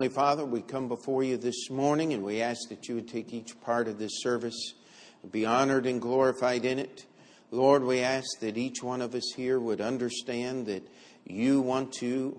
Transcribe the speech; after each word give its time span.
Heavenly 0.00 0.16
Father, 0.16 0.44
we 0.44 0.60
come 0.60 0.88
before 0.88 1.22
you 1.22 1.36
this 1.36 1.70
morning 1.70 2.14
and 2.14 2.24
we 2.24 2.42
ask 2.42 2.68
that 2.68 2.88
you 2.88 2.96
would 2.96 3.06
take 3.06 3.32
each 3.32 3.60
part 3.60 3.86
of 3.86 3.96
this 3.96 4.22
service 4.22 4.74
and 5.22 5.30
be 5.30 5.46
honored 5.46 5.86
and 5.86 6.02
glorified 6.02 6.64
in 6.64 6.80
it. 6.80 7.06
Lord, 7.52 7.84
we 7.84 8.00
ask 8.00 8.26
that 8.40 8.58
each 8.58 8.82
one 8.82 9.00
of 9.00 9.14
us 9.14 9.32
here 9.36 9.60
would 9.60 9.80
understand 9.80 10.66
that 10.66 10.82
you 11.24 11.60
want 11.60 11.92
to 12.00 12.36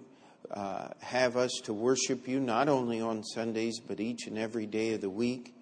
uh, 0.51 0.89
have 0.99 1.37
us 1.37 1.61
to 1.63 1.73
worship 1.73 2.27
you 2.27 2.41
not 2.41 2.67
only 2.67 2.99
on 2.99 3.23
Sundays 3.23 3.79
but 3.79 4.01
each 4.01 4.27
and 4.27 4.37
every 4.37 4.65
day 4.65 4.91
of 4.91 4.99
the 4.99 5.09
week. 5.09 5.55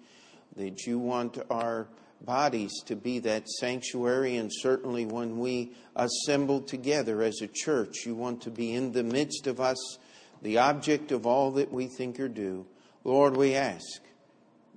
That 0.56 0.88
you 0.88 0.98
want 0.98 1.38
our 1.48 1.86
bodies 2.20 2.72
to 2.86 2.96
be 2.96 3.20
that 3.20 3.48
sanctuary, 3.48 4.36
and 4.36 4.50
certainly 4.52 5.06
when 5.06 5.38
we 5.38 5.74
assemble 5.94 6.60
together 6.60 7.22
as 7.22 7.40
a 7.40 7.46
church, 7.46 8.04
you 8.04 8.16
want 8.16 8.42
to 8.42 8.50
be 8.50 8.74
in 8.74 8.90
the 8.90 9.04
midst 9.04 9.46
of 9.46 9.60
us 9.60 9.98
the 10.42 10.58
object 10.58 11.12
of 11.12 11.26
all 11.26 11.52
that 11.52 11.72
we 11.72 11.86
think 11.86 12.20
or 12.20 12.28
do. 12.28 12.66
Lord, 13.04 13.36
we 13.36 13.54
ask 13.54 14.00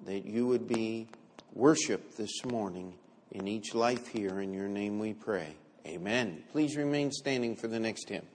that 0.05 0.25
you 0.25 0.47
would 0.47 0.67
be 0.67 1.07
worshiped 1.53 2.17
this 2.17 2.45
morning 2.45 2.93
in 3.31 3.47
each 3.47 3.73
life 3.73 4.07
here. 4.07 4.41
In 4.41 4.53
your 4.53 4.67
name 4.67 4.99
we 4.99 5.13
pray. 5.13 5.55
Amen. 5.85 6.43
Please 6.51 6.75
remain 6.75 7.11
standing 7.11 7.55
for 7.55 7.67
the 7.67 7.79
next 7.79 8.09
hymn. 8.09 8.25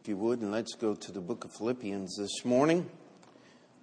If 0.00 0.08
you 0.08 0.16
would, 0.16 0.40
and 0.40 0.52
let's 0.52 0.74
go 0.74 0.94
to 0.94 1.12
the 1.12 1.20
book 1.20 1.44
of 1.44 1.52
Philippians 1.52 2.16
this 2.16 2.44
morning. 2.44 2.88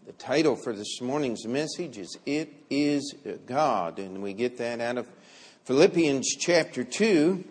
The 0.05 0.13
title 0.13 0.55
for 0.55 0.73
this 0.73 1.01
morning's 1.01 1.45
message 1.45 1.97
is 1.97 2.17
It 2.25 2.53
is 2.69 3.15
God, 3.45 3.99
and 3.99 4.21
we 4.21 4.33
get 4.33 4.57
that 4.57 4.81
out 4.81 4.97
of 4.97 5.07
Philippians 5.65 6.35
chapter 6.37 6.83
2 6.83 7.43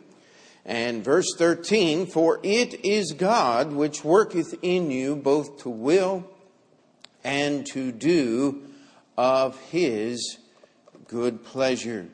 and 0.65 1.05
verse 1.05 1.34
13, 1.37 2.07
for 2.07 2.39
it 2.43 2.84
is 2.84 3.12
God 3.12 3.73
which 3.73 4.05
worketh 4.05 4.55
in 4.62 4.91
you 4.91 5.16
both 5.16 5.62
to 5.62 5.69
will 5.69 6.25
and 7.25 7.66
to 7.66 7.93
do 7.93 8.62
of 9.17 9.59
his 9.70 10.39
good 11.09 11.45
pleasure. 11.45 12.06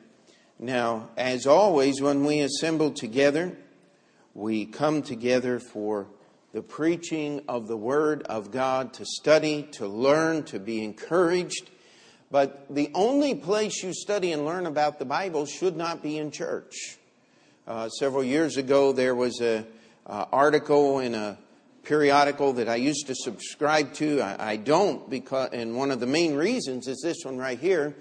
Now, 0.59 1.09
as 1.15 1.47
always, 1.47 2.01
when 2.01 2.25
we 2.25 2.41
assemble 2.41 2.91
together, 2.91 3.57
we 4.33 4.65
come 4.65 5.01
together 5.01 5.59
for 5.59 6.07
the 6.51 6.61
preaching 6.61 7.41
of 7.47 7.67
the 7.67 7.77
Word 7.77 8.23
of 8.23 8.51
God, 8.51 8.93
to 8.93 9.05
study, 9.05 9.63
to 9.73 9.87
learn, 9.87 10.43
to 10.43 10.59
be 10.59 10.83
encouraged. 10.83 11.69
But 12.31 12.65
the 12.69 12.91
only 12.93 13.35
place 13.35 13.81
you 13.83 13.93
study 13.93 14.31
and 14.31 14.45
learn 14.45 14.65
about 14.65 14.99
the 14.99 15.05
Bible 15.05 15.45
should 15.45 15.77
not 15.77 16.03
be 16.03 16.17
in 16.17 16.31
church. 16.31 16.98
Uh, 17.69 17.87
several 17.87 18.23
years 18.23 18.57
ago, 18.57 18.91
there 18.91 19.13
was 19.13 19.39
an 19.41 19.63
uh, 20.07 20.25
article 20.31 20.97
in 20.97 21.13
a 21.13 21.37
periodical 21.83 22.53
that 22.53 22.67
I 22.67 22.77
used 22.77 23.05
to 23.05 23.13
subscribe 23.15 23.93
to. 23.93 24.21
I, 24.21 24.53
I 24.53 24.55
don't 24.55 25.07
because, 25.07 25.51
and 25.53 25.75
one 25.75 25.91
of 25.91 25.99
the 25.99 26.07
main 26.07 26.33
reasons 26.33 26.87
is 26.87 26.99
this 27.03 27.17
one 27.23 27.37
right 27.37 27.59
here. 27.59 27.95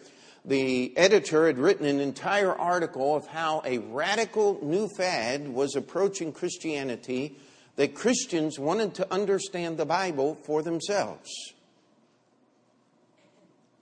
The 0.46 0.96
editor 0.96 1.48
had 1.48 1.58
written 1.58 1.84
an 1.84 2.00
entire 2.00 2.54
article 2.54 3.14
of 3.14 3.26
how 3.26 3.60
a 3.62 3.76
radical 3.76 4.58
new 4.62 4.88
fad 4.96 5.46
was 5.46 5.76
approaching 5.76 6.32
Christianity 6.32 7.36
that 7.76 7.94
Christians 7.94 8.58
wanted 8.58 8.94
to 8.94 9.12
understand 9.12 9.76
the 9.76 9.84
Bible 9.84 10.36
for 10.46 10.62
themselves. 10.62 11.28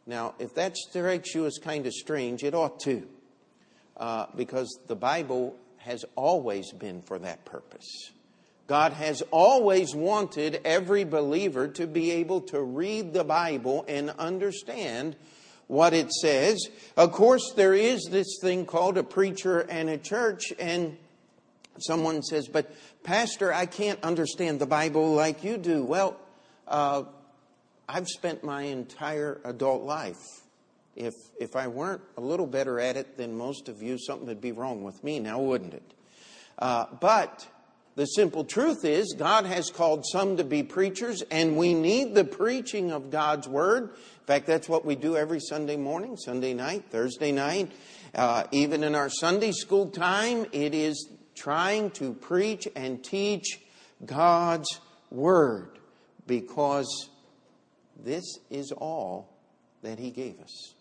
Now, 0.05 0.35
if 0.41 0.53
that 0.57 0.77
strikes 0.77 1.33
you 1.33 1.47
as 1.47 1.59
kind 1.63 1.87
of 1.87 1.93
strange, 1.93 2.43
it 2.43 2.57
ought 2.57 2.81
to, 2.81 3.07
uh, 3.97 4.27
because 4.35 4.81
the 4.89 4.97
Bible 4.97 5.55
has 5.87 6.05
always 6.17 6.73
been 6.73 7.01
for 7.01 7.19
that 7.19 7.45
purpose. 7.45 8.11
God 8.67 8.93
has 8.93 9.23
always 9.31 9.95
wanted 9.95 10.61
every 10.65 11.05
believer 11.05 11.69
to 11.69 11.87
be 11.87 12.11
able 12.11 12.41
to 12.43 12.61
read 12.61 13.13
the 13.13 13.23
Bible 13.23 13.85
and 13.87 14.11
understand 14.11 15.15
what 15.69 15.95
it 15.95 16.13
says. 16.13 16.59
Of 16.97 17.13
course, 17.13 17.53
there 17.55 17.75
is 17.75 18.09
this 18.11 18.39
thing 18.41 18.67
called 18.67 18.99
a 18.99 19.05
preacher 19.05 19.61
and 19.61 19.89
a 19.89 19.99
church, 19.99 20.53
and 20.59 20.97
someone 21.79 22.23
says, 22.23 22.49
But, 22.49 22.75
Pastor, 23.05 23.53
I 23.53 23.67
can't 23.67 24.03
understand 24.03 24.61
the 24.61 24.67
Bible 24.67 25.15
like 25.15 25.45
you 25.45 25.57
do. 25.57 25.85
Well, 25.85 26.17
uh, 26.67 27.05
I've 27.89 28.09
spent 28.09 28.43
my 28.43 28.63
entire 28.63 29.41
adult 29.45 29.85
life 29.85 30.19
if, 30.97 31.15
if 31.39 31.55
I 31.55 31.69
weren't 31.69 32.03
a 32.17 32.21
little 32.21 32.47
better 32.47 32.81
at 32.81 32.97
it 32.97 33.17
than 33.17 33.37
most 33.37 33.69
of 33.69 33.83
you, 33.83 33.99
something 33.99 34.27
would 34.27 34.41
be 34.41 34.53
wrong 34.53 34.83
with 34.83 35.05
me 35.05 35.21
now, 35.21 35.39
wouldn't 35.39 35.75
it? 35.75 35.95
Uh, 36.59 36.87
but 37.01 37.47
the 37.97 38.07
simple 38.07 38.45
truth 38.45 38.85
is, 38.85 39.15
God 39.17 39.47
has 39.47 39.71
called 39.71 40.05
some 40.07 40.37
to 40.37 40.45
be 40.45 40.63
preachers, 40.63 41.23
and 41.31 41.57
we 41.57 41.75
need 41.75 42.15
the 42.15 42.25
preaching 42.25 42.93
of 42.93 43.11
God's 43.11 43.49
Word. 43.49 43.85
In 43.85 44.27
fact, 44.27 44.47
that's 44.47 44.69
what 44.69 44.85
we 44.85 44.97
do 44.97 45.17
every 45.17 45.41
Sunday 45.41 45.77
morning, 45.77 46.17
Sunday 46.17 46.53
night, 46.53 46.85
Thursday 46.91 47.33
night. 47.33 47.73
Uh, 48.15 48.45
even 48.53 48.85
in 48.85 48.95
our 48.95 49.09
Sunday 49.09 49.53
school 49.53 49.91
time, 49.91 50.47
it 50.53 50.75
is 50.75 51.09
trying 51.35 51.91
to 51.93 52.13
preach 52.13 52.69
and 52.75 53.03
teach 53.03 53.61
God's 54.05 54.81
Word 55.11 55.79
because 56.27 57.09
this 58.03 58.25
is 58.51 58.73
all 58.73 59.37
that 59.83 59.99
He 59.99 60.11
gave 60.11 60.39
us. 60.41 60.75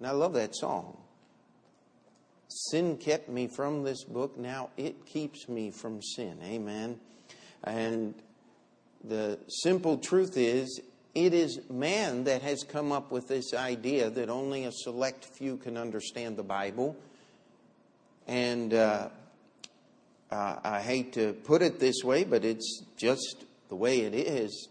And 0.00 0.08
I 0.08 0.12
love 0.12 0.32
that 0.32 0.56
song. 0.56 0.96
Sin 2.48 2.96
kept 2.96 3.28
me 3.28 3.46
from 3.46 3.84
this 3.84 4.02
book. 4.02 4.38
Now 4.38 4.70
it 4.78 5.04
keeps 5.04 5.48
me 5.48 5.70
from 5.70 6.02
sin. 6.02 6.38
Amen. 6.42 6.98
And 7.62 8.14
the 9.04 9.38
simple 9.62 9.98
truth 9.98 10.38
is, 10.38 10.80
it 11.14 11.34
is 11.34 11.60
man 11.68 12.24
that 12.24 12.40
has 12.42 12.64
come 12.64 12.92
up 12.92 13.12
with 13.12 13.28
this 13.28 13.52
idea 13.52 14.08
that 14.08 14.30
only 14.30 14.64
a 14.64 14.72
select 14.72 15.26
few 15.26 15.58
can 15.58 15.76
understand 15.76 16.36
the 16.36 16.42
Bible. 16.42 16.96
And 18.26 18.72
uh, 18.72 19.08
uh, 20.30 20.56
I 20.64 20.80
hate 20.80 21.12
to 21.14 21.34
put 21.34 21.60
it 21.60 21.78
this 21.78 22.02
way, 22.02 22.24
but 22.24 22.44
it's 22.44 22.84
just 22.96 23.44
the 23.68 23.74
way 23.74 24.00
it 24.00 24.14
is. 24.14 24.68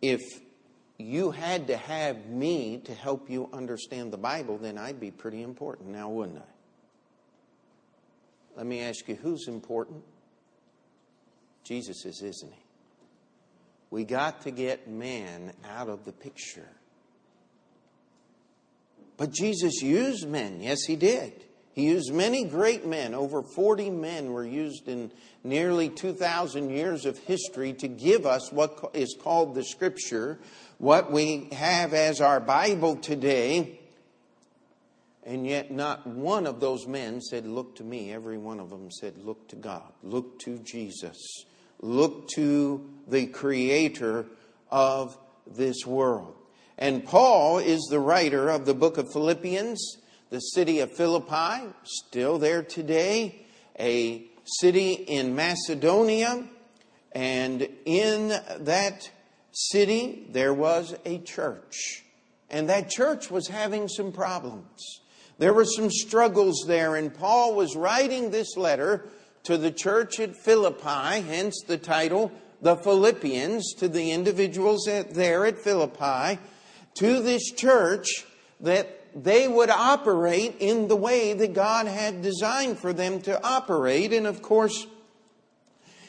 If 0.00 0.20
you 0.98 1.30
had 1.30 1.68
to 1.68 1.76
have 1.76 2.26
me 2.26 2.78
to 2.84 2.94
help 2.94 3.30
you 3.30 3.48
understand 3.52 4.12
the 4.12 4.18
Bible, 4.18 4.58
then 4.58 4.76
I'd 4.76 4.98
be 4.98 5.12
pretty 5.12 5.42
important 5.42 5.88
now, 5.90 6.08
wouldn't 6.08 6.38
I? 6.38 6.42
Let 8.56 8.66
me 8.66 8.80
ask 8.80 9.08
you 9.08 9.14
who's 9.14 9.46
important? 9.46 10.02
Jesus 11.62 12.04
is, 12.04 12.22
isn't 12.22 12.52
he? 12.52 12.62
We 13.90 14.04
got 14.04 14.42
to 14.42 14.50
get 14.50 14.88
man 14.88 15.52
out 15.64 15.88
of 15.88 16.04
the 16.04 16.12
picture. 16.12 16.68
But 19.16 19.32
Jesus 19.32 19.80
used 19.80 20.28
men. 20.28 20.60
Yes, 20.60 20.82
he 20.84 20.96
did. 20.96 21.44
He 21.78 21.84
used 21.84 22.12
many 22.12 22.42
great 22.42 22.84
men. 22.84 23.14
Over 23.14 23.40
40 23.40 23.90
men 23.90 24.32
were 24.32 24.44
used 24.44 24.88
in 24.88 25.12
nearly 25.44 25.88
2,000 25.88 26.70
years 26.70 27.06
of 27.06 27.18
history 27.18 27.72
to 27.74 27.86
give 27.86 28.26
us 28.26 28.50
what 28.50 28.90
is 28.94 29.14
called 29.22 29.54
the 29.54 29.62
Scripture, 29.62 30.40
what 30.78 31.12
we 31.12 31.48
have 31.52 31.94
as 31.94 32.20
our 32.20 32.40
Bible 32.40 32.96
today. 32.96 33.78
And 35.22 35.46
yet, 35.46 35.70
not 35.70 36.04
one 36.04 36.48
of 36.48 36.58
those 36.58 36.88
men 36.88 37.20
said, 37.20 37.46
Look 37.46 37.76
to 37.76 37.84
me. 37.84 38.12
Every 38.12 38.38
one 38.38 38.58
of 38.58 38.70
them 38.70 38.90
said, 38.90 39.16
Look 39.18 39.46
to 39.50 39.56
God. 39.56 39.92
Look 40.02 40.40
to 40.40 40.58
Jesus. 40.58 41.44
Look 41.80 42.26
to 42.30 42.90
the 43.06 43.28
Creator 43.28 44.26
of 44.68 45.16
this 45.46 45.86
world. 45.86 46.34
And 46.76 47.04
Paul 47.04 47.58
is 47.58 47.86
the 47.88 48.00
writer 48.00 48.48
of 48.48 48.66
the 48.66 48.74
book 48.74 48.98
of 48.98 49.12
Philippians. 49.12 49.98
The 50.30 50.40
city 50.40 50.80
of 50.80 50.92
Philippi, 50.92 51.72
still 51.84 52.38
there 52.38 52.62
today, 52.62 53.46
a 53.80 54.26
city 54.44 54.92
in 54.92 55.34
Macedonia. 55.34 56.44
And 57.12 57.66
in 57.86 58.28
that 58.28 59.10
city, 59.52 60.26
there 60.30 60.52
was 60.52 60.94
a 61.06 61.18
church. 61.18 62.04
And 62.50 62.68
that 62.68 62.90
church 62.90 63.30
was 63.30 63.48
having 63.48 63.88
some 63.88 64.12
problems. 64.12 65.00
There 65.38 65.54
were 65.54 65.64
some 65.64 65.90
struggles 65.90 66.64
there, 66.66 66.96
and 66.96 67.14
Paul 67.14 67.54
was 67.54 67.74
writing 67.74 68.30
this 68.30 68.54
letter 68.56 69.08
to 69.44 69.56
the 69.56 69.70
church 69.70 70.20
at 70.20 70.36
Philippi, 70.36 71.22
hence 71.22 71.62
the 71.66 71.78
title, 71.78 72.32
The 72.60 72.76
Philippians, 72.76 73.72
to 73.78 73.88
the 73.88 74.10
individuals 74.10 74.84
there 74.84 75.46
at 75.46 75.58
Philippi, 75.58 76.38
to 76.96 77.22
this 77.22 77.50
church 77.52 78.26
that 78.60 78.97
they 79.22 79.48
would 79.48 79.70
operate 79.70 80.56
in 80.60 80.86
the 80.86 80.96
way 80.96 81.32
that 81.32 81.52
God 81.52 81.86
had 81.86 82.22
designed 82.22 82.78
for 82.78 82.92
them 82.92 83.20
to 83.22 83.42
operate. 83.42 84.12
And 84.12 84.26
of 84.26 84.42
course, 84.42 84.86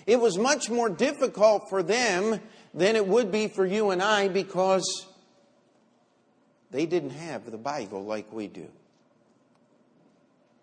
it 0.06 0.20
was 0.20 0.38
much 0.38 0.70
more 0.70 0.90
difficult 0.90 1.70
for 1.70 1.82
them 1.82 2.40
than 2.74 2.96
it 2.96 3.08
would 3.08 3.32
be 3.32 3.48
for 3.48 3.66
you 3.66 3.90
and 3.90 4.02
I 4.02 4.28
because 4.28 5.08
they 6.72 6.86
didn't 6.86 7.12
have 7.12 7.50
the 7.50 7.58
Bible 7.58 8.04
like 8.04 8.32
we 8.32 8.48
do. 8.48 8.68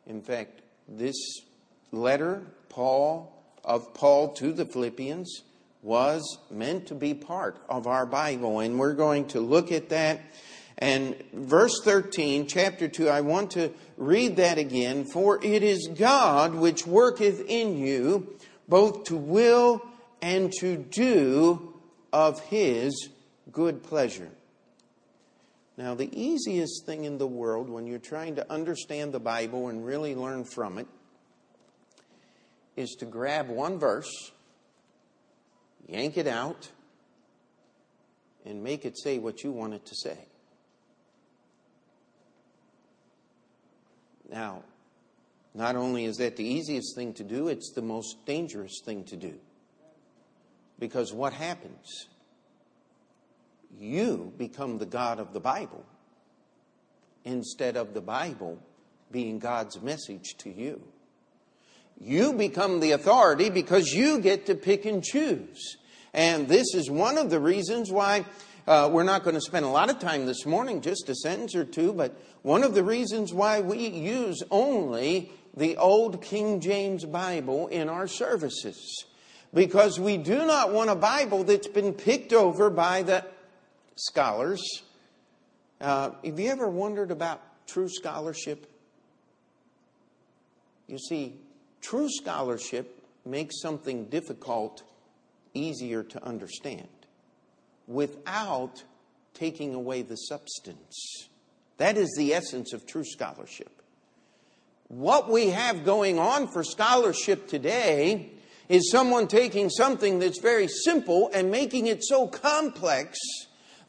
In 0.06 0.22
fact, 0.22 0.62
this 0.86 1.16
letter, 1.90 2.42
Paul, 2.68 3.32
of 3.64 3.92
Paul 3.92 4.34
to 4.34 4.52
the 4.52 4.64
Philippians, 4.64 5.42
was 5.82 6.38
meant 6.50 6.86
to 6.86 6.94
be 6.94 7.12
part 7.12 7.58
of 7.68 7.88
our 7.88 8.06
Bible, 8.06 8.60
and 8.60 8.78
we're 8.78 8.94
going 8.94 9.26
to 9.28 9.40
look 9.40 9.72
at 9.72 9.88
that. 9.88 10.20
And 10.78 11.16
verse 11.32 11.80
13, 11.82 12.46
chapter 12.46 12.86
2, 12.86 13.08
I 13.08 13.22
want 13.22 13.52
to 13.52 13.72
read 13.96 14.36
that 14.36 14.58
again. 14.58 15.04
For 15.04 15.42
it 15.42 15.62
is 15.62 15.88
God 15.94 16.54
which 16.54 16.86
worketh 16.86 17.42
in 17.46 17.78
you 17.78 18.36
both 18.68 19.04
to 19.04 19.16
will 19.16 19.82
and 20.20 20.52
to 20.60 20.76
do 20.76 21.74
of 22.12 22.40
his 22.40 23.08
good 23.50 23.82
pleasure. 23.82 24.30
Now, 25.78 25.94
the 25.94 26.10
easiest 26.18 26.86
thing 26.86 27.04
in 27.04 27.18
the 27.18 27.26
world 27.26 27.68
when 27.68 27.86
you're 27.86 27.98
trying 27.98 28.36
to 28.36 28.50
understand 28.50 29.12
the 29.12 29.20
Bible 29.20 29.68
and 29.68 29.84
really 29.84 30.14
learn 30.14 30.44
from 30.44 30.78
it 30.78 30.86
is 32.76 32.96
to 32.98 33.06
grab 33.06 33.48
one 33.48 33.78
verse, 33.78 34.32
yank 35.86 36.16
it 36.16 36.26
out, 36.26 36.70
and 38.44 38.62
make 38.62 38.84
it 38.84 38.98
say 38.98 39.18
what 39.18 39.42
you 39.42 39.52
want 39.52 39.74
it 39.74 39.84
to 39.86 39.94
say. 39.94 40.18
Now, 44.36 44.64
not 45.54 45.76
only 45.76 46.04
is 46.04 46.18
that 46.18 46.36
the 46.36 46.44
easiest 46.44 46.94
thing 46.94 47.14
to 47.14 47.24
do, 47.24 47.48
it's 47.48 47.72
the 47.72 47.80
most 47.80 48.26
dangerous 48.26 48.82
thing 48.84 49.04
to 49.04 49.16
do. 49.16 49.32
Because 50.78 51.10
what 51.10 51.32
happens? 51.32 52.08
you 53.78 54.32
become 54.38 54.78
the 54.78 54.86
God 54.86 55.18
of 55.18 55.32
the 55.32 55.40
Bible 55.40 55.84
instead 57.24 57.76
of 57.76 57.94
the 57.94 58.00
Bible 58.00 58.58
being 59.10 59.38
God's 59.38 59.80
message 59.82 60.36
to 60.38 60.50
you. 60.50 60.82
You 61.98 62.32
become 62.32 62.80
the 62.80 62.92
authority 62.92 63.50
because 63.50 63.92
you 63.92 64.20
get 64.20 64.46
to 64.46 64.54
pick 64.54 64.84
and 64.84 65.02
choose. 65.02 65.76
And 66.12 66.48
this 66.48 66.74
is 66.74 66.90
one 66.90 67.18
of 67.18 67.30
the 67.30 67.40
reasons 67.40 67.90
why 67.90 68.24
uh, 68.66 68.88
we're 68.92 69.04
not 69.04 69.22
going 69.22 69.34
to 69.34 69.40
spend 69.40 69.64
a 69.64 69.68
lot 69.68 69.90
of 69.90 69.98
time 70.00 70.26
this 70.26 70.44
morning, 70.44 70.80
just 70.80 71.08
a 71.08 71.14
sentence 71.14 71.54
or 71.54 71.64
two, 71.64 71.92
but 71.92 72.20
one 72.42 72.64
of 72.64 72.74
the 72.74 72.82
reasons 72.82 73.32
why 73.32 73.60
we 73.60 73.86
use 73.86 74.42
only 74.50 75.30
the 75.56 75.76
old 75.76 76.20
King 76.20 76.60
James 76.60 77.04
Bible 77.04 77.68
in 77.68 77.88
our 77.88 78.08
services. 78.08 79.04
Because 79.54 80.00
we 80.00 80.16
do 80.16 80.44
not 80.44 80.72
want 80.72 80.90
a 80.90 80.96
Bible 80.96 81.44
that's 81.44 81.68
been 81.68 81.92
picked 81.92 82.32
over 82.32 82.68
by 82.68 83.02
the 83.02 83.24
scholars. 83.94 84.62
Uh, 85.80 86.10
have 86.24 86.38
you 86.38 86.50
ever 86.50 86.68
wondered 86.68 87.12
about 87.12 87.40
true 87.66 87.88
scholarship? 87.88 88.70
You 90.88 90.98
see, 90.98 91.36
true 91.80 92.08
scholarship 92.10 93.02
makes 93.24 93.60
something 93.60 94.06
difficult 94.06 94.82
easier 95.54 96.02
to 96.02 96.22
understand 96.24 96.88
without 97.86 98.82
taking 99.34 99.74
away 99.74 100.02
the 100.02 100.16
substance. 100.16 101.28
That 101.78 101.96
is 101.96 102.14
the 102.16 102.34
essence 102.34 102.72
of 102.72 102.86
true 102.86 103.04
scholarship. 103.04 103.82
What 104.88 105.30
we 105.30 105.50
have 105.50 105.84
going 105.84 106.18
on 106.18 106.48
for 106.48 106.62
scholarship 106.62 107.48
today 107.48 108.30
is 108.68 108.90
someone 108.90 109.28
taking 109.28 109.68
something 109.68 110.18
that's 110.18 110.40
very 110.40 110.68
simple 110.68 111.30
and 111.32 111.50
making 111.50 111.86
it 111.86 112.04
so 112.04 112.26
complex 112.26 113.18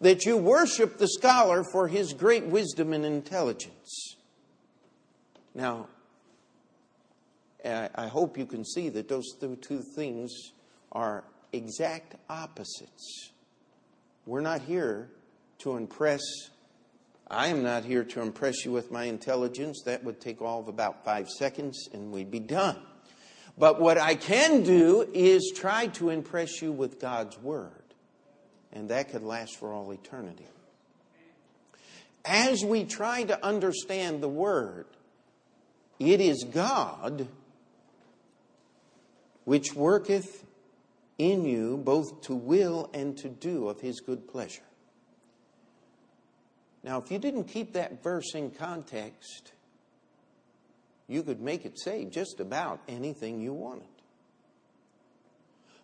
that 0.02 0.26
you 0.26 0.38
worship 0.38 0.98
the 0.98 1.08
scholar 1.08 1.64
for 1.72 1.88
his 1.88 2.14
great 2.14 2.46
wisdom 2.46 2.94
and 2.94 3.06
intelligence. 3.06 4.16
Now, 5.56 5.88
eh, 7.64 7.88
I 7.96 8.08
hope 8.08 8.38
you 8.38 8.46
can 8.46 8.64
see 8.64 8.90
that 8.90 9.08
those 9.08 9.26
two 9.62 9.82
things 9.96 10.32
are 10.92 11.24
exact 11.52 12.16
opposites. 12.30 13.32
We're 14.28 14.42
not 14.42 14.62
here 14.62 15.10
to 15.60 15.78
impress, 15.78 16.20
I 17.30 17.48
am 17.48 17.64
not 17.64 17.86
here 17.86 18.04
to 18.04 18.22
impress 18.22 18.66
you 18.66 18.74
with 18.74 18.92
my 18.92 19.06
intelligence. 19.06 19.84
That 19.86 20.04
would 20.04 20.20
take 20.20 20.42
all 20.42 20.60
of 20.60 20.68
about 20.68 21.06
five 21.06 21.30
seconds 21.30 21.88
and 21.94 22.12
we'd 22.12 22.30
be 22.30 22.42
done. 22.42 22.76
But 23.58 23.80
what 23.80 23.98
I 23.98 24.16
can 24.16 24.64
do 24.64 25.10
is 25.14 25.54
try 25.56 25.88
to 25.88 26.10
impress 26.10 26.62
you 26.62 26.74
with 26.74 27.00
God's 27.00 27.40
Word 27.40 27.72
and 28.74 28.90
that 28.90 29.12
could 29.12 29.24
last 29.24 29.56
for 29.56 29.72
all 29.72 29.92
eternity. 29.92 30.46
As 32.26 32.66
we 32.66 32.84
try 32.84 33.24
to 33.24 33.46
understand 33.46 34.22
the 34.22 34.28
Word, 34.28 34.88
it 36.00 36.20
is 36.20 36.44
God 36.44 37.30
which 39.46 39.74
worketh 39.74 40.44
in 41.18 41.46
you 41.46 41.78
both 41.78 42.22
to 42.24 42.36
will 42.36 42.90
and 42.94 43.18
to 43.18 43.30
do 43.30 43.70
of 43.70 43.80
His 43.80 44.00
good 44.00 44.28
pleasure. 44.28 44.62
Now, 46.84 47.02
if 47.02 47.12
you 47.12 47.20
didn't 47.20 47.46
keep 47.46 47.74
that 47.74 48.02
verse 48.04 48.34
in 48.34 48.52
context, 48.52 49.52
you 51.08 51.24
could 51.24 51.42
make 51.42 51.66
it 51.66 51.80
say 51.80 52.06
just 52.06 52.40
about 52.40 52.82
anything 52.88 53.42
you 53.42 53.54
wanted. 53.54 53.88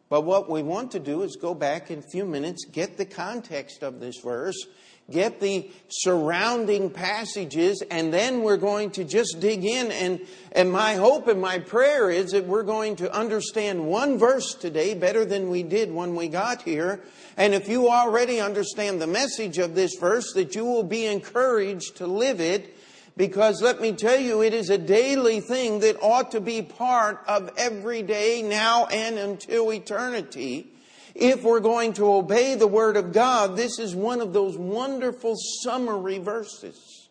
But 0.10 0.26
what 0.26 0.50
we 0.50 0.62
want 0.62 0.92
to 0.92 1.00
do 1.00 1.24
is 1.24 1.36
go 1.36 1.54
back 1.56 1.90
in 1.90 2.00
a 2.00 2.04
few 2.04 2.26
minutes, 2.26 2.66
get 2.66 2.98
the 2.98 3.06
context 3.06 3.82
of 3.82 4.00
this 4.00 4.16
verse, 4.24 4.68
get 5.12 5.40
the 5.40 5.70
surrounding 5.90 6.90
passages, 6.90 7.84
and 7.92 8.14
then 8.14 8.42
we're 8.42 8.58
going 8.58 8.92
to 8.92 9.04
just 9.04 9.40
dig 9.40 9.66
in. 9.66 9.92
And, 9.92 10.22
and 10.52 10.72
my 10.72 10.96
hope 10.96 11.28
and 11.28 11.42
my 11.42 11.60
prayer 11.60 12.10
is 12.10 12.32
that 12.32 12.46
we're 12.46 12.64
going 12.64 12.96
to 12.98 13.14
understand 13.14 13.86
one 13.86 14.18
verse 14.18 14.54
today 14.54 14.94
better 14.94 15.26
than 15.26 15.50
we 15.50 15.64
did 15.64 15.92
when 15.92 16.16
we 16.16 16.28
got 16.28 16.62
here. 16.62 17.02
And 17.38 17.54
if 17.54 17.68
you 17.68 17.90
already 17.90 18.40
understand 18.40 19.02
the 19.02 19.08
message 19.08 19.58
of 19.58 19.76
this 19.76 19.96
verse, 20.00 20.34
that 20.34 20.56
you 20.56 20.66
will 20.66 20.84
be 20.84 21.06
encouraged 21.06 21.98
to 21.98 22.08
live 22.08 22.40
it 22.40 22.76
because 23.16 23.62
let 23.62 23.80
me 23.80 23.92
tell 23.92 24.20
you, 24.20 24.42
it 24.42 24.54
is 24.54 24.72
a 24.72 24.78
daily 24.78 25.40
thing 25.40 25.82
that 25.82 26.02
ought 26.02 26.32
to 26.32 26.42
be 26.42 26.64
part 26.64 27.22
of 27.28 27.52
every 27.58 28.02
day 28.02 28.42
now 28.42 28.88
and 28.88 29.20
until 29.20 29.72
eternity. 29.72 30.73
If 31.16 31.44
we're 31.44 31.60
going 31.60 31.94
to 31.94 32.12
obey 32.12 32.56
the 32.56 32.68
Word 32.68 32.98
of 32.98 33.14
God, 33.14 33.56
this 33.56 33.78
is 33.78 33.96
one 33.96 34.20
of 34.22 34.34
those 34.34 34.58
wonderful 34.58 35.36
summary 35.64 36.18
verses. 36.18 37.10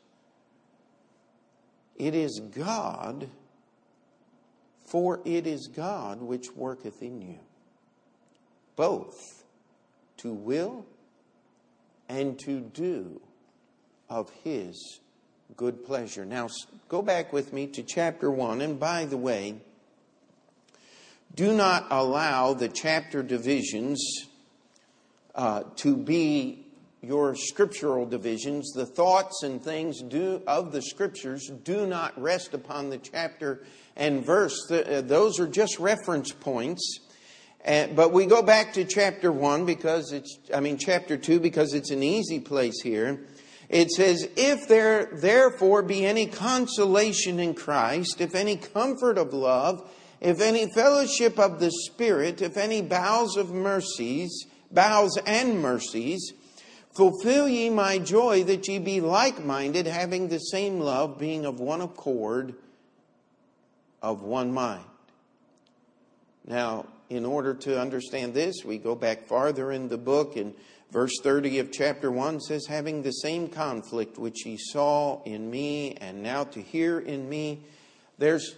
It 1.97 2.15
is 2.15 2.41
God, 2.41 3.29
for 4.85 5.21
it 5.25 5.47
is 5.47 5.69
God 5.69 6.21
which 6.21 6.51
worketh 6.57 7.01
in 7.01 7.23
you, 7.23 7.39
both 8.75 9.45
to 10.19 10.33
will 10.33 10.85
and 12.09 12.39
to 12.41 12.61
do 12.61 13.21
of 14.11 14.31
His 14.43 15.01
good 15.57 15.85
pleasure. 15.85 16.25
Now, 16.25 16.49
go 16.89 17.03
back 17.03 17.33
with 17.33 17.53
me 17.53 17.67
to 17.69 17.83
chapter 17.83 18.31
1. 18.31 18.61
And 18.61 18.81
by 18.81 19.05
the 19.05 19.17
way, 19.17 19.61
do 21.35 21.53
not 21.53 21.87
allow 21.91 22.53
the 22.55 22.69
chapter 22.69 23.23
divisions 23.23 24.27
uh, 25.35 25.63
to 25.77 25.97
be 25.97 26.67
your 27.01 27.35
scriptural 27.35 28.07
divisions. 28.07 28.71
The 28.73 28.87
thoughts 28.87 29.43
and 29.43 29.63
things 29.63 30.03
do, 30.03 30.43
of 30.47 30.73
the 30.73 30.83
scriptures 30.83 31.51
do 31.65 31.87
not 31.87 32.21
rest 32.21 32.55
upon 32.55 32.91
the 32.91 32.99
chapter 32.99 33.65
and 33.97 34.25
verse. 34.25 34.67
The, 34.69 34.99
uh, 34.99 35.01
those 35.01 35.41
are 35.41 35.49
just 35.49 35.79
reference 35.79 36.33
points. 36.33 37.01
Uh, 37.67 37.89
but 37.89 38.13
we 38.13 38.27
go 38.27 38.43
back 38.43 38.73
to 38.75 38.85
chapter 38.85 39.33
1 39.33 39.67
because 39.67 40.13
it's, 40.13 40.39
I 40.55 40.61
mean, 40.61 40.79
chapter 40.79 41.17
2 41.17 41.41
because 41.41 41.75
it's 41.75 41.91
an 41.91 42.03
easy 42.03 42.41
place 42.41 42.81
here. 42.83 43.25
It 43.69 43.91
says, 43.91 44.29
If 44.37 44.69
there 44.69 45.09
therefore 45.13 45.83
be 45.83 46.05
any 46.05 46.27
consolation 46.27 47.41
in 47.41 47.55
Christ, 47.55 48.21
if 48.21 48.35
any 48.35 48.57
comfort 48.57 49.17
of 49.17 49.33
love, 49.33 49.89
if 50.23 50.41
any 50.41 50.73
fellowship 50.73 51.39
of 51.39 51.61
the 51.61 51.71
Spirit, 51.71 52.41
if 52.41 52.57
any 52.57 52.81
bowels 52.81 53.37
of 53.37 53.51
mercies, 53.51 54.47
bowels 54.71 55.19
and 55.27 55.61
mercies, 55.61 56.33
fulfill 56.97 57.49
ye 57.49 57.69
my 57.69 57.99
joy 57.99 58.45
that 58.45 58.69
ye 58.69 58.79
be 58.79 59.01
like 59.01 59.45
minded, 59.45 59.87
having 59.87 60.29
the 60.29 60.39
same 60.39 60.81
love, 60.81 61.19
being 61.19 61.45
of 61.45 61.61
one 61.61 61.81
accord, 61.81 62.55
of 64.01 64.23
one 64.23 64.53
mind. 64.53 64.85
Now, 66.47 66.87
in 67.11 67.27
order 67.27 67.55
to 67.55 67.81
understand 67.81 68.33
this, 68.33 68.65
we 68.65 68.79
go 68.79 68.95
back 68.95 69.27
farther 69.27 69.71
in 69.73 69.89
the 69.89 69.99
book 69.99 70.37
and 70.37 70.55
Verse 70.93 71.21
30 71.23 71.59
of 71.61 71.73
chapter 71.73 72.11
1 72.11 72.43
says, 72.43 72.67
Having 72.67 73.03
the 73.03 73.13
same 73.13 73.49
conflict 73.49 74.19
which 74.19 74.45
ye 74.45 74.59
saw 74.59 75.23
in 75.23 75.51
me 75.51 75.95
and 75.95 76.23
now 76.23 76.45
to 76.45 76.61
hear 76.61 76.99
in 76.99 77.31
me, 77.31 77.61
there's, 78.19 78.55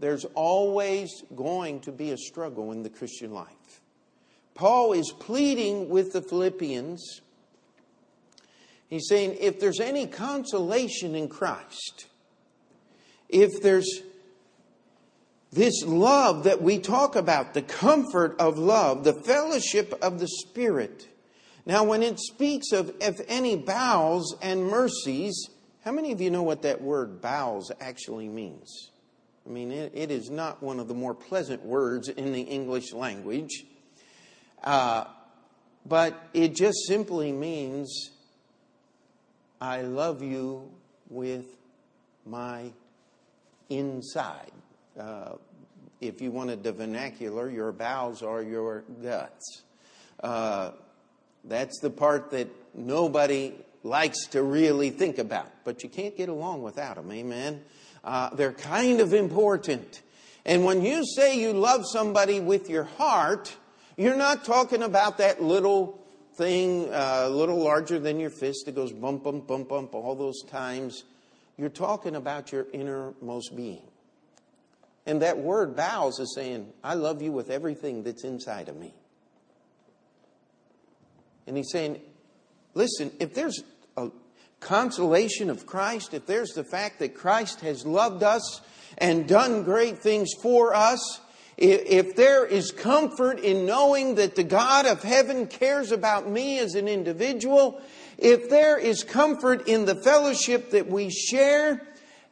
there's 0.00 0.24
always 0.34 1.22
going 1.34 1.80
to 1.80 1.92
be 1.92 2.10
a 2.10 2.16
struggle 2.16 2.72
in 2.72 2.82
the 2.82 2.90
Christian 2.90 3.32
life. 3.32 3.80
Paul 4.54 4.92
is 4.92 5.12
pleading 5.18 5.88
with 5.88 6.12
the 6.12 6.22
Philippians. 6.22 7.20
He's 8.88 9.08
saying, 9.08 9.36
if 9.40 9.58
there's 9.58 9.80
any 9.80 10.06
consolation 10.06 11.14
in 11.14 11.28
Christ, 11.28 12.06
if 13.28 13.62
there's 13.62 14.02
this 15.50 15.84
love 15.84 16.44
that 16.44 16.62
we 16.62 16.78
talk 16.78 17.16
about, 17.16 17.54
the 17.54 17.62
comfort 17.62 18.36
of 18.38 18.58
love, 18.58 19.04
the 19.04 19.14
fellowship 19.14 19.94
of 20.02 20.18
the 20.18 20.28
Spirit. 20.28 21.08
Now, 21.64 21.84
when 21.84 22.02
it 22.02 22.18
speaks 22.18 22.72
of 22.72 22.92
if 23.00 23.20
any 23.26 23.56
bowels 23.56 24.36
and 24.42 24.64
mercies, 24.66 25.48
how 25.84 25.92
many 25.92 26.12
of 26.12 26.20
you 26.20 26.30
know 26.30 26.42
what 26.42 26.62
that 26.62 26.82
word 26.82 27.20
bowels 27.20 27.72
actually 27.80 28.28
means? 28.28 28.90
I 29.46 29.50
mean, 29.50 29.70
it, 29.70 29.92
it 29.94 30.10
is 30.10 30.30
not 30.30 30.62
one 30.62 30.80
of 30.80 30.88
the 30.88 30.94
more 30.94 31.14
pleasant 31.14 31.64
words 31.64 32.08
in 32.08 32.32
the 32.32 32.40
English 32.40 32.92
language, 32.92 33.64
uh, 34.62 35.04
but 35.84 36.28
it 36.32 36.54
just 36.54 36.86
simply 36.86 37.30
means 37.30 38.10
I 39.60 39.82
love 39.82 40.22
you 40.22 40.70
with 41.10 41.46
my 42.24 42.72
inside. 43.68 44.52
Uh, 44.98 45.32
if 46.00 46.20
you 46.20 46.30
wanted 46.30 46.62
the 46.62 46.72
vernacular, 46.72 47.50
your 47.50 47.72
bowels 47.72 48.22
are 48.22 48.42
your 48.42 48.84
guts. 49.02 49.62
Uh, 50.20 50.70
that's 51.44 51.80
the 51.80 51.90
part 51.90 52.30
that 52.30 52.48
nobody 52.74 53.52
likes 53.82 54.26
to 54.28 54.42
really 54.42 54.90
think 54.90 55.18
about, 55.18 55.50
but 55.64 55.82
you 55.82 55.88
can't 55.88 56.16
get 56.16 56.28
along 56.28 56.62
without 56.62 56.96
them. 56.96 57.10
Amen. 57.12 57.62
Uh, 58.04 58.28
they're 58.34 58.52
kind 58.52 59.00
of 59.00 59.14
important. 59.14 60.02
And 60.44 60.64
when 60.64 60.82
you 60.82 61.04
say 61.16 61.40
you 61.40 61.54
love 61.54 61.86
somebody 61.86 62.38
with 62.38 62.68
your 62.68 62.84
heart, 62.84 63.56
you're 63.96 64.16
not 64.16 64.44
talking 64.44 64.82
about 64.82 65.18
that 65.18 65.42
little 65.42 66.04
thing, 66.34 66.88
a 66.90 67.26
uh, 67.26 67.28
little 67.28 67.62
larger 67.62 67.98
than 67.98 68.20
your 68.20 68.30
fist 68.30 68.64
that 68.66 68.74
goes 68.74 68.92
bump, 68.92 69.24
bump, 69.24 69.46
bump, 69.46 69.68
bump 69.68 69.94
all 69.94 70.14
those 70.14 70.42
times. 70.42 71.04
You're 71.56 71.70
talking 71.70 72.16
about 72.16 72.52
your 72.52 72.66
innermost 72.72 73.56
being. 73.56 73.82
And 75.06 75.22
that 75.22 75.38
word 75.38 75.76
bowels 75.76 76.18
is 76.18 76.34
saying, 76.34 76.72
I 76.82 76.94
love 76.94 77.22
you 77.22 77.32
with 77.32 77.50
everything 77.50 78.02
that's 78.02 78.24
inside 78.24 78.68
of 78.68 78.76
me. 78.76 78.94
And 81.46 81.56
he's 81.56 81.70
saying, 81.70 82.00
listen, 82.74 83.12
if 83.20 83.34
there's 83.34 83.62
consolation 84.64 85.50
of 85.50 85.66
Christ, 85.66 86.14
if 86.14 86.26
there's 86.26 86.50
the 86.50 86.64
fact 86.64 86.98
that 86.98 87.14
Christ 87.14 87.60
has 87.60 87.86
loved 87.86 88.22
us 88.22 88.62
and 88.98 89.28
done 89.28 89.62
great 89.62 89.98
things 89.98 90.30
for 90.42 90.74
us, 90.74 91.20
if 91.56 92.16
there 92.16 92.44
is 92.44 92.72
comfort 92.72 93.38
in 93.38 93.66
knowing 93.66 94.16
that 94.16 94.34
the 94.34 94.42
God 94.42 94.86
of 94.86 95.02
heaven 95.02 95.46
cares 95.46 95.92
about 95.92 96.28
me 96.28 96.58
as 96.58 96.74
an 96.74 96.88
individual, 96.88 97.80
if 98.18 98.48
there 98.50 98.76
is 98.76 99.04
comfort 99.04 99.68
in 99.68 99.84
the 99.84 99.94
fellowship 99.94 100.70
that 100.70 100.88
we 100.88 101.10
share 101.10 101.86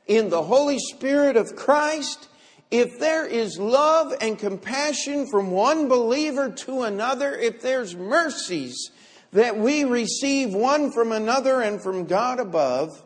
in 0.06 0.28
the 0.28 0.42
Holy 0.42 0.78
Spirit 0.78 1.36
of 1.36 1.54
Christ, 1.54 2.28
if 2.70 2.98
there 2.98 3.26
is 3.26 3.58
love 3.58 4.14
and 4.20 4.38
compassion 4.38 5.26
from 5.30 5.50
one 5.50 5.88
believer 5.88 6.50
to 6.50 6.82
another, 6.82 7.34
if 7.36 7.60
there's 7.60 7.94
mercies 7.94 8.90
that 9.32 9.56
we 9.56 9.84
receive 9.84 10.54
one 10.54 10.92
from 10.92 11.12
another 11.12 11.62
and 11.62 11.82
from 11.82 12.04
God 12.04 12.38
above, 12.38 13.02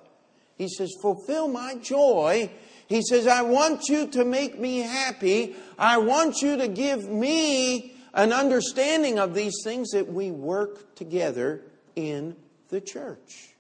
he 0.59 0.69
says, 0.69 0.93
fulfill 1.01 1.49
my 1.49 1.77
joy. 1.77 2.51
He 2.89 3.03
says, 3.03 3.27
I 3.27 3.43
want 3.43 3.89
you 3.89 4.09
to 4.09 4.25
make 4.25 4.59
me 4.59 4.79
happy. 4.79 5.55
I 5.79 5.99
want 5.99 6.43
you 6.43 6.57
to 6.57 6.69
give 6.69 7.09
me 7.09 7.95
an 8.15 8.33
understanding 8.33 9.19
of 9.19 9.35
these 9.35 9.55
things 9.63 9.91
that 9.91 10.09
we 10.09 10.31
work 10.31 10.95
together 10.97 11.63
in 11.95 12.35
the 12.69 12.81
church. 12.81 13.55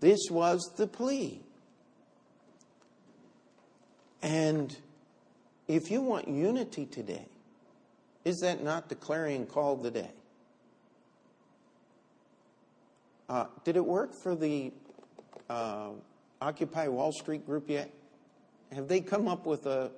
This 0.00 0.28
was 0.30 0.72
the 0.76 0.86
plea. 0.86 1.40
And 4.22 4.74
if 5.68 5.90
you 5.90 6.00
want 6.00 6.28
unity 6.28 6.86
today, 6.86 7.26
is 8.24 8.40
that 8.40 8.62
not 8.62 8.88
the 8.88 8.94
clarion 8.94 9.46
call 9.46 9.74
of 9.74 9.82
the 9.82 9.90
day? 9.90 10.10
Uh, 10.10 10.20
did 13.64 13.76
it 13.76 13.84
work 13.84 14.14
for 14.14 14.34
the 14.34 14.72
uh, 15.48 15.90
Occupy 16.40 16.88
Wall 16.88 17.12
Street 17.12 17.46
group 17.46 17.68
yet? 17.68 17.90
Have 18.72 18.88
they 18.88 19.00
come 19.00 19.28
up 19.28 19.46
with 19.46 19.66
a 19.66 19.90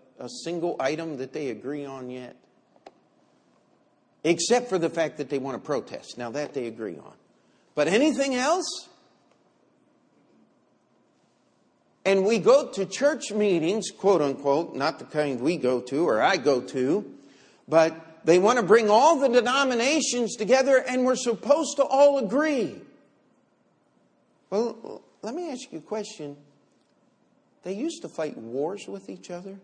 single 0.44 0.76
item 0.80 1.18
that 1.18 1.32
they 1.32 1.48
agree 1.48 1.84
on 1.84 2.10
yet? 2.10 2.36
Except 4.24 4.68
for 4.68 4.78
the 4.78 4.90
fact 4.90 5.18
that 5.18 5.30
they 5.30 5.38
want 5.38 5.56
to 5.56 5.64
protest. 5.64 6.18
Now, 6.18 6.30
that 6.30 6.52
they 6.52 6.66
agree 6.66 6.98
on. 6.98 7.14
But 7.74 7.88
anything 7.88 8.34
else? 8.34 8.88
and 12.06 12.24
we 12.24 12.38
go 12.38 12.68
to 12.68 12.86
church 12.86 13.32
meetings, 13.32 13.90
quote 13.90 14.22
unquote, 14.22 14.76
not 14.76 15.00
the 15.00 15.04
kind 15.04 15.40
we 15.40 15.56
go 15.56 15.80
to 15.80 16.08
or 16.08 16.22
I 16.22 16.36
go 16.36 16.60
to, 16.60 17.04
but 17.66 18.24
they 18.24 18.38
want 18.38 18.60
to 18.60 18.64
bring 18.64 18.88
all 18.88 19.18
the 19.18 19.28
denominations 19.28 20.36
together 20.36 20.76
and 20.76 21.04
we're 21.04 21.16
supposed 21.16 21.76
to 21.78 21.84
all 21.84 22.18
agree. 22.18 22.80
Well, 24.50 25.02
let 25.22 25.34
me 25.34 25.50
ask 25.50 25.72
you 25.72 25.78
a 25.78 25.82
question. 25.82 26.36
They 27.62 27.72
used 27.72 28.02
to 28.02 28.08
fight 28.08 28.36
wars 28.38 28.86
with 28.86 29.08
each 29.08 29.30
other. 29.30 29.58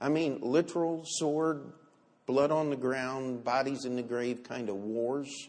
I 0.00 0.08
mean, 0.08 0.38
literal 0.42 1.02
sword, 1.04 1.72
blood 2.26 2.50
on 2.50 2.70
the 2.70 2.76
ground, 2.76 3.44
bodies 3.44 3.84
in 3.84 3.96
the 3.96 4.02
grave 4.02 4.42
kind 4.42 4.68
of 4.68 4.76
wars. 4.76 5.48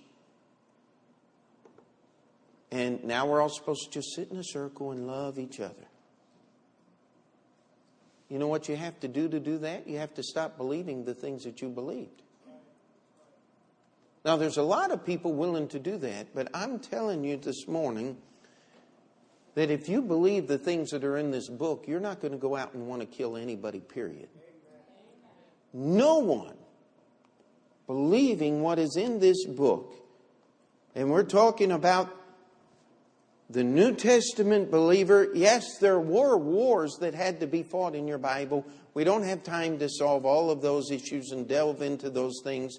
And 2.72 3.04
now 3.04 3.26
we're 3.26 3.42
all 3.42 3.50
supposed 3.50 3.86
to 3.86 3.90
just 3.92 4.14
sit 4.16 4.30
in 4.30 4.38
a 4.38 4.44
circle 4.44 4.92
and 4.92 5.08
love 5.08 5.40
each 5.40 5.60
other. 5.60 5.74
You 8.30 8.38
know 8.38 8.48
what 8.48 8.70
you 8.70 8.76
have 8.76 9.00
to 9.00 9.08
do 9.08 9.28
to 9.28 9.40
do 9.40 9.58
that? 9.60 9.88
You 9.88 9.98
have 9.98 10.14
to 10.16 10.24
stop 10.24 10.56
believing 10.56 11.04
the 11.04 11.16
things 11.16 11.44
that 11.44 11.62
you 11.62 11.70
believed. 11.70 12.22
Now, 14.26 14.36
there's 14.36 14.58
a 14.58 14.64
lot 14.64 14.92
of 14.92 15.06
people 15.06 15.34
willing 15.34 15.68
to 15.70 15.80
do 15.80 15.98
that, 15.98 16.36
but 16.36 16.50
I'm 16.54 16.80
telling 16.80 17.24
you 17.24 17.38
this 17.38 17.68
morning 17.68 18.18
that 19.56 19.72
if 19.72 19.88
you 19.88 20.02
believe 20.02 20.48
the 20.48 20.58
things 20.58 20.90
that 20.92 21.04
are 21.04 21.18
in 21.18 21.32
this 21.32 21.48
book, 21.48 21.86
you're 21.88 22.02
not 22.02 22.20
going 22.20 22.34
to 22.34 22.38
go 22.38 22.56
out 22.56 22.74
and 22.74 22.88
want 22.88 23.02
to 23.02 23.06
kill 23.06 23.38
anybody, 23.38 23.80
period. 23.80 24.28
No 25.74 26.20
one 26.20 26.56
believing 27.88 28.62
what 28.62 28.78
is 28.78 28.98
in 28.98 29.20
this 29.20 29.46
book, 29.46 29.96
and 30.96 31.10
we're 31.10 31.24
talking 31.24 31.72
about 31.72 32.16
the 33.50 33.64
New 33.64 33.96
Testament 33.96 34.70
believer, 34.70 35.30
yes, 35.34 35.80
there 35.80 36.00
were 36.00 36.38
wars 36.38 36.98
that 37.00 37.16
had 37.16 37.40
to 37.40 37.48
be 37.48 37.64
fought 37.64 37.96
in 37.96 38.08
your 38.08 38.20
Bible. 38.20 38.64
We 38.94 39.04
don't 39.04 39.24
have 39.24 39.42
time 39.42 39.80
to 39.80 39.90
solve 39.90 40.24
all 40.24 40.52
of 40.52 40.62
those 40.62 40.92
issues 40.92 41.32
and 41.32 41.48
delve 41.48 41.82
into 41.82 42.12
those 42.12 42.42
things. 42.44 42.78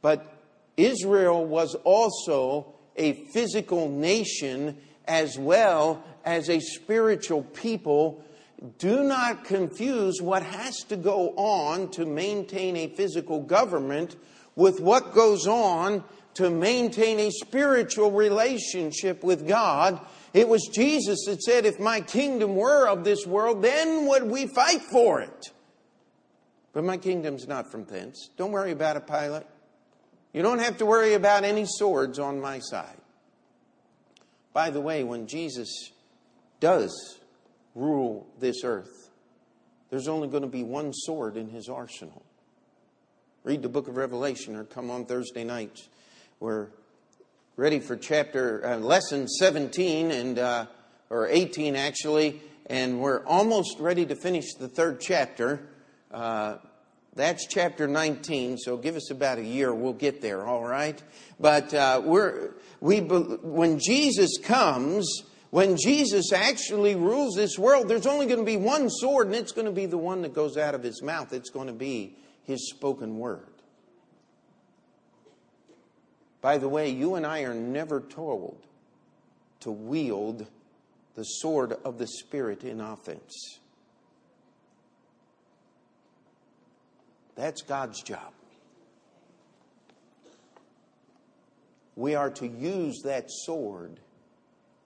But 0.00 0.41
Israel 0.76 1.44
was 1.44 1.74
also 1.84 2.74
a 2.96 3.12
physical 3.32 3.88
nation 3.88 4.76
as 5.06 5.38
well 5.38 6.02
as 6.24 6.48
a 6.48 6.60
spiritual 6.60 7.42
people. 7.42 8.24
Do 8.78 9.02
not 9.02 9.44
confuse 9.44 10.20
what 10.20 10.42
has 10.42 10.78
to 10.84 10.96
go 10.96 11.30
on 11.36 11.90
to 11.92 12.06
maintain 12.06 12.76
a 12.76 12.88
physical 12.88 13.40
government 13.40 14.16
with 14.54 14.80
what 14.80 15.14
goes 15.14 15.46
on 15.46 16.04
to 16.34 16.48
maintain 16.48 17.18
a 17.18 17.30
spiritual 17.30 18.10
relationship 18.10 19.22
with 19.22 19.46
God. 19.46 20.00
It 20.32 20.48
was 20.48 20.70
Jesus 20.72 21.26
that 21.26 21.42
said, 21.42 21.66
If 21.66 21.78
my 21.78 22.00
kingdom 22.00 22.56
were 22.56 22.88
of 22.88 23.04
this 23.04 23.26
world, 23.26 23.62
then 23.62 24.06
would 24.06 24.24
we 24.24 24.46
fight 24.46 24.80
for 24.80 25.20
it. 25.20 25.52
But 26.72 26.84
my 26.84 26.96
kingdom's 26.96 27.46
not 27.46 27.70
from 27.70 27.84
thence. 27.84 28.30
Don't 28.38 28.52
worry 28.52 28.70
about 28.70 28.96
it, 28.96 29.06
Pilate. 29.06 29.44
You 30.32 30.42
don't 30.42 30.60
have 30.60 30.78
to 30.78 30.86
worry 30.86 31.14
about 31.14 31.44
any 31.44 31.64
swords 31.66 32.18
on 32.18 32.40
my 32.40 32.58
side. 32.58 32.96
By 34.52 34.70
the 34.70 34.80
way, 34.80 35.04
when 35.04 35.26
Jesus 35.26 35.90
does 36.60 37.18
rule 37.74 38.26
this 38.38 38.64
earth, 38.64 39.10
there's 39.90 40.08
only 40.08 40.28
going 40.28 40.42
to 40.42 40.48
be 40.48 40.62
one 40.62 40.92
sword 40.92 41.36
in 41.36 41.48
his 41.48 41.68
arsenal. 41.68 42.22
Read 43.44 43.62
the 43.62 43.68
book 43.68 43.88
of 43.88 43.96
Revelation 43.96 44.56
or 44.56 44.64
come 44.64 44.90
on 44.90 45.04
Thursday 45.04 45.44
nights 45.44 45.88
we're 46.42 46.66
ready 47.54 47.78
for 47.78 47.96
chapter 47.96 48.66
uh, 48.66 48.76
lesson 48.78 49.28
17 49.28 50.10
and 50.10 50.40
uh, 50.40 50.66
or 51.08 51.28
18 51.28 51.76
actually, 51.76 52.42
and 52.66 52.98
we're 52.98 53.24
almost 53.26 53.78
ready 53.78 54.04
to 54.04 54.16
finish 54.16 54.54
the 54.54 54.66
third 54.66 55.00
chapter. 55.00 55.68
Uh, 56.10 56.56
that's 57.14 57.46
chapter 57.46 57.86
19, 57.86 58.56
so 58.56 58.78
give 58.78 58.96
us 58.96 59.10
about 59.10 59.38
a 59.38 59.44
year. 59.44 59.74
We'll 59.74 59.92
get 59.92 60.22
there, 60.22 60.46
all 60.46 60.64
right? 60.64 61.00
But 61.38 61.74
uh, 61.74 62.00
we're, 62.02 62.52
we, 62.80 63.00
when 63.00 63.78
Jesus 63.78 64.38
comes, 64.42 65.22
when 65.50 65.76
Jesus 65.76 66.32
actually 66.32 66.94
rules 66.94 67.34
this 67.34 67.58
world, 67.58 67.88
there's 67.88 68.06
only 68.06 68.24
going 68.24 68.38
to 68.38 68.46
be 68.46 68.56
one 68.56 68.88
sword, 68.88 69.26
and 69.26 69.36
it's 69.36 69.52
going 69.52 69.66
to 69.66 69.72
be 69.72 69.84
the 69.84 69.98
one 69.98 70.22
that 70.22 70.32
goes 70.32 70.56
out 70.56 70.74
of 70.74 70.82
his 70.82 71.02
mouth. 71.02 71.34
It's 71.34 71.50
going 71.50 71.66
to 71.66 71.74
be 71.74 72.16
his 72.44 72.70
spoken 72.70 73.18
word. 73.18 73.46
By 76.40 76.56
the 76.56 76.68
way, 76.68 76.88
you 76.88 77.14
and 77.16 77.26
I 77.26 77.42
are 77.42 77.54
never 77.54 78.00
told 78.00 78.66
to 79.60 79.70
wield 79.70 80.46
the 81.14 81.24
sword 81.24 81.74
of 81.84 81.98
the 81.98 82.06
Spirit 82.06 82.64
in 82.64 82.80
offense. 82.80 83.58
That's 87.34 87.62
God's 87.62 88.02
job. 88.02 88.32
We 91.96 92.14
are 92.14 92.30
to 92.30 92.46
use 92.46 93.02
that 93.04 93.26
sword 93.28 94.00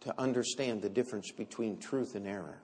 to 0.01 0.21
understand 0.21 0.83
the 0.83 0.89
difference 0.89 1.31
between 1.33 1.79
truth 1.79 2.15
and 2.15 2.27
error. 2.27 2.59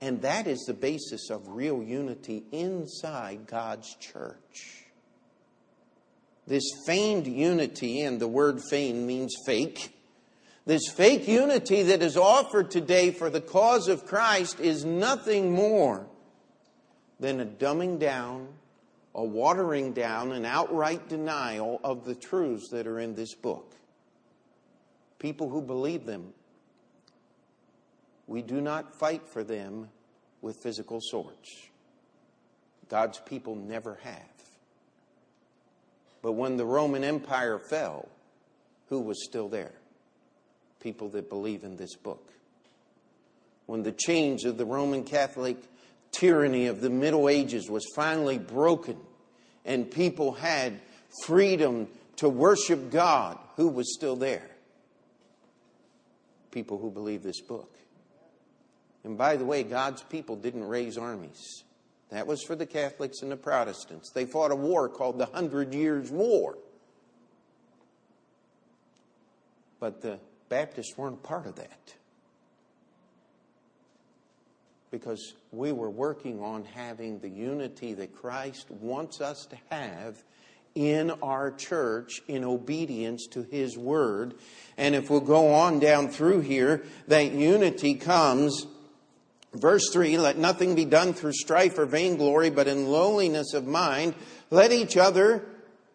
And 0.00 0.22
that 0.22 0.46
is 0.46 0.64
the 0.66 0.74
basis 0.74 1.30
of 1.30 1.48
real 1.48 1.82
unity 1.82 2.44
inside 2.50 3.46
God's 3.46 3.94
church. 3.96 4.84
This 6.46 6.64
feigned 6.86 7.26
unity, 7.26 8.00
and 8.00 8.20
the 8.20 8.26
word 8.26 8.60
feigned 8.68 9.06
means 9.06 9.32
fake, 9.46 9.94
this 10.66 10.88
fake 10.88 11.26
unity 11.26 11.82
that 11.84 12.02
is 12.02 12.16
offered 12.16 12.70
today 12.70 13.10
for 13.10 13.30
the 13.30 13.40
cause 13.40 13.88
of 13.88 14.06
Christ 14.06 14.60
is 14.60 14.84
nothing 14.84 15.52
more 15.52 16.06
than 17.18 17.40
a 17.40 17.46
dumbing 17.46 17.98
down, 17.98 18.48
a 19.14 19.24
watering 19.24 19.92
down, 19.92 20.32
an 20.32 20.44
outright 20.44 21.08
denial 21.08 21.80
of 21.84 22.04
the 22.04 22.14
truths 22.14 22.68
that 22.70 22.86
are 22.86 22.98
in 22.98 23.14
this 23.14 23.34
book. 23.34 23.74
People 25.18 25.48
who 25.48 25.60
believe 25.60 26.06
them, 26.06 26.32
we 28.26 28.42
do 28.42 28.60
not 28.60 28.94
fight 28.94 29.28
for 29.28 29.44
them 29.44 29.88
with 30.40 30.56
physical 30.62 31.00
swords. 31.00 31.48
God's 32.88 33.18
people 33.18 33.54
never 33.54 33.98
have. 34.02 34.22
But 36.22 36.32
when 36.32 36.56
the 36.56 36.66
Roman 36.66 37.04
Empire 37.04 37.58
fell, 37.58 38.08
who 38.88 39.00
was 39.00 39.24
still 39.24 39.48
there? 39.48 39.72
people 40.82 41.08
that 41.10 41.28
believe 41.28 41.64
in 41.64 41.76
this 41.76 41.94
book. 41.94 42.32
When 43.66 43.82
the 43.82 43.92
chains 43.92 44.44
of 44.44 44.58
the 44.58 44.66
Roman 44.66 45.04
Catholic 45.04 45.56
tyranny 46.12 46.66
of 46.66 46.80
the 46.80 46.90
Middle 46.90 47.28
Ages 47.28 47.68
was 47.68 47.84
finally 47.96 48.38
broken 48.38 48.96
and 49.64 49.90
people 49.90 50.32
had 50.32 50.80
freedom 51.24 51.88
to 52.16 52.28
worship 52.28 52.90
God, 52.90 53.38
who 53.56 53.68
was 53.68 53.94
still 53.94 54.16
there? 54.16 54.48
People 56.50 56.78
who 56.78 56.90
believe 56.90 57.22
this 57.22 57.40
book. 57.40 57.76
And 59.04 59.18
by 59.18 59.36
the 59.36 59.44
way, 59.44 59.62
God's 59.62 60.02
people 60.02 60.36
didn't 60.36 60.64
raise 60.64 60.96
armies. 60.96 61.64
That 62.10 62.26
was 62.26 62.42
for 62.42 62.54
the 62.54 62.66
Catholics 62.66 63.22
and 63.22 63.32
the 63.32 63.36
Protestants. 63.36 64.10
They 64.10 64.26
fought 64.26 64.52
a 64.52 64.56
war 64.56 64.88
called 64.88 65.18
the 65.18 65.26
Hundred 65.26 65.74
Years' 65.74 66.10
War. 66.10 66.58
But 69.80 70.02
the 70.02 70.20
Baptists 70.48 70.96
weren't 70.96 71.14
a 71.14 71.26
part 71.26 71.46
of 71.46 71.56
that. 71.56 71.94
Because 74.92 75.34
we 75.50 75.72
were 75.72 75.90
working 75.90 76.40
on 76.40 76.64
having 76.64 77.18
the 77.18 77.28
unity 77.28 77.94
that 77.94 78.14
Christ 78.14 78.70
wants 78.70 79.20
us 79.20 79.46
to 79.46 79.56
have 79.70 80.22
in 80.74 81.10
our 81.22 81.50
church 81.50 82.20
in 82.28 82.44
obedience 82.44 83.26
to 83.28 83.42
His 83.42 83.76
Word. 83.76 84.34
And 84.76 84.94
if 84.94 85.10
we'll 85.10 85.20
go 85.20 85.54
on 85.54 85.80
down 85.80 86.08
through 86.08 86.42
here, 86.42 86.84
that 87.08 87.32
unity 87.32 87.94
comes. 87.94 88.66
Verse 89.54 89.90
3 89.90 90.18
Let 90.18 90.36
nothing 90.38 90.74
be 90.74 90.84
done 90.84 91.14
through 91.14 91.32
strife 91.32 91.78
or 91.78 91.86
vainglory, 91.86 92.50
but 92.50 92.68
in 92.68 92.88
lowliness 92.88 93.54
of 93.54 93.66
mind. 93.66 94.14
Let 94.50 94.72
each 94.72 94.98
other, 94.98 95.46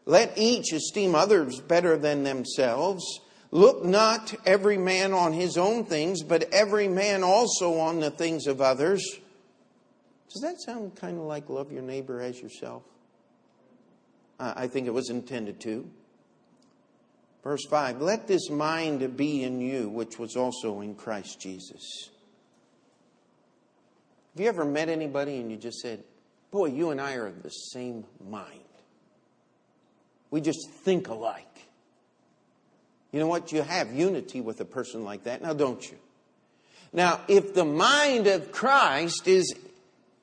let 0.06 0.38
each 0.38 0.74
esteem 0.74 1.14
others 1.14 1.62
better 1.62 1.98
than 1.98 2.24
themselves. 2.24 3.22
Look 3.52 3.84
not 3.84 4.36
every 4.46 4.78
man 4.78 5.14
on 5.14 5.34
his 5.34 5.58
own 5.58 5.86
things, 5.86 6.24
but 6.24 6.52
every 6.54 6.88
man 6.88 7.24
also 7.24 7.80
on 7.80 8.00
the 8.00 8.12
things 8.12 8.46
of 8.46 8.62
others. 8.62 9.02
Does 10.34 10.42
that 10.42 10.62
sound 10.62 10.96
kind 10.96 11.18
of 11.18 11.24
like 11.24 11.50
love 11.50 11.72
your 11.72 11.82
neighbor 11.82 12.22
as 12.22 12.42
yourself? 12.42 12.84
I 14.40 14.68
think 14.68 14.86
it 14.86 14.94
was 14.94 15.10
intended 15.10 15.60
to. 15.62 15.90
Verse 17.44 17.66
5 17.70 18.02
Let 18.02 18.28
this 18.28 18.50
mind 18.50 19.16
be 19.16 19.44
in 19.44 19.62
you, 19.62 19.90
which 19.90 20.20
was 20.20 20.36
also 20.36 20.82
in 20.82 20.96
Christ 20.96 21.40
Jesus. 21.40 22.10
Have 24.36 24.44
you 24.44 24.50
ever 24.50 24.66
met 24.66 24.90
anybody 24.90 25.38
and 25.38 25.50
you 25.50 25.58
just 25.58 25.80
said, 25.80 26.04
Boy, 26.52 26.68
you 26.68 26.92
and 26.92 27.02
I 27.02 27.16
are 27.16 27.28
of 27.28 27.42
the 27.42 27.50
same 27.50 28.06
mind? 28.30 28.60
We 30.30 30.42
just 30.42 30.70
think 30.84 31.08
alike. 31.08 31.57
You 33.12 33.20
know 33.20 33.28
what? 33.28 33.52
You 33.52 33.62
have 33.62 33.94
unity 33.94 34.42
with 34.42 34.60
a 34.62 34.66
person 34.66 35.04
like 35.04 35.24
that, 35.24 35.42
now 35.42 35.54
don't 35.54 35.84
you? 35.90 35.98
Now, 36.94 37.22
if 37.28 37.54
the 37.54 37.66
mind 37.66 38.28
of 38.28 38.52
Christ 38.52 39.28
is 39.28 39.54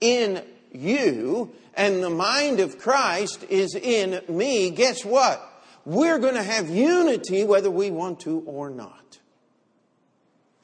in 0.00 0.42
you 0.72 1.52
and 1.74 2.02
the 2.02 2.10
mind 2.10 2.60
of 2.60 2.78
Christ 2.78 3.44
is 3.48 3.74
in 3.74 4.20
me, 4.28 4.70
guess 4.70 5.04
what? 5.04 5.40
We're 5.84 6.18
going 6.18 6.34
to 6.34 6.42
have 6.42 6.68
unity 6.70 7.44
whether 7.44 7.70
we 7.70 7.90
want 7.90 8.20
to 8.20 8.40
or 8.46 8.70
not. 8.70 9.18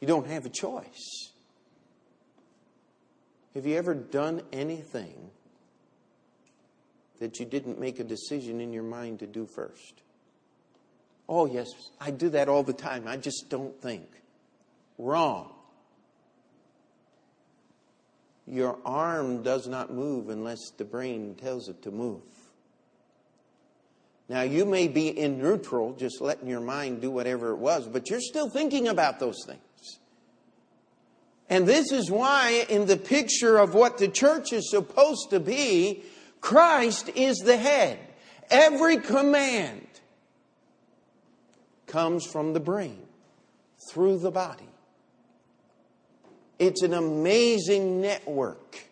You 0.00 0.06
don't 0.06 0.26
have 0.26 0.46
a 0.46 0.50
choice. 0.50 1.30
Have 3.54 3.66
you 3.66 3.76
ever 3.76 3.94
done 3.94 4.42
anything 4.52 5.30
that 7.18 7.38
you 7.38 7.44
didn't 7.44 7.78
make 7.78 8.00
a 8.00 8.04
decision 8.04 8.60
in 8.60 8.72
your 8.72 8.82
mind 8.82 9.18
to 9.18 9.26
do 9.26 9.44
first? 9.46 10.00
Oh, 11.32 11.46
yes, 11.46 11.68
I 12.00 12.10
do 12.10 12.28
that 12.30 12.48
all 12.48 12.64
the 12.64 12.72
time. 12.72 13.06
I 13.06 13.16
just 13.16 13.48
don't 13.48 13.80
think. 13.80 14.04
Wrong. 14.98 15.52
Your 18.48 18.76
arm 18.84 19.44
does 19.44 19.68
not 19.68 19.92
move 19.94 20.28
unless 20.28 20.58
the 20.76 20.84
brain 20.84 21.36
tells 21.36 21.68
it 21.68 21.82
to 21.82 21.92
move. 21.92 22.22
Now, 24.28 24.42
you 24.42 24.64
may 24.64 24.88
be 24.88 25.06
in 25.06 25.38
neutral, 25.38 25.92
just 25.92 26.20
letting 26.20 26.48
your 26.48 26.60
mind 26.60 27.00
do 27.00 27.12
whatever 27.12 27.52
it 27.52 27.58
was, 27.58 27.86
but 27.86 28.10
you're 28.10 28.20
still 28.20 28.50
thinking 28.50 28.88
about 28.88 29.20
those 29.20 29.38
things. 29.46 30.00
And 31.48 31.64
this 31.64 31.92
is 31.92 32.10
why, 32.10 32.66
in 32.68 32.86
the 32.86 32.96
picture 32.96 33.58
of 33.58 33.72
what 33.72 33.98
the 33.98 34.08
church 34.08 34.52
is 34.52 34.68
supposed 34.68 35.30
to 35.30 35.38
be, 35.38 36.02
Christ 36.40 37.08
is 37.10 37.36
the 37.38 37.56
head. 37.56 38.00
Every 38.50 38.96
command 38.96 39.86
comes 41.90 42.24
from 42.24 42.52
the 42.52 42.60
brain 42.60 43.02
through 43.90 44.18
the 44.18 44.30
body. 44.30 44.68
It's 46.58 46.82
an 46.82 46.94
amazing 46.94 48.00
network. 48.00 48.84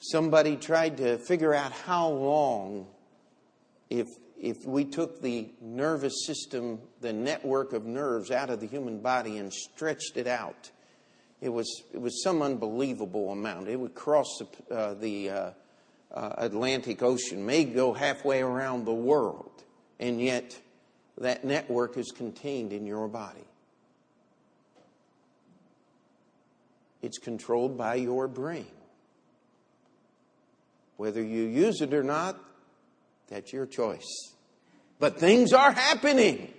Somebody 0.00 0.56
tried 0.56 0.98
to 0.98 1.18
figure 1.18 1.54
out 1.54 1.72
how 1.72 2.08
long, 2.08 2.86
if, 3.88 4.08
if 4.38 4.66
we 4.66 4.84
took 4.84 5.22
the 5.22 5.48
nervous 5.60 6.26
system, 6.26 6.80
the 7.00 7.12
network 7.12 7.72
of 7.72 7.86
nerves 7.86 8.30
out 8.30 8.50
of 8.50 8.60
the 8.60 8.66
human 8.66 8.98
body 8.98 9.38
and 9.38 9.52
stretched 9.52 10.16
it 10.16 10.26
out, 10.26 10.70
it 11.40 11.48
was, 11.48 11.82
it 11.92 12.00
was 12.00 12.22
some 12.22 12.42
unbelievable 12.42 13.30
amount. 13.30 13.68
It 13.68 13.78
would 13.78 13.94
cross 13.94 14.26
the, 14.38 14.74
uh, 14.74 14.94
the 14.94 15.30
uh, 15.30 15.50
uh, 16.12 16.34
Atlantic 16.38 17.02
Ocean, 17.02 17.44
may 17.46 17.64
go 17.64 17.92
halfway 17.92 18.42
around 18.42 18.84
the 18.84 18.94
world 18.94 19.64
and 19.98 20.20
yet 20.20 20.58
that 21.18 21.44
network 21.44 21.96
is 21.96 22.10
contained 22.10 22.72
in 22.72 22.86
your 22.86 23.08
body. 23.08 23.44
It's 27.02 27.18
controlled 27.18 27.76
by 27.76 27.96
your 27.96 28.26
brain. 28.28 28.66
Whether 30.96 31.22
you 31.22 31.42
use 31.42 31.80
it 31.80 31.92
or 31.92 32.02
not, 32.02 32.38
that's 33.28 33.52
your 33.52 33.66
choice. 33.66 34.32
But 34.98 35.18
things 35.18 35.52
are 35.52 35.72
happening. 35.72 36.52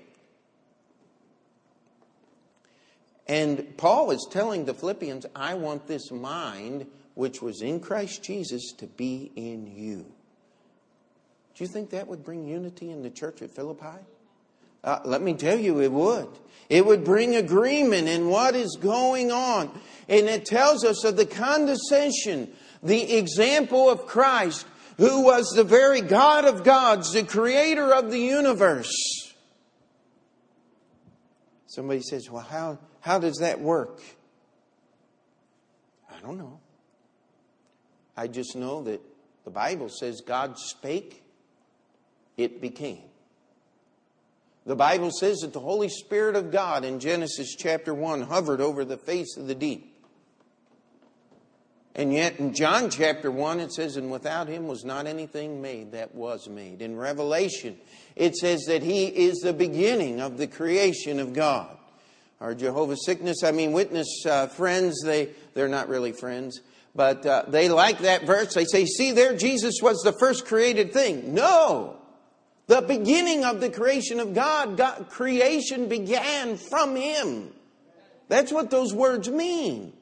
And 3.28 3.76
Paul 3.78 4.12
is 4.12 4.28
telling 4.30 4.66
the 4.66 4.74
Philippians, 4.74 5.26
I 5.36 5.56
want 5.56 5.88
this 5.88 6.12
mind 6.12 6.86
which 7.16 7.42
was 7.42 7.62
in 7.62 7.80
Christ 7.80 8.22
Jesus 8.24 8.72
to 8.78 8.86
be 8.86 9.32
in 9.36 9.66
you. 9.66 10.06
Do 11.56 11.64
you 11.64 11.68
think 11.70 11.92
that 11.92 12.08
would 12.08 12.24
bring 12.24 12.46
unity 12.46 12.92
in 12.92 13.02
the 13.02 13.10
church 13.10 13.42
at 13.42 13.50
Philippi? 13.50 14.00
Uh, 14.84 15.00
let 15.06 15.22
me 15.22 15.34
tell 15.34 15.58
you, 15.58 15.82
it 15.82 15.92
would. 15.92 16.28
It 16.70 16.86
would 16.86 17.04
bring 17.04 17.36
agreement 17.36 18.08
in 18.08 18.30
what 18.30 18.56
is 18.56 18.78
going 18.80 19.32
on. 19.32 19.72
And 20.10 20.28
it 20.28 20.46
tells 20.46 20.84
us 20.84 21.04
of 21.04 21.16
the 21.16 21.26
condescension, 21.26 22.52
the 22.84 23.16
example 23.18 23.90
of 23.90 24.06
Christ, 24.06 24.68
who 24.98 25.22
was 25.22 25.50
the 25.50 25.64
very 25.64 26.02
God 26.02 26.46
of 26.46 26.64
gods, 26.64 27.14
the 27.14 27.24
creator 27.24 27.94
of 27.94 28.12
the 28.12 28.20
universe. 28.20 28.94
Somebody 31.68 32.02
says, 32.02 32.30
Well, 32.30 32.44
how, 32.44 32.80
how 33.00 33.20
does 33.20 33.38
that 33.38 33.60
work? 33.60 34.02
I 36.10 36.20
don't 36.22 36.38
know. 36.38 36.60
I 38.16 38.28
just 38.28 38.56
know 38.56 38.84
that 38.84 39.02
the 39.44 39.52
Bible 39.52 39.90
says 39.90 40.22
God 40.22 40.58
spake 40.58 41.25
it 42.38 42.62
became. 42.62 43.02
The 44.66 44.76
Bible 44.76 45.12
says 45.12 45.40
that 45.40 45.54
the 45.54 45.60
Holy 45.60 45.90
Spirit 45.90 46.36
of 46.36 46.52
God 46.52 46.84
in 46.84 47.00
Genesis 47.00 47.56
chapter 47.56 47.94
1 47.94 48.24
hovered 48.24 48.62
over 48.62 48.84
the 48.84 48.98
face 48.98 49.38
of 49.38 49.48
the 49.48 49.54
deep. 49.54 49.92
And 51.96 52.12
yet 52.12 52.40
in 52.40 52.54
John 52.54 52.90
chapter 52.90 53.32
1, 53.32 53.60
it 53.60 53.72
says, 53.72 53.96
And 53.96 54.12
without 54.12 54.48
him 54.48 54.68
was 54.68 54.84
not 54.84 55.08
anything 55.08 55.62
made 55.62 55.94
that 55.94 56.14
was 56.14 56.50
made. 56.50 56.82
In 56.82 56.98
Revelation, 56.98 57.78
it 58.16 58.36
says 58.36 58.66
that 58.68 58.84
he 58.84 59.06
is 59.06 59.38
the 59.38 59.54
beginning 59.54 60.20
of 60.20 60.38
the 60.38 60.48
creation 60.48 61.20
of 61.20 61.32
God. 61.32 61.70
Our 62.42 62.54
Jehovah's 62.54 63.06
Sickness, 63.06 63.44
I 63.44 63.52
mean, 63.52 63.72
witness 63.72 64.26
uh, 64.26 64.48
friends, 64.48 65.02
they, 65.06 65.30
they're 65.54 65.70
not 65.70 65.88
really 65.88 66.12
friends, 66.12 66.60
but 66.94 67.26
uh, 67.26 67.46
they 67.48 67.70
like 67.70 68.00
that 68.00 68.26
verse. 68.26 68.54
They 68.54 68.66
say, 68.66 68.86
See 68.86 69.14
there, 69.14 69.36
Jesus 69.36 69.76
was 69.82 70.02
the 70.02 70.12
first 70.20 70.46
created 70.46 70.92
thing. 70.92 71.34
No! 71.34 71.98
The 72.68 72.82
beginning 72.82 73.46
of 73.46 73.62
the 73.62 73.70
creation 73.70 74.20
of 74.20 74.34
God, 74.34 74.76
God 74.76 75.10
creation 75.10 75.88
began 75.88 76.58
from 76.58 76.96
him. 76.96 77.54
That's 78.28 78.52
what 78.52 78.72
those 78.72 78.94
words 78.94 79.30
mean. 79.30 79.94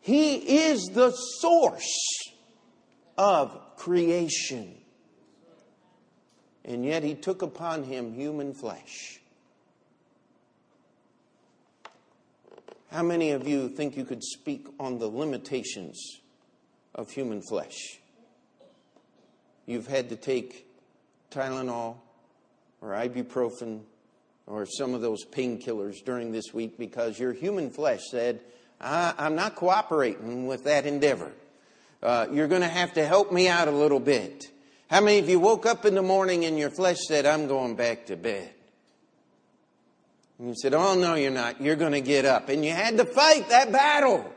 He 0.00 0.36
is 0.36 0.86
the 0.86 1.10
source 1.10 2.32
of 3.18 3.76
creation. 3.76 4.74
And 6.64 6.84
yet 6.84 7.02
he 7.02 7.14
took 7.14 7.42
upon 7.42 7.84
him 7.84 8.14
human 8.14 8.54
flesh. 8.54 9.20
How 12.90 13.02
many 13.02 13.30
of 13.30 13.46
you 13.46 13.68
think 13.68 13.96
you 13.96 14.04
could 14.04 14.24
speak 14.24 14.66
on 14.80 14.98
the 14.98 15.06
limitations 15.06 16.20
of 16.94 17.10
human 17.10 17.42
flesh? 17.42 18.00
You've 19.66 19.86
had 19.86 20.08
to 20.08 20.16
take 20.16 20.66
Tylenol 21.30 21.96
or 22.80 22.90
ibuprofen 22.90 23.80
or 24.46 24.66
some 24.66 24.94
of 24.94 25.00
those 25.00 25.24
painkillers 25.24 26.04
during 26.04 26.32
this 26.32 26.52
week 26.52 26.76
because 26.78 27.18
your 27.18 27.32
human 27.32 27.70
flesh 27.70 28.00
said, 28.10 28.40
I, 28.80 29.14
am 29.18 29.36
not 29.36 29.54
cooperating 29.54 30.46
with 30.46 30.64
that 30.64 30.86
endeavor. 30.86 31.30
Uh, 32.02 32.26
you're 32.32 32.48
going 32.48 32.62
to 32.62 32.68
have 32.68 32.94
to 32.94 33.06
help 33.06 33.30
me 33.30 33.48
out 33.48 33.68
a 33.68 33.72
little 33.72 34.00
bit. 34.00 34.50
How 34.90 35.00
many 35.00 35.18
of 35.18 35.28
you 35.28 35.38
woke 35.38 35.66
up 35.66 35.84
in 35.84 35.94
the 35.94 36.02
morning 36.02 36.44
and 36.44 36.58
your 36.58 36.70
flesh 36.70 36.98
said, 37.06 37.26
I'm 37.26 37.46
going 37.46 37.76
back 37.76 38.06
to 38.06 38.16
bed? 38.16 38.50
And 40.38 40.48
you 40.48 40.54
said, 40.60 40.74
Oh, 40.74 40.94
no, 40.94 41.14
you're 41.14 41.30
not. 41.30 41.60
You're 41.60 41.76
going 41.76 41.92
to 41.92 42.00
get 42.00 42.24
up. 42.24 42.48
And 42.48 42.64
you 42.64 42.72
had 42.72 42.96
to 42.96 43.04
fight 43.04 43.50
that 43.50 43.70
battle. 43.70 44.32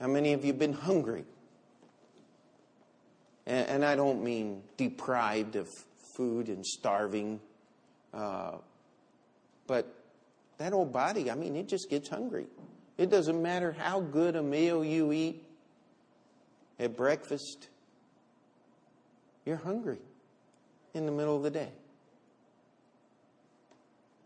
How 0.00 0.06
many 0.06 0.32
of 0.32 0.44
you 0.44 0.52
have 0.52 0.58
been 0.58 0.72
hungry? 0.72 1.24
And, 3.46 3.68
and 3.68 3.84
I 3.84 3.96
don't 3.96 4.22
mean 4.22 4.62
deprived 4.76 5.56
of 5.56 5.68
food 6.16 6.48
and 6.48 6.64
starving, 6.64 7.40
uh, 8.12 8.52
but 9.66 9.92
that 10.58 10.72
old 10.72 10.92
body, 10.92 11.30
I 11.30 11.34
mean, 11.34 11.56
it 11.56 11.68
just 11.68 11.88
gets 11.88 12.08
hungry. 12.08 12.46
It 12.98 13.10
doesn't 13.10 13.40
matter 13.40 13.72
how 13.72 14.00
good 14.00 14.36
a 14.36 14.42
meal 14.42 14.84
you 14.84 15.12
eat 15.12 15.42
at 16.78 16.96
breakfast, 16.96 17.68
you're 19.44 19.56
hungry 19.56 19.98
in 20.94 21.06
the 21.06 21.12
middle 21.12 21.36
of 21.36 21.42
the 21.42 21.50
day. 21.50 21.70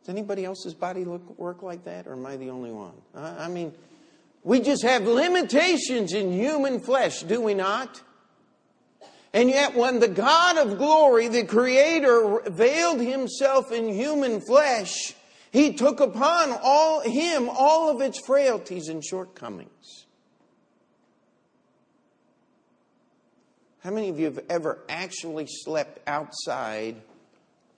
Does 0.00 0.08
anybody 0.08 0.44
else's 0.44 0.74
body 0.74 1.04
look, 1.04 1.38
work 1.38 1.62
like 1.62 1.84
that, 1.84 2.06
or 2.06 2.12
am 2.12 2.24
I 2.26 2.36
the 2.36 2.50
only 2.50 2.70
one? 2.70 2.92
I 3.14 3.48
mean, 3.48 3.72
we 4.44 4.60
just 4.60 4.82
have 4.82 5.02
limitations 5.06 6.12
in 6.12 6.32
human 6.32 6.80
flesh, 6.80 7.22
do 7.22 7.40
we 7.40 7.54
not? 7.54 8.00
And 9.36 9.50
yet, 9.50 9.74
when 9.74 10.00
the 10.00 10.08
God 10.08 10.56
of 10.56 10.78
glory, 10.78 11.28
the 11.28 11.44
Creator, 11.44 12.40
veiled 12.46 13.00
himself 13.00 13.70
in 13.70 13.86
human 13.86 14.40
flesh, 14.40 15.12
he 15.52 15.74
took 15.74 16.00
upon 16.00 16.58
all 16.62 17.02
him 17.02 17.50
all 17.50 17.90
of 17.90 18.00
its 18.00 18.18
frailties 18.24 18.88
and 18.88 19.04
shortcomings. 19.04 20.06
How 23.80 23.90
many 23.90 24.08
of 24.08 24.18
you 24.18 24.24
have 24.24 24.40
ever 24.48 24.78
actually 24.88 25.44
slept 25.46 26.00
outside 26.06 27.02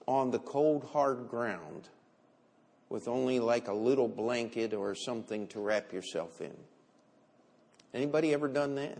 on 0.07 0.31
the 0.31 0.39
cold, 0.39 0.85
hard 0.93 1.29
ground 1.29 1.89
with 2.89 3.09
only 3.09 3.41
like 3.41 3.67
a 3.67 3.75
little 3.75 4.07
blanket 4.07 4.75
or 4.75 4.95
something 4.95 5.49
to 5.49 5.59
wrap 5.59 5.93
yourself 5.93 6.41
in? 6.41 6.55
Anybody 7.93 8.33
ever 8.33 8.47
done 8.47 8.77
that? 8.77 8.99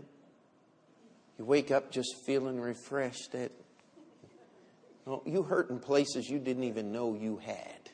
You 1.39 1.45
wake 1.45 1.71
up 1.71 1.89
just 1.89 2.17
feeling 2.25 2.59
refreshed. 2.59 3.33
At, 3.33 3.53
well, 5.05 5.23
oh, 5.25 5.29
you 5.29 5.41
hurt 5.41 5.69
in 5.69 5.79
places 5.79 6.29
you 6.29 6.37
didn't 6.37 6.65
even 6.65 6.91
know 6.91 7.15
you 7.15 7.37
had. 7.37 7.89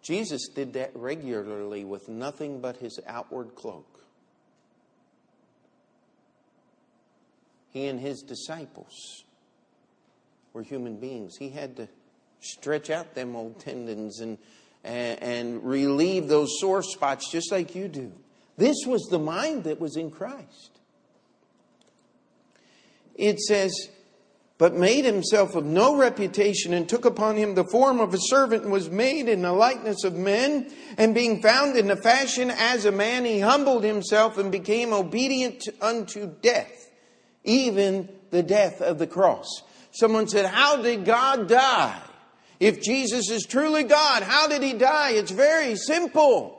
Jesus 0.00 0.46
did 0.46 0.74
that 0.74 0.92
regularly 0.94 1.84
with 1.84 2.08
nothing 2.08 2.60
but 2.60 2.76
his 2.76 3.00
outward 3.08 3.56
cloak. 3.56 4.04
He 7.72 7.88
and 7.88 7.98
his 7.98 8.22
disciples 8.22 9.24
were 10.52 10.62
human 10.62 10.98
beings. 10.98 11.36
He 11.36 11.48
had 11.48 11.76
to 11.78 11.88
stretch 12.38 12.90
out 12.90 13.16
them 13.16 13.34
old 13.34 13.58
tendons 13.58 14.20
and, 14.20 14.38
and, 14.84 15.20
and 15.20 15.64
relieve 15.64 16.28
those 16.28 16.60
sore 16.60 16.84
spots 16.84 17.28
just 17.28 17.50
like 17.50 17.74
you 17.74 17.88
do. 17.88 18.12
This 18.56 18.76
was 18.86 19.02
the 19.10 19.18
mind 19.18 19.64
that 19.64 19.80
was 19.80 19.96
in 19.96 20.10
Christ. 20.10 20.78
It 23.14 23.40
says, 23.40 23.72
but 24.58 24.74
made 24.74 25.04
himself 25.04 25.54
of 25.54 25.64
no 25.64 25.96
reputation 25.96 26.72
and 26.72 26.88
took 26.88 27.04
upon 27.04 27.36
him 27.36 27.54
the 27.54 27.64
form 27.64 28.00
of 28.00 28.14
a 28.14 28.18
servant 28.18 28.62
and 28.62 28.72
was 28.72 28.88
made 28.88 29.28
in 29.28 29.42
the 29.42 29.52
likeness 29.52 30.04
of 30.04 30.14
men. 30.14 30.70
And 30.96 31.14
being 31.14 31.42
found 31.42 31.76
in 31.76 31.88
the 31.88 31.96
fashion 31.96 32.50
as 32.50 32.86
a 32.86 32.92
man 32.92 33.24
he 33.24 33.40
humbled 33.40 33.84
himself 33.84 34.38
and 34.38 34.50
became 34.50 34.92
obedient 34.92 35.64
unto 35.80 36.26
death 36.40 36.90
even 37.44 38.08
the 38.30 38.42
death 38.42 38.82
of 38.82 38.98
the 38.98 39.06
cross. 39.06 39.46
Someone 39.92 40.28
said 40.28 40.46
how 40.46 40.82
did 40.82 41.04
god 41.04 41.48
die? 41.48 42.00
If 42.58 42.82
jesus 42.82 43.30
is 43.30 43.44
truly 43.44 43.84
god 43.84 44.22
how 44.22 44.48
did 44.48 44.62
he 44.62 44.72
die? 44.72 45.12
It's 45.12 45.30
very 45.30 45.76
simple 45.76 46.55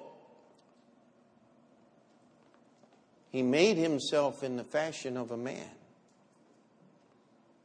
he 3.32 3.42
made 3.42 3.78
himself 3.78 4.44
in 4.44 4.56
the 4.58 4.63
fashion 4.63 5.18
of 5.18 5.32
a 5.32 5.38
man 5.38 5.70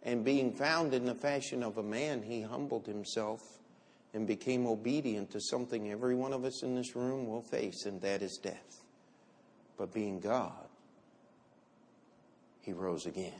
and 0.02 0.24
being 0.24 0.52
found 0.52 0.94
in 0.94 1.04
the 1.04 1.14
fashion 1.14 1.62
of 1.62 1.78
a 1.78 1.82
man, 1.82 2.22
he 2.22 2.42
humbled 2.42 2.86
himself 2.86 3.40
and 4.14 4.26
became 4.26 4.66
obedient 4.66 5.30
to 5.30 5.40
something 5.40 5.90
every 5.90 6.14
one 6.14 6.32
of 6.32 6.44
us 6.44 6.62
in 6.62 6.74
this 6.74 6.96
room 6.96 7.26
will 7.26 7.42
face, 7.42 7.86
and 7.86 8.00
that 8.00 8.20
is 8.20 8.38
death. 8.42 8.82
But 9.78 9.94
being 9.94 10.18
God, 10.18 10.52
he 12.62 12.72
rose 12.72 13.06
again. 13.06 13.32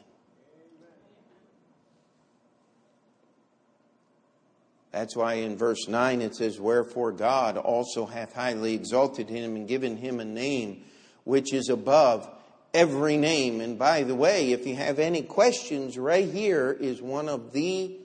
That's 4.93 5.17
why 5.17 5.35
in 5.35 5.57
verse 5.57 5.89
9 5.89 6.21
it 6.21 6.37
says, 6.37 6.61
Wherefore 6.61 7.13
God 7.13 7.57
also 7.57 8.05
hath 8.05 8.35
highly 8.35 8.75
exalted 8.75 9.29
him 9.29 9.57
and 9.57 9.67
given 9.67 9.97
him 9.97 10.21
a 10.21 10.25
name 10.25 10.85
which 11.25 11.53
is 11.53 11.69
above 11.69 12.29
every 12.75 13.17
name. 13.17 13.61
And 13.61 13.79
by 13.79 14.03
the 14.03 14.15
way, 14.15 14.53
if 14.53 14.67
you 14.67 14.77
have 14.77 14.99
any 14.99 15.23
questions, 15.23 15.99
right 15.99 16.29
here 16.29 16.77
is 16.79 17.03
one 17.03 17.29
of 17.29 17.53
the 17.53 17.97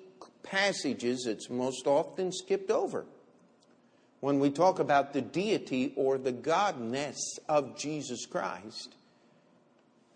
passages 0.43 1.23
that's 1.25 1.49
most 1.49 1.88
often 1.88 2.32
skipped 2.32 2.71
over. 2.71 3.06
When 4.19 4.39
we 4.39 4.49
talk 4.49 4.80
about 4.80 5.13
the 5.13 5.21
deity 5.21 5.93
or 5.95 6.17
the 6.17 6.34
godness 6.34 7.17
of 7.47 7.77
Jesus 7.77 8.25
Christ, 8.25 8.95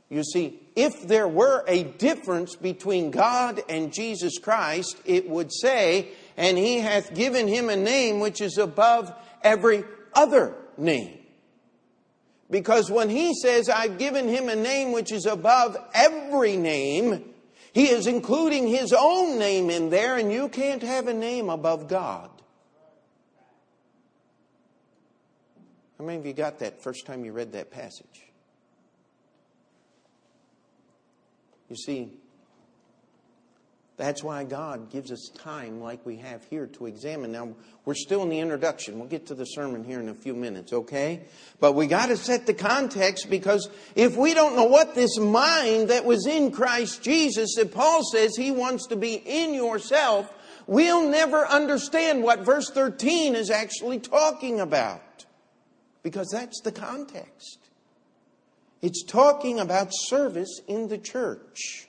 you 0.09 0.23
see, 0.23 0.59
if 0.75 1.07
there 1.07 1.27
were 1.27 1.63
a 1.67 1.83
difference 1.83 2.57
between 2.57 3.11
God 3.11 3.61
and 3.69 3.93
Jesus 3.93 4.39
Christ, 4.39 4.97
it 5.05 5.29
would 5.29 5.53
say, 5.53 6.09
and 6.35 6.57
he 6.57 6.79
hath 6.79 7.13
given 7.13 7.47
him 7.47 7.69
a 7.69 7.77
name 7.77 8.19
which 8.19 8.41
is 8.41 8.57
above 8.57 9.13
every 9.41 9.85
other 10.13 10.53
name. 10.77 11.20
Because 12.51 12.91
when 12.91 13.09
he 13.09 13.33
says, 13.33 13.69
I've 13.69 13.97
given 13.97 14.27
him 14.27 14.49
a 14.49 14.55
name 14.55 14.91
which 14.91 15.13
is 15.13 15.25
above 15.25 15.77
every 15.93 16.57
name, 16.57 17.33
he 17.71 17.85
is 17.89 18.07
including 18.07 18.67
his 18.67 18.93
own 18.93 19.39
name 19.39 19.69
in 19.69 19.89
there, 19.89 20.17
and 20.17 20.31
you 20.31 20.49
can't 20.49 20.83
have 20.83 21.07
a 21.07 21.13
name 21.13 21.49
above 21.49 21.87
God. 21.87 22.29
How 25.97 26.03
many 26.03 26.19
of 26.19 26.25
you 26.25 26.33
got 26.33 26.59
that 26.59 26.83
first 26.83 27.05
time 27.05 27.23
you 27.23 27.31
read 27.31 27.53
that 27.53 27.71
passage? 27.71 28.25
You 31.69 31.77
see, 31.77 32.11
that's 34.01 34.23
why 34.23 34.43
God 34.43 34.89
gives 34.89 35.11
us 35.11 35.29
time 35.37 35.79
like 35.79 36.03
we 36.05 36.17
have 36.17 36.43
here 36.45 36.65
to 36.65 36.87
examine. 36.87 37.31
Now, 37.31 37.53
we're 37.85 37.93
still 37.93 38.23
in 38.23 38.29
the 38.29 38.39
introduction. 38.39 38.97
We'll 38.97 39.07
get 39.07 39.27
to 39.27 39.35
the 39.35 39.45
sermon 39.45 39.83
here 39.83 39.99
in 39.99 40.09
a 40.09 40.15
few 40.15 40.33
minutes, 40.33 40.73
okay? 40.73 41.21
But 41.59 41.73
we 41.73 41.85
got 41.85 42.07
to 42.07 42.17
set 42.17 42.47
the 42.47 42.55
context 42.55 43.29
because 43.29 43.69
if 43.95 44.17
we 44.17 44.33
don't 44.33 44.55
know 44.55 44.65
what 44.65 44.95
this 44.95 45.19
mind 45.19 45.89
that 45.89 46.03
was 46.03 46.25
in 46.25 46.51
Christ 46.51 47.03
Jesus 47.03 47.53
that 47.57 47.73
Paul 47.73 48.03
says 48.03 48.35
he 48.35 48.49
wants 48.49 48.87
to 48.87 48.95
be 48.95 49.13
in 49.13 49.53
yourself, 49.53 50.33
we'll 50.65 51.07
never 51.07 51.45
understand 51.45 52.23
what 52.23 52.39
verse 52.39 52.71
13 52.71 53.35
is 53.35 53.51
actually 53.51 53.99
talking 53.99 54.59
about. 54.59 55.25
Because 56.01 56.29
that's 56.31 56.59
the 56.61 56.71
context. 56.71 57.59
It's 58.81 59.03
talking 59.03 59.59
about 59.59 59.89
service 59.91 60.59
in 60.67 60.87
the 60.87 60.97
church. 60.97 61.87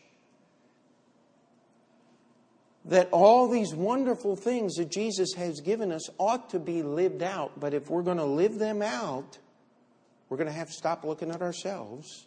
That 2.84 3.08
all 3.12 3.48
these 3.48 3.74
wonderful 3.74 4.34
things 4.34 4.74
that 4.74 4.90
Jesus 4.90 5.34
has 5.34 5.60
given 5.60 5.92
us 5.92 6.08
ought 6.18 6.50
to 6.50 6.58
be 6.58 6.82
lived 6.82 7.22
out. 7.22 7.58
But 7.60 7.74
if 7.74 7.88
we're 7.88 8.02
going 8.02 8.16
to 8.16 8.24
live 8.24 8.58
them 8.58 8.82
out, 8.82 9.38
we're 10.28 10.36
going 10.36 10.48
to 10.48 10.52
have 10.52 10.68
to 10.68 10.74
stop 10.74 11.04
looking 11.04 11.30
at 11.30 11.42
ourselves 11.42 12.26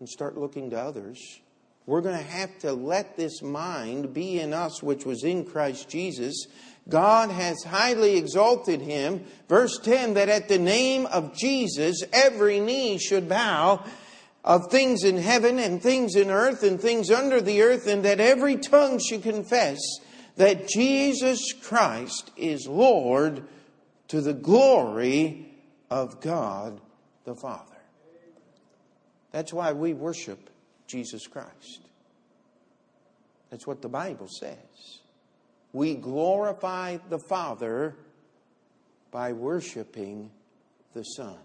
and 0.00 0.08
start 0.08 0.36
looking 0.36 0.70
to 0.70 0.78
others. 0.78 1.40
We're 1.86 2.00
going 2.00 2.16
to 2.16 2.30
have 2.30 2.58
to 2.60 2.72
let 2.72 3.16
this 3.16 3.42
mind 3.42 4.14
be 4.14 4.38
in 4.38 4.52
us, 4.52 4.82
which 4.82 5.04
was 5.04 5.24
in 5.24 5.44
Christ 5.44 5.88
Jesus. 5.88 6.46
God 6.88 7.30
has 7.30 7.62
highly 7.64 8.16
exalted 8.16 8.80
him. 8.80 9.24
Verse 9.48 9.78
10 9.78 10.14
that 10.14 10.28
at 10.28 10.48
the 10.48 10.58
name 10.58 11.06
of 11.06 11.36
Jesus, 11.36 12.02
every 12.12 12.60
knee 12.60 12.98
should 12.98 13.28
bow 13.28 13.84
of 14.44 14.70
things 14.70 15.04
in 15.04 15.18
heaven 15.18 15.58
and 15.58 15.82
things 15.82 16.16
in 16.16 16.30
earth 16.30 16.62
and 16.62 16.80
things 16.80 17.10
under 17.10 17.40
the 17.40 17.62
earth, 17.62 17.86
and 17.86 18.04
that 18.04 18.20
every 18.20 18.56
tongue 18.56 18.98
should 18.98 19.22
confess 19.22 19.78
that 20.36 20.68
Jesus 20.68 21.52
Christ 21.52 22.30
is 22.36 22.66
Lord 22.66 23.44
to 24.08 24.20
the 24.20 24.34
glory 24.34 25.46
of 25.90 26.20
God 26.20 26.80
the 27.24 27.34
Father. 27.34 27.72
That's 29.30 29.52
why 29.52 29.72
we 29.72 29.94
worship 29.94 30.50
Jesus 30.86 31.26
Christ. 31.26 31.88
That's 33.50 33.66
what 33.66 33.82
the 33.82 33.88
Bible 33.88 34.28
says. 34.28 34.56
We 35.72 35.94
glorify 35.94 36.98
the 37.08 37.18
Father 37.18 37.96
by 39.10 39.32
worshiping 39.32 40.30
the 40.94 41.02
Son. 41.02 41.38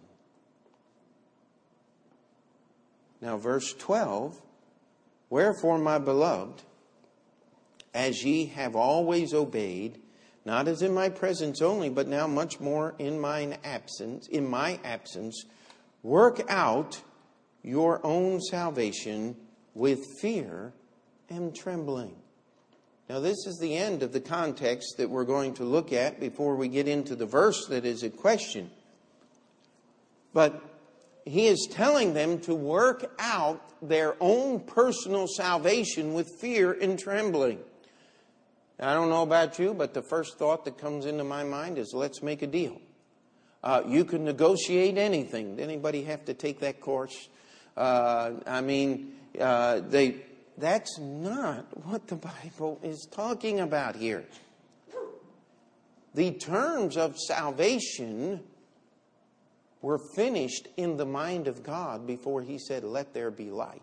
Now, 3.22 3.38
verse 3.38 3.74
12 3.74 4.42
Wherefore, 5.30 5.78
my 5.78 5.98
beloved, 5.98 6.64
as 7.94 8.24
ye 8.24 8.46
have 8.46 8.76
always 8.76 9.34
obeyed, 9.34 10.00
not 10.46 10.70
as 10.70 10.82
in 10.82 10.94
my 10.94 11.10
presence 11.10 11.62
only, 11.62 11.90
but 11.90 12.08
now 12.08 12.28
much 12.28 12.62
more 12.62 12.96
in 12.98 13.20
mine 13.20 13.58
absence, 13.64 14.28
in 14.28 14.48
my 14.48 14.80
absence, 14.86 15.44
work 16.04 16.42
out 16.48 17.02
your 17.62 18.00
own 18.06 18.40
salvation 18.40 19.36
with 19.74 20.00
fear 20.22 20.72
and 21.30 21.54
trembling. 21.54 22.16
Now, 23.10 23.20
this 23.20 23.46
is 23.46 23.58
the 23.60 23.76
end 23.76 24.04
of 24.04 24.14
the 24.14 24.22
context 24.22 24.96
that 24.98 25.10
we're 25.10 25.26
going 25.26 25.54
to 25.56 25.64
look 25.64 25.92
at 25.92 26.20
before 26.20 26.56
we 26.56 26.68
get 26.68 26.88
into 26.88 27.16
the 27.16 27.26
verse 27.26 27.66
that 27.68 27.86
is 27.86 28.04
at 28.04 28.18
question. 28.18 28.70
But 30.34 30.62
he 31.28 31.48
is 31.48 31.68
telling 31.70 32.14
them 32.14 32.40
to 32.40 32.56
work 32.56 33.14
out 33.20 33.62
their 33.82 34.16
own 34.20 34.62
personal 34.62 35.28
salvation 35.28 36.14
with 36.14 36.30
fear 36.40 36.72
and 36.72 36.98
trembling. 36.98 37.60
I 38.80 38.94
don't 38.94 39.10
know 39.10 39.24
about 39.24 39.60
you, 39.60 39.74
but 39.74 39.94
the 39.94 40.04
first 40.04 40.38
thought 40.38 40.66
that 40.66 40.78
comes 40.78 41.06
into 41.06 41.24
my 41.24 41.44
mind 41.44 41.78
is 41.78 41.94
let's 41.94 42.22
make 42.22 42.42
a 42.42 42.48
deal. 42.48 42.80
Uh, 43.64 43.82
you 43.88 44.06
can 44.06 44.24
negotiate 44.24 44.98
anything. 44.98 45.56
Did 45.56 45.64
anybody 45.64 46.04
have 46.04 46.26
to 46.26 46.34
take 46.34 46.60
that 46.60 46.80
course? 46.80 47.28
Uh, 47.76 48.34
I 48.46 48.62
mean, 48.62 49.14
uh, 49.40 49.82
they, 49.82 50.18
that's 50.58 51.00
not 51.00 51.66
what 51.86 52.08
the 52.08 52.16
Bible 52.16 52.80
is 52.84 53.08
talking 53.12 53.60
about 53.60 53.96
here. 53.96 54.26
The 56.14 56.32
terms 56.32 56.98
of 56.98 57.18
salvation 57.18 58.42
were 59.82 59.98
finished 59.98 60.68
in 60.78 60.98
the 60.98 61.06
mind 61.06 61.48
of 61.48 61.64
God 61.64 62.08
before 62.08 62.42
He 62.42 62.58
said, 62.58 62.84
Let 62.84 63.14
there 63.14 63.32
be 63.32 63.52
light. 63.52 63.82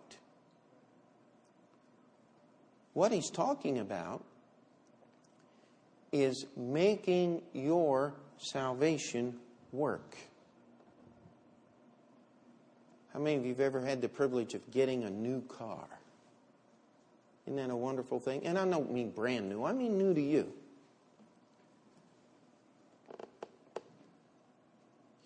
What 2.92 3.12
He's 3.12 3.30
talking 3.30 3.78
about 3.78 4.24
is 6.12 6.46
making 6.56 7.42
your 7.52 8.14
salvation 8.38 9.36
work. 9.72 10.16
How 13.12 13.20
many 13.20 13.36
of 13.36 13.44
you 13.44 13.50
have 13.50 13.60
ever 13.60 13.80
had 13.80 14.00
the 14.00 14.08
privilege 14.08 14.54
of 14.54 14.70
getting 14.72 15.04
a 15.04 15.10
new 15.10 15.40
car? 15.42 15.86
Isn't 17.46 17.56
that 17.56 17.70
a 17.70 17.76
wonderful 17.76 18.18
thing? 18.18 18.46
And 18.46 18.58
I 18.58 18.66
don't 18.66 18.92
mean 18.92 19.10
brand 19.10 19.48
new, 19.48 19.64
I 19.64 19.72
mean 19.72 19.98
new 19.98 20.14
to 20.14 20.20
you. 20.20 20.52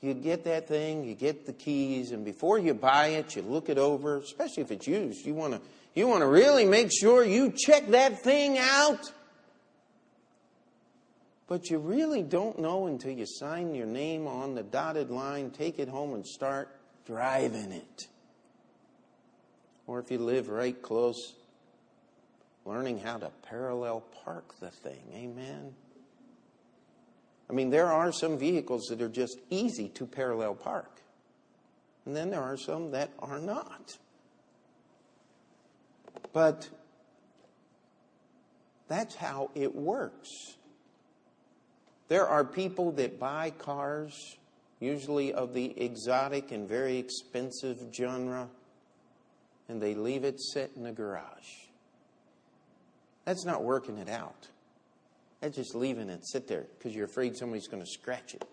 You 0.01 0.15
get 0.15 0.45
that 0.45 0.69
thing, 0.69 1.05
you 1.05 1.15
get 1.15 1.47
the 1.47 1.53
keys, 1.53 2.13
and 2.13 2.25
before 2.25 2.59
you 2.59 2.73
buy 2.73 3.09
it, 3.09 3.35
you 3.35 3.43
look 3.43 3.69
it 3.69 3.79
over, 3.79 4.19
especially 4.19 4.63
if 4.63 4.71
it's 4.71 4.87
used. 4.87 5.27
You 5.27 5.35
want 5.35 5.55
to 5.55 5.61
you 5.95 6.07
want 6.07 6.21
to 6.21 6.29
really 6.29 6.65
make 6.65 6.91
sure 6.93 7.25
you 7.25 7.53
check 7.57 7.89
that 7.89 8.23
thing 8.23 8.57
out 8.59 9.11
but 11.49 11.71
you 11.71 11.79
really 11.79 12.23
don't 12.23 12.59
know 12.59 12.87
until 12.87 13.13
you 13.13 13.25
sign 13.27 13.75
your 13.75 13.87
name 13.87 14.27
on 14.27 14.55
the 14.55 14.63
dotted 14.63 15.11
line, 15.11 15.51
take 15.51 15.79
it 15.79 15.89
home, 15.89 16.13
and 16.13 16.27
start 16.27 16.69
driving 17.07 17.73
it. 17.73 18.07
Or 19.87 19.99
if 19.99 20.11
you 20.11 20.19
live 20.19 20.51
right 20.51 20.81
close, 20.81 21.33
learning 22.67 23.01
how 23.01 23.17
to 23.17 23.31
parallel 23.49 24.05
park 24.25 24.61
the 24.61 24.71
thing. 24.71 25.01
Amen. 25.15 25.75
I 27.51 27.55
mean, 27.55 27.71
there 27.71 27.87
are 27.87 28.13
some 28.13 28.39
vehicles 28.39 28.87
that 28.89 29.01
are 29.01 29.09
just 29.09 29.39
easy 29.51 29.89
to 29.91 30.07
parallel 30.07 30.55
park, 30.55 31.01
and 32.05 32.15
then 32.15 32.31
there 32.31 32.43
are 32.43 32.57
some 32.57 32.91
that 32.91 33.11
are 33.19 33.39
not. 33.39 33.97
But 36.33 36.69
that's 38.89 39.15
how 39.15 39.51
it 39.55 39.75
works. 39.75 40.57
There 42.09 42.27
are 42.27 42.45
people 42.45 42.93
that 42.93 43.19
buy 43.19 43.51
cars, 43.51 44.37
usually 44.81 45.33
of 45.33 45.55
the 45.55 45.79
exotic 45.81 46.53
and 46.53 46.69
very 46.69 46.99
expensive 46.99 47.79
genre, 47.93 48.49
and 49.69 49.81
they 49.81 49.95
leave 49.95 50.25
it 50.25 50.41
sit 50.41 50.73
in 50.77 50.83
the 50.83 50.93
garage. 50.93 51.69
That's 53.25 53.45
not 53.45 53.63
working 53.63 53.99
it 53.99 54.09
out. 54.09 54.49
That's 55.41 55.57
just 55.57 55.75
leaving 55.75 56.09
it 56.09 56.27
sit 56.27 56.49
there 56.49 56.67
because 56.77 56.95
you're 56.95 57.07
afraid 57.07 57.37
somebody's 57.37 57.69
going 57.69 57.83
to 57.83 57.89
scratch 57.89 58.35
it. 58.35 58.45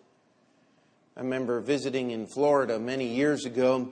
I 1.17 1.21
remember 1.21 1.62
visiting 1.62 2.12
in 2.12 2.28
Florida 2.28 2.78
many 2.78 3.08
years 3.08 3.45
ago. 3.45 3.91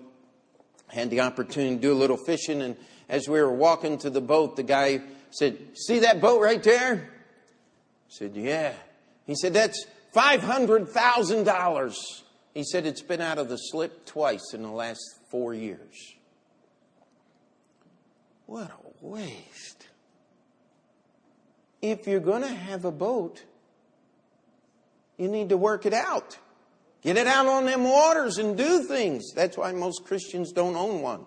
I 0.91 0.95
had 0.95 1.09
the 1.09 1.21
opportunity 1.21 1.75
to 1.75 1.81
do 1.81 1.93
a 1.93 1.95
little 1.95 2.17
fishing, 2.17 2.61
and 2.61 2.75
as 3.09 3.27
we 3.27 3.41
were 3.41 3.51
walking 3.51 3.97
to 3.99 4.09
the 4.09 4.21
boat, 4.21 4.55
the 4.55 4.63
guy 4.63 5.01
said, 5.31 5.57
See 5.73 5.99
that 5.99 6.21
boat 6.21 6.41
right 6.41 6.61
there? 6.61 6.95
I 6.95 8.09
said, 8.09 8.35
Yeah. 8.35 8.73
He 9.25 9.35
said, 9.35 9.53
That's 9.53 9.85
$500,000. 10.13 11.95
He 12.53 12.63
said, 12.63 12.85
It's 12.85 13.01
been 13.01 13.21
out 13.21 13.37
of 13.39 13.49
the 13.49 13.57
slip 13.57 14.05
twice 14.05 14.53
in 14.53 14.61
the 14.61 14.71
last 14.71 15.01
four 15.31 15.53
years. 15.53 16.13
What 18.45 18.69
a 18.69 19.05
waste. 19.05 19.82
If 21.83 22.07
you're 22.07 22.21
going 22.21 22.43
to 22.43 22.47
have 22.47 22.85
a 22.85 22.91
boat, 22.91 23.43
you 25.17 25.27
need 25.27 25.49
to 25.49 25.57
work 25.57 25.85
it 25.85 25.93
out. 25.93 26.39
Get 27.01 27.17
it 27.17 27.27
out 27.27 27.45
on 27.45 27.65
them 27.65 27.83
waters 27.83 28.37
and 28.37 28.57
do 28.57 28.83
things. 28.83 29.33
That's 29.35 29.57
why 29.57 29.73
most 29.73 30.05
Christians 30.05 30.53
don't 30.53 30.77
own 30.77 31.01
one 31.01 31.25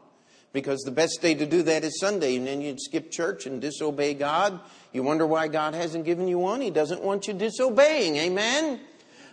because 0.55 0.81
the 0.81 0.91
best 0.91 1.19
day 1.21 1.35
to 1.35 1.45
do 1.45 1.63
that 1.65 1.85
is 1.85 2.01
Sunday, 2.01 2.37
and 2.37 2.47
then 2.47 2.63
you'd 2.63 2.81
skip 2.81 3.11
church 3.11 3.45
and 3.45 3.61
disobey 3.61 4.15
God. 4.15 4.59
You 4.91 5.03
wonder 5.03 5.27
why 5.27 5.49
God 5.49 5.75
hasn't 5.75 6.07
given 6.07 6.27
you 6.27 6.39
one. 6.39 6.63
He 6.63 6.71
doesn't 6.71 7.03
want 7.03 7.29
you 7.29 7.35
disobeying. 7.35 8.17
Amen? 8.17 8.81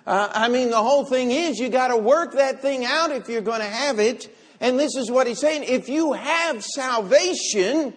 Uh, 0.06 0.30
I 0.34 0.50
mean, 0.50 0.70
the 0.70 0.82
whole 0.82 1.06
thing 1.06 1.32
is 1.32 1.58
you 1.58 1.70
got 1.70 1.88
to 1.88 1.96
work 1.96 2.34
that 2.34 2.62
thing 2.62 2.84
out 2.84 3.12
if 3.12 3.30
you're 3.30 3.40
going 3.40 3.62
to 3.62 3.66
have 3.66 4.00
it. 4.00 4.36
And 4.60 4.78
this 4.78 4.98
is 4.98 5.10
what 5.10 5.26
he's 5.26 5.40
saying. 5.40 5.64
If 5.64 5.88
you 5.88 6.12
have 6.12 6.62
salvation, 6.62 7.94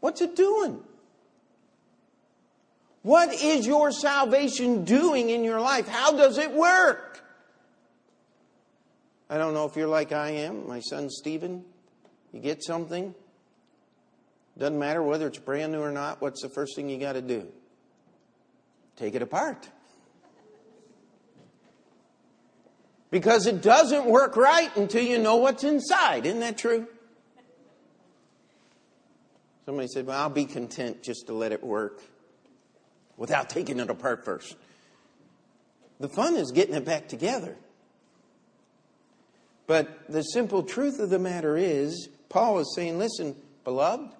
what's 0.00 0.20
it 0.20 0.34
doing? 0.34 0.80
What 3.06 3.32
is 3.32 3.64
your 3.64 3.92
salvation 3.92 4.84
doing 4.84 5.30
in 5.30 5.44
your 5.44 5.60
life? 5.60 5.86
How 5.86 6.16
does 6.16 6.38
it 6.38 6.50
work? 6.50 7.22
I 9.30 9.38
don't 9.38 9.54
know 9.54 9.64
if 9.64 9.76
you're 9.76 9.86
like 9.86 10.10
I 10.10 10.30
am. 10.30 10.66
My 10.66 10.80
son 10.80 11.08
Stephen, 11.08 11.64
you 12.32 12.40
get 12.40 12.64
something, 12.64 13.14
doesn't 14.58 14.76
matter 14.76 15.04
whether 15.04 15.28
it's 15.28 15.38
brand 15.38 15.70
new 15.70 15.82
or 15.82 15.92
not, 15.92 16.20
what's 16.20 16.42
the 16.42 16.48
first 16.48 16.74
thing 16.74 16.88
you 16.88 16.98
got 16.98 17.12
to 17.12 17.22
do? 17.22 17.46
Take 18.96 19.14
it 19.14 19.22
apart. 19.22 19.68
Because 23.12 23.46
it 23.46 23.62
doesn't 23.62 24.06
work 24.06 24.36
right 24.36 24.76
until 24.76 25.04
you 25.04 25.18
know 25.18 25.36
what's 25.36 25.62
inside. 25.62 26.26
Isn't 26.26 26.40
that 26.40 26.58
true? 26.58 26.88
Somebody 29.64 29.86
said, 29.86 30.06
Well, 30.06 30.20
I'll 30.20 30.28
be 30.28 30.44
content 30.44 31.04
just 31.04 31.28
to 31.28 31.34
let 31.34 31.52
it 31.52 31.62
work. 31.62 32.02
Without 33.16 33.50
taking 33.50 33.80
it 33.80 33.90
apart 33.90 34.24
first. 34.24 34.56
The 35.98 36.08
fun 36.08 36.36
is 36.36 36.52
getting 36.52 36.74
it 36.74 36.84
back 36.84 37.08
together. 37.08 37.56
But 39.66 40.10
the 40.10 40.22
simple 40.22 40.62
truth 40.62 41.00
of 41.00 41.10
the 41.10 41.18
matter 41.18 41.56
is, 41.56 42.08
Paul 42.28 42.58
is 42.60 42.72
saying, 42.76 42.98
listen, 42.98 43.34
beloved, 43.64 44.12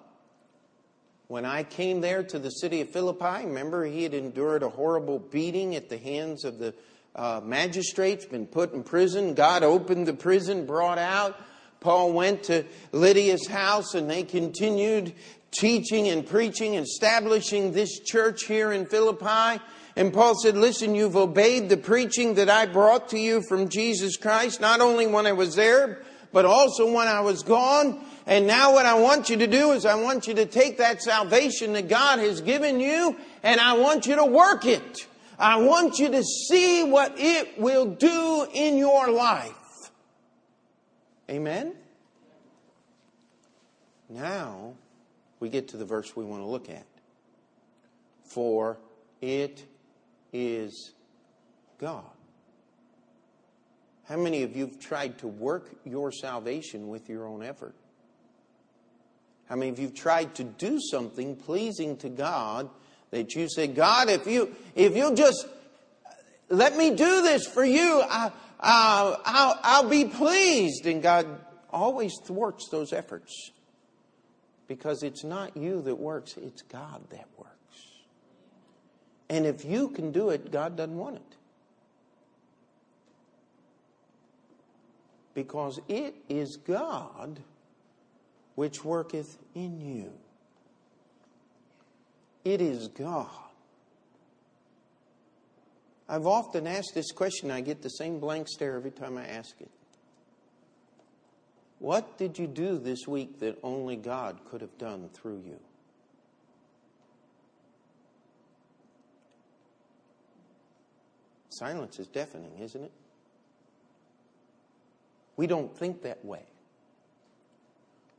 when 1.27 1.45
I 1.45 1.63
came 1.63 2.01
there 2.01 2.23
to 2.23 2.39
the 2.39 2.49
city 2.49 2.81
of 2.81 2.89
Philippi, 2.89 3.45
remember 3.45 3.85
he 3.85 4.03
had 4.03 4.13
endured 4.13 4.63
a 4.63 4.69
horrible 4.69 5.19
beating 5.19 5.75
at 5.75 5.89
the 5.89 5.97
hands 5.97 6.43
of 6.45 6.57
the 6.57 6.73
uh, 7.15 7.41
magistrates, 7.43 8.25
been 8.25 8.45
put 8.45 8.73
in 8.73 8.83
prison. 8.83 9.33
God 9.33 9.63
opened 9.63 10.07
the 10.07 10.13
prison, 10.13 10.65
brought 10.65 10.97
out. 10.97 11.39
Paul 11.79 12.13
went 12.13 12.43
to 12.43 12.65
Lydia's 12.91 13.47
house 13.47 13.93
and 13.93 14.09
they 14.09 14.23
continued 14.23 15.13
teaching 15.51 16.07
and 16.07 16.25
preaching, 16.25 16.75
establishing 16.75 17.71
this 17.71 17.99
church 17.99 18.43
here 18.45 18.71
in 18.71 18.85
Philippi. 18.85 19.61
And 19.95 20.13
Paul 20.13 20.35
said, 20.35 20.57
Listen, 20.57 20.95
you've 20.95 21.15
obeyed 21.15 21.69
the 21.69 21.77
preaching 21.77 22.35
that 22.35 22.49
I 22.49 22.65
brought 22.65 23.09
to 23.09 23.19
you 23.19 23.41
from 23.47 23.69
Jesus 23.69 24.17
Christ, 24.17 24.61
not 24.61 24.81
only 24.81 25.07
when 25.07 25.25
I 25.25 25.31
was 25.31 25.55
there, 25.55 26.03
but 26.31 26.45
also 26.45 26.91
when 26.91 27.07
I 27.07 27.21
was 27.21 27.43
gone. 27.43 27.99
And 28.25 28.45
now 28.45 28.73
what 28.73 28.85
I 28.85 28.95
want 28.95 29.29
you 29.29 29.37
to 29.37 29.47
do 29.47 29.71
is 29.71 29.85
I 29.85 29.95
want 29.95 30.27
you 30.27 30.33
to 30.35 30.45
take 30.45 30.77
that 30.77 31.01
salvation 31.01 31.73
that 31.73 31.87
God 31.87 32.19
has 32.19 32.41
given 32.41 32.79
you 32.79 33.15
and 33.41 33.59
I 33.59 33.73
want 33.73 34.05
you 34.05 34.17
to 34.17 34.25
work 34.25 34.65
it. 34.65 35.07
I 35.39 35.57
want 35.57 35.97
you 35.97 36.09
to 36.09 36.23
see 36.23 36.83
what 36.83 37.13
it 37.17 37.59
will 37.59 37.85
do 37.85 38.45
in 38.53 38.77
your 38.77 39.09
life. 39.09 39.53
Amen? 41.29 41.73
Now 44.09 44.73
we 45.39 45.49
get 45.49 45.69
to 45.69 45.77
the 45.77 45.85
verse 45.85 46.15
we 46.15 46.23
want 46.23 46.41
to 46.41 46.47
look 46.47 46.69
at. 46.69 46.85
For 48.23 48.77
it 49.21 49.65
is 50.31 50.93
God. 51.79 52.03
How 54.07 54.17
many 54.17 54.43
of 54.43 54.55
you 54.55 54.67
have 54.67 54.79
tried 54.79 55.17
to 55.19 55.27
work 55.27 55.69
your 55.83 56.11
salvation 56.11 56.87
with 56.87 57.09
your 57.09 57.27
own 57.27 57.43
effort? 57.43 57.75
How 59.49 59.55
many 59.55 59.69
of 59.71 59.79
you 59.79 59.87
have 59.87 59.95
tried 59.95 60.35
to 60.35 60.43
do 60.43 60.79
something 60.79 61.35
pleasing 61.35 61.97
to 61.97 62.09
God 62.09 62.69
that 63.11 63.35
you 63.35 63.49
say, 63.49 63.67
God, 63.67 64.09
if 64.09 64.27
you 64.27 64.55
if 64.75 64.95
you'll 64.95 65.15
just 65.15 65.47
let 66.49 66.77
me 66.77 66.91
do 66.91 67.21
this 67.21 67.45
for 67.45 67.63
you, 67.63 68.01
I, 68.01 68.31
I'll, 68.59 69.21
I'll, 69.25 69.59
I'll 69.63 69.89
be 69.89 70.05
pleased. 70.05 70.85
And 70.85 71.01
God 71.01 71.27
always 71.71 72.13
thwarts 72.25 72.69
those 72.69 72.93
efforts 72.93 73.51
because 74.67 75.03
it's 75.03 75.23
not 75.23 75.55
you 75.55 75.81
that 75.83 75.95
works, 75.95 76.37
it's 76.37 76.61
God 76.63 77.01
that 77.09 77.27
works. 77.37 77.51
And 79.29 79.45
if 79.45 79.65
you 79.65 79.89
can 79.89 80.11
do 80.11 80.29
it, 80.29 80.51
God 80.51 80.75
doesn't 80.75 80.97
want 80.97 81.15
it. 81.15 81.21
Because 85.33 85.79
it 85.87 86.15
is 86.29 86.57
God 86.57 87.39
which 88.55 88.83
worketh 88.83 89.37
in 89.53 89.79
you. 89.79 90.11
It 92.43 92.61
is 92.61 92.87
God. 92.87 93.27
I've 96.09 96.25
often 96.25 96.67
asked 96.67 96.91
this 96.93 97.11
question, 97.11 97.51
I 97.51 97.61
get 97.61 97.81
the 97.81 97.89
same 97.89 98.19
blank 98.19 98.47
stare 98.47 98.75
every 98.75 98.91
time 98.91 99.17
I 99.17 99.27
ask 99.27 99.59
it. 99.59 99.69
What 101.79 102.17
did 102.17 102.39
you 102.39 102.47
do 102.47 102.77
this 102.79 103.07
week 103.07 103.39
that 103.39 103.59
only 103.61 103.97
God 103.97 104.39
could 104.45 104.61
have 104.61 104.77
done 104.77 105.09
through 105.13 105.43
you? 105.45 105.59
Silence 111.49 111.99
is 111.99 112.07
deafening, 112.07 112.51
isn't 112.59 112.83
it? 112.83 112.91
We 115.35 115.45
don't 115.45 115.75
think 115.75 116.01
that 116.03 116.23
way. 116.23 116.43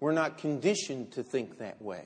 We're 0.00 0.12
not 0.12 0.38
conditioned 0.38 1.12
to 1.12 1.22
think 1.22 1.58
that 1.58 1.80
way. 1.82 2.04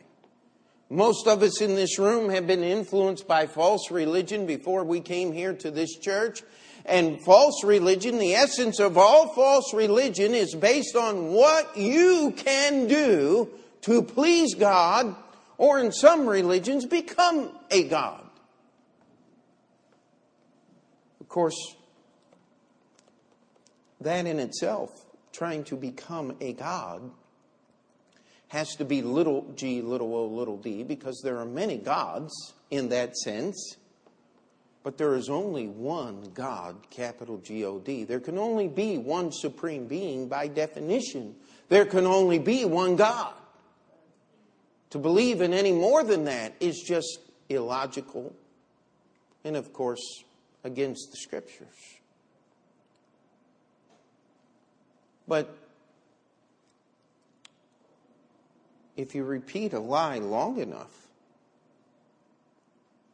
Most 0.93 1.27
of 1.27 1.43
us 1.43 1.63
in 1.63 1.75
this 1.75 1.99
room 1.99 2.29
have 2.29 2.47
been 2.47 2.63
influenced 2.63 3.27
by 3.27 3.47
false 3.47 3.91
religion 3.91 4.45
before 4.45 4.85
we 4.85 5.01
came 5.01 5.33
here 5.33 5.55
to 5.55 5.71
this 5.71 5.97
church. 5.97 6.43
And 6.85 7.19
false 7.25 7.65
religion, 7.65 8.19
the 8.19 8.35
essence 8.35 8.79
of 8.79 8.99
all 8.99 9.33
false 9.33 9.73
religion 9.73 10.35
is 10.35 10.55
based 10.55 10.95
on 10.95 11.33
what 11.33 11.79
you 11.79 12.35
can 12.37 12.89
do 12.89 13.49
to 13.81 14.03
please 14.03 14.55
God, 14.55 15.17
or 15.57 15.79
in 15.79 15.93
some 15.93 16.27
religions, 16.27 16.85
become 16.85 17.51
a 17.71 17.85
God. 17.85 18.23
Of 21.23 21.29
course, 21.31 21.57
that 24.03 24.27
in 24.27 24.39
itself, 24.39 24.91
trying 25.33 25.65
to 25.65 25.77
become 25.77 26.37
a 26.43 26.53
God, 26.53 27.11
has 28.53 28.77
to 28.77 28.85
be 28.85 29.01
little 29.01 29.51
g, 29.57 29.81
little 29.81 30.15
o, 30.15 30.27
little 30.27 30.59
d, 30.59 30.83
because 30.83 31.19
there 31.25 31.39
are 31.39 31.47
many 31.47 31.79
gods 31.79 32.53
in 32.71 32.91
that 32.91 33.17
sense. 33.17 33.79
But 34.83 34.99
there 34.99 35.15
is 35.15 35.31
only 35.31 35.69
one 35.69 36.31
God, 36.35 36.77
capital 36.91 37.39
G 37.39 37.65
O 37.65 37.79
D. 37.79 38.05
There 38.05 38.21
can 38.21 38.37
only 38.37 38.69
be 38.69 38.99
one 38.99 39.33
supreme 39.33 39.87
being 39.87 40.29
by 40.29 40.49
definition. 40.49 41.35
There 41.71 41.87
can 41.87 42.05
only 42.05 42.39
be 42.39 42.67
one 42.67 42.97
God. 42.97 43.33
To 44.91 44.99
believe 44.99 45.41
in 45.41 45.55
any 45.55 45.73
more 45.73 46.05
than 46.05 46.25
that 46.25 46.53
is 46.61 46.79
just 46.87 47.21
illogical 47.49 48.35
and, 49.45 49.57
of 49.57 49.73
course, 49.73 50.25
against 50.63 51.11
the 51.11 51.17
scriptures. 51.17 51.69
But 55.27 55.57
if 58.97 59.15
you 59.15 59.25
repeat 59.25 59.73
a 59.73 59.81
lie 59.81 60.19
long 60.19 60.59
enough, 60.59 60.93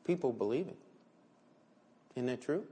people 0.04 0.32
believe 0.32 0.66
it. 0.66 0.78
Isn't 2.16 2.26
that 2.26 2.42
true? 2.42 2.64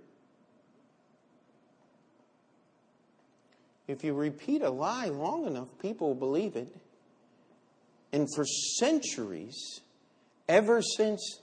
If 3.86 4.02
you 4.02 4.14
repeat 4.14 4.62
a 4.62 4.70
lie 4.70 5.06
long 5.06 5.46
enough, 5.46 5.68
people 5.80 6.14
believe 6.14 6.56
it. 6.56 6.74
And 8.12 8.26
for 8.34 8.44
centuries, 8.44 9.80
ever 10.48 10.82
since 10.82 11.40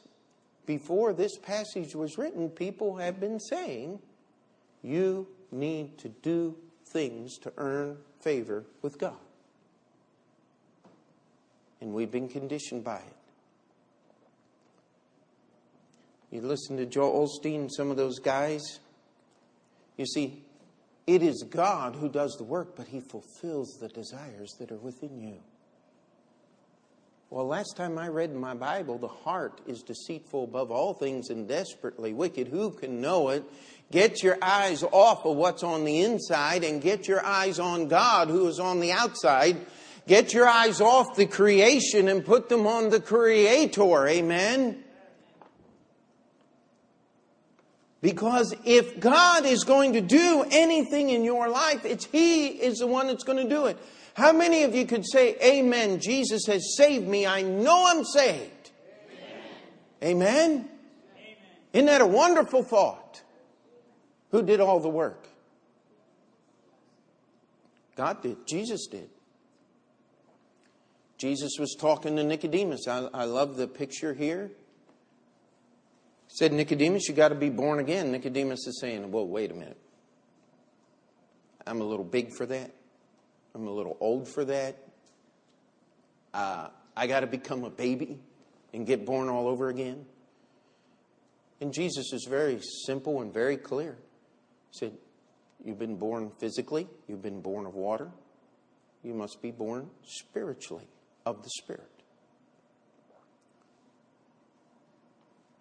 before 0.66 1.14
this 1.14 1.38
passage 1.38 1.96
was 1.96 2.18
written, 2.18 2.50
people 2.50 2.98
have 2.98 3.20
been 3.20 3.40
saying, 3.40 4.00
you 4.82 5.28
need 5.52 5.98
to 6.00 6.10
do 6.10 6.58
things 6.92 7.38
to 7.40 7.54
earn 7.58 7.98
favor 8.22 8.66
with 8.82 8.98
God 8.98 9.16
and 11.84 11.94
we've 11.94 12.12
been 12.12 12.30
conditioned 12.30 12.84
by 12.84 12.96
it. 12.96 13.16
You 16.32 16.42
listen 16.42 16.78
to 16.78 16.86
Joel 16.86 17.28
Osteen, 17.28 17.70
some 17.70 17.92
of 17.92 17.98
those 17.98 18.20
guys. 18.20 18.80
You 19.98 20.06
see, 20.06 20.42
it 21.06 21.22
is 21.22 21.44
God 21.48 21.96
who 21.96 22.10
does 22.10 22.36
the 22.38 22.46
work, 22.46 22.76
but 22.76 22.88
He 22.88 23.02
fulfills 23.02 23.78
the 23.80 23.90
desires 23.90 24.56
that 24.60 24.72
are 24.72 24.78
within 24.78 25.20
you. 25.20 25.38
Well, 27.30 27.48
last 27.48 27.76
time 27.76 27.98
I 27.98 28.08
read 28.08 28.30
in 28.30 28.40
my 28.40 28.54
Bible, 28.54 28.98
the 28.98 29.08
heart 29.08 29.60
is 29.68 29.82
deceitful 29.82 30.46
above 30.46 30.72
all 30.72 30.94
things 30.94 31.30
and 31.30 31.48
desperately 31.48 32.14
wicked. 32.14 32.48
Who 32.48 32.72
can 32.72 33.02
know 33.02 33.30
it? 33.30 33.44
Get 33.92 34.24
your 34.24 34.38
eyes 34.42 34.84
off 34.84 35.26
of 35.26 35.36
what's 35.36 35.64
on 35.64 35.84
the 35.84 36.02
inside 36.02 36.64
and 36.64 36.82
get 36.82 37.08
your 37.08 37.26
eyes 37.26 37.60
on 37.60 37.88
God 37.90 38.30
who 38.30 38.48
is 38.48 38.60
on 38.60 38.80
the 38.80 38.92
outside 38.92 39.58
Get 40.08 40.34
your 40.34 40.48
eyes 40.48 40.82
off 40.82 41.16
the 41.16 41.26
creation 41.26 42.08
and 42.10 42.26
put 42.26 42.50
them 42.50 42.68
on 42.68 42.90
the 42.90 43.00
Creator. 43.00 44.08
Amen? 44.08 44.84
Because 48.02 48.54
if 48.66 49.00
God 49.00 49.46
is 49.46 49.64
going 49.64 49.94
to 49.94 50.02
do 50.02 50.46
anything 50.52 51.10
in 51.10 51.24
your 51.24 51.48
life, 51.48 51.86
it's 51.86 52.04
He 52.04 52.48
is 52.48 52.80
the 52.80 52.88
one 52.88 53.08
that's 53.08 53.24
going 53.24 53.38
to 53.38 53.50
do 53.50 53.68
it. 53.68 53.78
How 54.14 54.34
many 54.34 54.64
of 54.64 54.76
you 54.76 54.86
could 54.86 55.06
say, 55.10 55.38
Amen, 55.42 56.02
Jesus 56.02 56.46
has 56.48 56.76
saved 56.76 57.08
me. 57.08 57.26
I 57.26 57.42
know 57.42 57.86
I'm 57.88 58.04
saved. 58.04 58.72
Amen? 60.04 60.28
Amen? 60.28 60.50
Amen. 60.52 60.70
Isn't 61.72 61.86
that 61.86 62.02
a 62.02 62.06
wonderful 62.06 62.62
thought? 62.62 63.22
Who 64.32 64.44
did 64.44 64.60
all 64.60 64.82
the 64.82 64.90
work? 64.90 65.28
God 67.96 68.22
did. 68.22 68.46
Jesus 68.46 68.88
did. 68.88 69.10
Jesus 71.24 71.54
was 71.58 71.74
talking 71.80 72.18
to 72.18 72.24
Nicodemus. 72.26 72.86
I, 72.86 73.08
I 73.14 73.24
love 73.24 73.56
the 73.56 73.66
picture 73.66 74.14
here. 74.14 74.52
He 76.28 76.36
said, 76.36 76.52
Nicodemus, 76.52 77.08
you 77.08 77.16
got 77.16 77.30
to 77.30 77.36
be 77.36 77.50
born 77.50 77.80
again. 77.80 78.12
Nicodemus 78.12 78.68
is 78.68 78.82
saying, 78.82 79.10
Well, 79.10 79.26
wait 79.26 79.50
a 79.50 79.54
minute. 79.54 79.78
I'm 81.66 81.80
a 81.80 81.86
little 81.86 82.04
big 82.04 82.36
for 82.36 82.46
that. 82.48 82.72
I'm 83.56 83.68
a 83.68 83.72
little 83.72 83.96
old 84.02 84.28
for 84.28 84.44
that. 84.44 84.76
Uh, 86.34 86.68
I 86.94 87.08
got 87.08 87.22
to 87.22 87.28
become 87.28 87.64
a 87.64 87.70
baby 87.70 88.20
and 88.74 88.86
get 88.86 89.06
born 89.06 89.30
all 89.30 89.48
over 89.48 89.70
again. 89.70 90.06
And 91.62 91.74
Jesus 91.74 92.12
is 92.12 92.28
very 92.30 92.60
simple 92.86 93.22
and 93.22 93.34
very 93.34 93.56
clear. 93.56 93.96
He 94.72 94.78
said, 94.78 94.92
You've 95.64 95.80
been 95.80 95.96
born 95.96 96.34
physically, 96.38 96.90
you've 97.08 97.22
been 97.22 97.40
born 97.40 97.66
of 97.66 97.76
water, 97.76 98.12
you 99.06 99.14
must 99.14 99.42
be 99.42 99.52
born 99.52 99.90
spiritually 100.04 100.90
of 101.26 101.44
the 101.44 101.50
Spirit. 101.50 101.90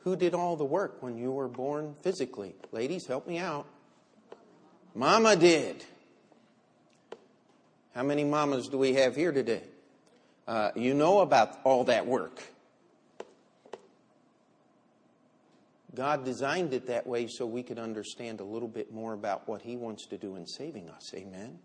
Who 0.01 0.17
did 0.17 0.35
all 0.35 0.57
the 0.57 0.65
work 0.65 1.03
when 1.03 1.17
you 1.17 1.31
were 1.31 1.49
born 1.49 1.95
physically? 2.03 2.55
Ladies, 2.73 3.07
help 3.07 3.27
me 3.27 3.39
out. 3.39 3.67
Mama 4.95 5.37
did. 5.37 5.85
How 7.95 8.03
many 8.03 8.25
mamas 8.25 8.69
do 8.69 8.79
we 8.79 8.95
have 8.95 9.15
here 9.15 9.33
today? 9.33 9.63
Uh, 10.49 10.71
you 10.75 10.95
know 10.95 11.21
about 11.21 11.59
all 11.63 11.85
that 11.85 12.07
work. 12.07 12.43
God 15.95 16.25
designed 16.25 16.73
it 16.73 16.87
that 16.87 17.07
way 17.07 17.27
so 17.29 17.47
we 17.47 17.63
could 17.63 17.79
understand 17.79 18.41
a 18.41 18.45
little 18.45 18.69
bit 18.69 18.93
more 18.93 19.13
about 19.13 19.47
what 19.47 19.63
He 19.63 19.77
wants 19.77 20.07
to 20.07 20.19
do 20.19 20.37
in 20.37 20.47
saving 20.47 20.89
us. 20.89 21.13
Amen? 21.15 21.59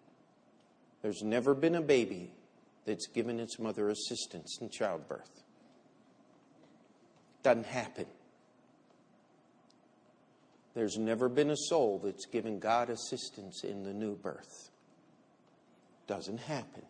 There's 1.02 1.24
never 1.24 1.56
been 1.56 1.76
a 1.76 1.82
baby 1.82 2.34
that's 2.88 3.06
given 3.08 3.40
its 3.40 3.60
mother 3.60 3.90
assistance 3.90 4.58
in 4.62 4.70
childbirth. 4.70 5.44
Doesn't 7.44 7.66
happen. 7.66 8.06
There's 10.74 10.98
never 10.98 11.28
been 11.28 11.50
a 11.50 11.58
soul 11.58 12.00
that's 12.04 12.26
given 12.26 12.60
God 12.60 12.90
assistance 12.90 13.64
in 13.64 13.84
the 13.84 13.94
new 13.94 14.16
birth. 14.16 14.70
Doesn't 16.08 16.40
happen. 16.40 16.84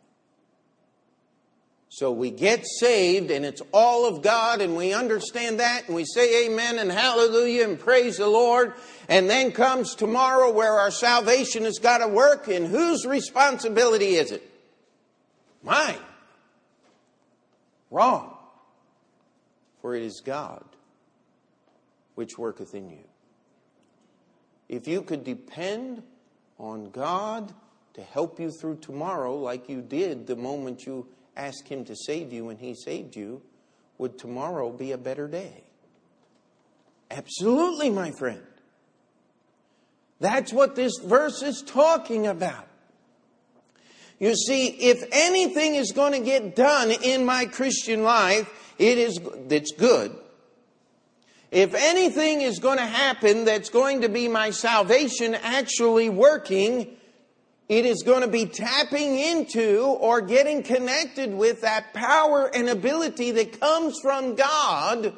So 1.89 2.12
we 2.12 2.30
get 2.30 2.64
saved 2.80 3.32
and 3.32 3.43
it's 3.43 3.62
all 3.74 4.06
of 4.06 4.22
God 4.22 4.62
and 4.62 4.78
we 4.78 4.93
understand 4.93 5.60
that 5.62 5.88
and 5.88 5.95
we 5.95 6.06
say 6.06 6.45
amen 6.45 6.78
and 6.78 6.91
hallelujah 6.91 7.64
and 7.64 7.80
praise 7.80 8.18
the 8.18 8.28
Lord. 8.28 8.74
And 9.10 9.28
then 9.28 9.52
comes 9.52 9.95
tomorrow 9.95 10.52
where 10.52 10.74
our 10.74 10.91
salvation 10.91 11.64
has 11.64 11.80
got 11.80 12.00
to 12.00 12.08
work 12.08 12.48
and 12.50 12.68
whose 12.68 13.06
responsibility 13.06 14.16
is 14.16 14.32
it? 14.32 14.43
Mine. 15.64 15.99
Wrong. 17.91 18.38
For 19.82 19.95
it 19.95 20.03
is 20.03 20.22
God 20.24 20.64
which 22.16 22.38
worketh 22.38 22.74
in 22.74 22.89
you. 22.89 23.03
If 24.70 24.88
you 24.88 25.01
could 25.01 25.24
depend 25.24 26.01
on 26.58 26.89
God 26.89 27.53
to 27.93 28.01
help 28.01 28.39
you 28.39 28.51
through 28.51 28.78
tomorrow 28.78 29.36
like 29.36 29.70
you 29.70 29.82
did 29.82 30.28
the 30.28 30.36
moment 30.36 30.86
you 30.86 31.08
asked 31.36 31.68
Him 31.68 31.86
to 31.86 31.95
save 31.95 32.34
you 32.34 32.49
and 32.49 32.60
He 32.60 32.74
saved 32.74 33.16
you, 33.16 33.41
would 33.97 34.18
tomorrow 34.18 34.72
be 34.72 34.91
a 34.91 34.97
better 34.97 35.28
day? 35.28 35.64
Absolutely, 37.10 37.89
my 37.89 38.12
friend. 38.12 38.41
That's 40.20 40.51
what 40.51 40.76
this 40.76 40.93
verse 41.03 41.41
is 41.41 41.62
talking 41.62 42.28
about. 42.28 42.68
You 44.20 44.36
see, 44.36 44.68
if 44.68 45.03
anything 45.11 45.76
is 45.76 45.91
going 45.91 46.13
to 46.13 46.20
get 46.20 46.55
done 46.55 46.91
in 46.91 47.26
my 47.26 47.45
Christian 47.45 48.03
life, 48.03 48.51
it 48.80 48.97
is 48.97 49.20
that's 49.47 49.72
good. 49.72 50.15
If 51.51 51.74
anything 51.74 52.41
is 52.41 52.59
going 52.59 52.78
to 52.78 52.86
happen 52.86 53.45
that's 53.45 53.70
going 53.70 54.01
to 54.01 54.09
be 54.09 54.28
my 54.28 54.49
salvation 54.49 55.36
actually 55.36 56.09
working, 56.09 56.97
it 57.70 57.86
is 57.86 58.03
going 58.03 58.22
to 58.22 58.28
be 58.28 58.45
tapping 58.45 59.18
into 59.18 59.82
or 59.82 60.22
getting 60.22 60.63
connected 60.63 61.34
with 61.34 61.61
that 61.61 61.93
power 61.93 62.49
and 62.53 62.68
ability 62.70 63.32
that 63.32 63.59
comes 63.59 63.99
from 64.01 64.36
God. 64.36 65.13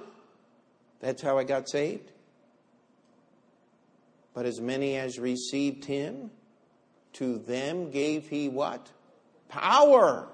That's 1.00 1.22
how 1.22 1.38
I 1.38 1.46
got 1.46 1.70
saved. 1.70 2.12
But 4.34 4.46
as 4.46 4.62
many 4.62 4.96
as 4.98 5.18
received 5.20 5.86
him, 5.86 6.32
to 7.20 7.38
them 7.38 7.92
gave 7.92 8.30
he 8.30 8.48
what? 8.48 8.90
Power 9.50 10.26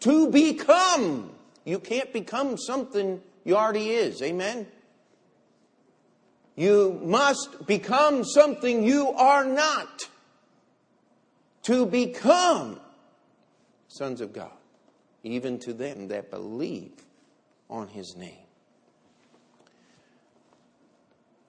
to 0.00 0.30
become. 0.30 1.30
You 1.64 1.78
can't 1.78 2.12
become 2.12 2.58
something 2.58 3.20
you 3.44 3.56
already 3.56 3.90
is. 3.90 4.20
Amen? 4.20 4.66
You 6.56 7.00
must 7.04 7.66
become 7.66 8.24
something 8.24 8.82
you 8.82 9.10
are 9.10 9.44
not 9.44 10.08
to 11.62 11.86
become 11.86 12.80
sons 13.86 14.20
of 14.20 14.32
God, 14.32 14.50
even 15.22 15.60
to 15.60 15.72
them 15.72 16.08
that 16.08 16.32
believe 16.32 16.94
on 17.70 17.86
his 17.86 18.16
name. 18.16 18.44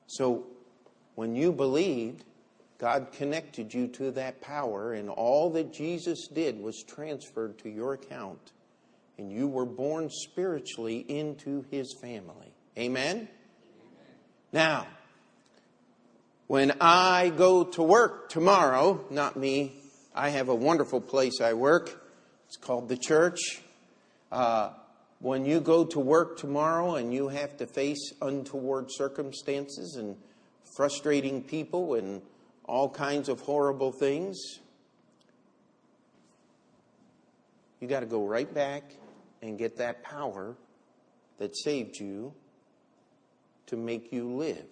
So, 0.05 0.45
when 1.15 1.35
you 1.35 1.51
believed, 1.51 2.23
God 2.79 3.11
connected 3.11 3.73
you 3.73 3.87
to 3.89 4.11
that 4.11 4.39
power, 4.39 4.93
and 4.93 5.09
all 5.09 5.51
that 5.51 5.73
Jesus 5.73 6.27
did 6.27 6.59
was 6.59 6.81
transferred 6.81 7.59
to 7.59 7.69
your 7.69 7.93
account, 7.93 8.53
and 9.17 9.29
you 9.31 9.49
were 9.49 9.65
born 9.65 10.09
spiritually 10.09 11.05
into 11.09 11.65
his 11.69 11.93
family. 12.01 12.53
Amen? 12.77 13.15
Amen. 13.15 13.27
Now, 14.53 14.87
when 16.47 16.71
I 16.79 17.33
go 17.35 17.65
to 17.65 17.81
work 17.83 18.29
tomorrow, 18.29 19.05
not 19.09 19.35
me, 19.35 19.73
I 20.15 20.29
have 20.29 20.47
a 20.47 20.55
wonderful 20.55 21.01
place 21.01 21.41
I 21.41 21.53
work. 21.53 22.01
It's 22.47 22.57
called 22.57 22.87
the 22.87 22.97
church. 22.97 23.61
Uh, 24.31 24.71
when 25.19 25.45
you 25.45 25.59
go 25.59 25.83
to 25.85 25.99
work 25.99 26.39
tomorrow 26.39 26.95
and 26.95 27.13
you 27.13 27.27
have 27.27 27.57
to 27.57 27.67
face 27.67 28.13
untoward 28.21 28.87
circumstances 28.89 29.97
and 29.97 30.15
frustrating 30.75 31.43
people 31.43 31.95
and 31.95 32.21
all 32.69 32.87
kinds 32.87 33.29
of 33.29 33.41
horrible 33.41 33.91
things, 33.91 34.59
you 37.79 37.87
got 37.87 38.01
to 38.01 38.05
go 38.05 38.27
right 38.27 38.53
back 38.53 38.83
and 39.41 39.57
get 39.57 39.77
that 39.77 40.03
power 40.03 40.55
that 41.39 41.57
saved 41.57 41.99
you 41.99 42.31
to 43.65 43.75
make 43.75 44.13
you 44.13 44.35
live. 44.35 44.67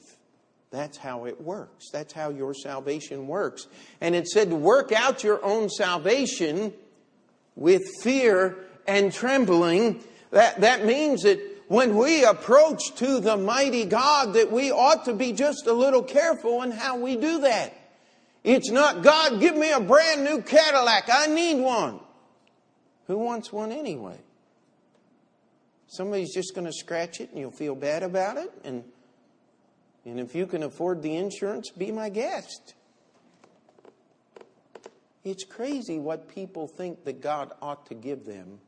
That's 0.69 0.97
how 0.97 1.25
it 1.25 1.41
works. 1.41 1.89
That's 1.91 2.13
how 2.13 2.29
your 2.29 2.53
salvation 2.53 3.27
works. 3.27 3.67
And 3.99 4.13
it 4.13 4.27
said 4.27 4.53
work 4.53 4.91
out 4.91 5.23
your 5.23 5.43
own 5.43 5.69
salvation 5.69 6.73
with 7.55 7.83
fear 8.03 8.57
and 8.85 9.11
trembling. 9.11 10.03
That, 10.31 10.61
that 10.61 10.85
means 10.85 11.23
that 11.23 11.39
when 11.67 11.97
we 11.97 12.23
approach 12.25 12.93
to 12.95 13.19
the 13.19 13.37
mighty 13.37 13.85
God 13.85 14.33
that 14.33 14.51
we 14.51 14.71
ought 14.71 15.05
to 15.05 15.13
be 15.13 15.31
just 15.33 15.65
a 15.65 15.73
little 15.73 16.03
careful 16.03 16.61
in 16.61 16.71
how 16.71 16.97
we 16.97 17.15
do 17.15 17.41
that. 17.41 17.73
It's 18.47 18.71
not, 18.71 19.03
God, 19.03 19.41
give 19.41 19.57
me 19.57 19.73
a 19.73 19.79
brand 19.81 20.23
new 20.23 20.41
Cadillac. 20.41 21.09
I 21.11 21.27
need 21.27 21.61
one. 21.61 21.99
Who 23.07 23.17
wants 23.17 23.51
one 23.51 23.73
anyway? 23.73 24.17
Somebody's 25.87 26.33
just 26.33 26.55
going 26.55 26.65
to 26.65 26.71
scratch 26.71 27.19
it 27.19 27.29
and 27.31 27.39
you'll 27.39 27.51
feel 27.51 27.75
bad 27.75 28.03
about 28.03 28.37
it 28.37 28.49
and 28.63 28.85
and 30.05 30.21
if 30.21 30.33
you 30.33 30.47
can 30.47 30.63
afford 30.63 31.01
the 31.01 31.17
insurance, 31.17 31.69
be 31.69 31.91
my 31.91 32.07
guest. 32.07 32.75
It's 35.25 35.43
crazy 35.43 35.99
what 35.99 36.29
people 36.29 36.65
think 36.65 37.03
that 37.03 37.19
God 37.19 37.51
ought 37.61 37.87
to 37.87 37.93
give 37.93 38.23
them 38.23 38.59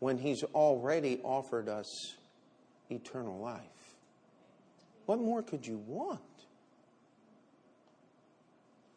when 0.00 0.18
He's 0.18 0.42
already 0.42 1.20
offered 1.22 1.68
us 1.68 2.16
eternal 2.90 3.38
life. 3.38 3.62
What 5.06 5.20
more 5.20 5.44
could 5.44 5.64
you 5.64 5.78
want? 5.86 6.20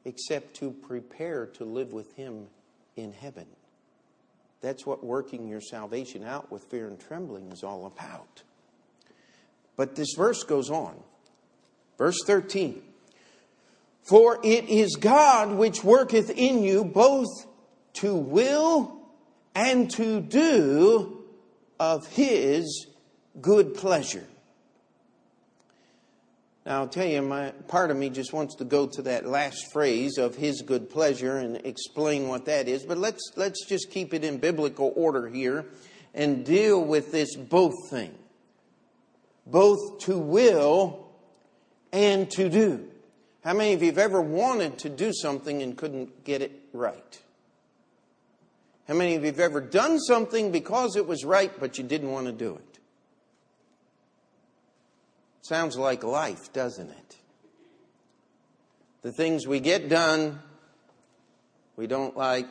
Except 0.05 0.55
to 0.57 0.71
prepare 0.71 1.45
to 1.45 1.65
live 1.65 1.93
with 1.93 2.15
Him 2.15 2.47
in 2.95 3.13
heaven. 3.13 3.45
That's 4.61 4.85
what 4.85 5.03
working 5.03 5.47
your 5.47 5.61
salvation 5.61 6.23
out 6.23 6.51
with 6.51 6.63
fear 6.65 6.87
and 6.87 6.99
trembling 6.99 7.51
is 7.51 7.63
all 7.63 7.85
about. 7.85 8.43
But 9.75 9.95
this 9.95 10.13
verse 10.15 10.43
goes 10.43 10.69
on. 10.69 10.95
Verse 11.97 12.17
13. 12.25 12.81
For 14.03 14.39
it 14.43 14.69
is 14.69 14.95
God 14.95 15.53
which 15.53 15.83
worketh 15.83 16.29
in 16.29 16.63
you 16.63 16.83
both 16.83 17.27
to 17.95 18.15
will 18.15 19.01
and 19.55 19.89
to 19.91 20.19
do 20.19 21.23
of 21.79 22.07
his 22.07 22.87
good 23.41 23.73
pleasure. 23.75 24.27
Now, 26.65 26.79
I'll 26.79 26.87
tell 26.87 27.05
you, 27.05 27.21
my, 27.21 27.51
part 27.67 27.91
of 27.91 27.97
me 27.97 28.09
just 28.09 28.31
wants 28.31 28.55
to 28.55 28.63
go 28.63 28.87
to 28.87 29.01
that 29.03 29.25
last 29.25 29.71
phrase 29.73 30.17
of 30.17 30.35
his 30.35 30.61
good 30.61 30.89
pleasure 30.89 31.37
and 31.37 31.57
explain 31.65 32.29
what 32.29 32.45
that 32.45 32.67
is, 32.69 32.85
but 32.85 32.97
let's, 32.97 33.33
let's 33.35 33.65
just 33.65 33.91
keep 33.91 34.13
it 34.13 34.23
in 34.23 34.37
biblical 34.37 34.93
order 34.95 35.27
here 35.27 35.65
and 36.13 36.45
deal 36.45 36.81
with 36.81 37.11
this 37.11 37.35
both 37.35 37.89
thing 37.89 38.15
both 39.45 39.99
to 39.99 40.17
will 40.17 41.05
and 41.91 42.29
to 42.31 42.49
do. 42.49 42.87
How 43.43 43.53
many 43.53 43.73
of 43.73 43.81
you 43.81 43.89
have 43.89 43.97
ever 43.97 44.21
wanted 44.21 44.77
to 44.79 44.89
do 44.89 45.11
something 45.13 45.61
and 45.61 45.77
couldn't 45.77 46.23
get 46.23 46.41
it 46.41 46.51
right? 46.71 47.21
How 48.87 48.93
many 48.93 49.15
of 49.15 49.23
you 49.23 49.27
have 49.27 49.39
ever 49.39 49.61
done 49.61 49.99
something 49.99 50.51
because 50.51 50.95
it 50.95 51.05
was 51.05 51.23
right, 51.25 51.51
but 51.59 51.77
you 51.77 51.83
didn't 51.83 52.11
want 52.11 52.27
to 52.27 52.31
do 52.31 52.55
it? 52.55 52.72
Sounds 55.43 55.77
like 55.77 56.05
life, 56.05 56.53
doesn't 56.53 56.89
it? 56.89 57.17
The 59.01 59.11
things 59.11 59.45
we 59.45 59.59
get 59.59 59.89
done, 59.89 60.39
we 61.75 61.85
don't 61.85 62.15
like. 62.15 62.47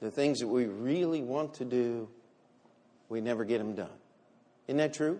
The 0.00 0.10
things 0.10 0.40
that 0.40 0.46
we 0.46 0.66
really 0.66 1.22
want 1.22 1.54
to 1.54 1.64
do, 1.64 2.08
we 3.08 3.22
never 3.22 3.44
get 3.44 3.58
them 3.58 3.74
done. 3.74 3.88
Isn't 4.68 4.76
that 4.76 4.92
true? 4.92 5.18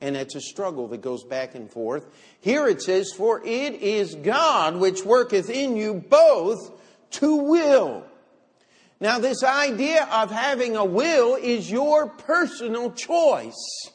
And 0.00 0.16
it's 0.16 0.36
a 0.36 0.40
struggle 0.40 0.86
that 0.88 1.02
goes 1.02 1.24
back 1.24 1.56
and 1.56 1.68
forth. 1.68 2.06
Here 2.40 2.68
it 2.68 2.80
says, 2.80 3.12
For 3.12 3.44
it 3.44 3.74
is 3.74 4.14
God 4.14 4.76
which 4.76 5.04
worketh 5.04 5.50
in 5.50 5.76
you 5.76 5.94
both 5.94 6.70
to 7.12 7.36
will. 7.36 8.04
Now, 9.00 9.18
this 9.18 9.42
idea 9.42 10.04
of 10.04 10.30
having 10.30 10.76
a 10.76 10.84
will 10.84 11.34
is 11.34 11.68
your 11.68 12.06
personal 12.06 12.92
choice, 12.92 13.90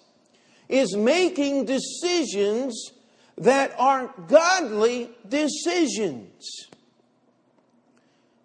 is 0.69 0.95
making 0.95 1.65
decisions 1.65 2.91
that 3.37 3.73
are 3.79 4.13
godly 4.27 5.09
decisions. 5.27 6.67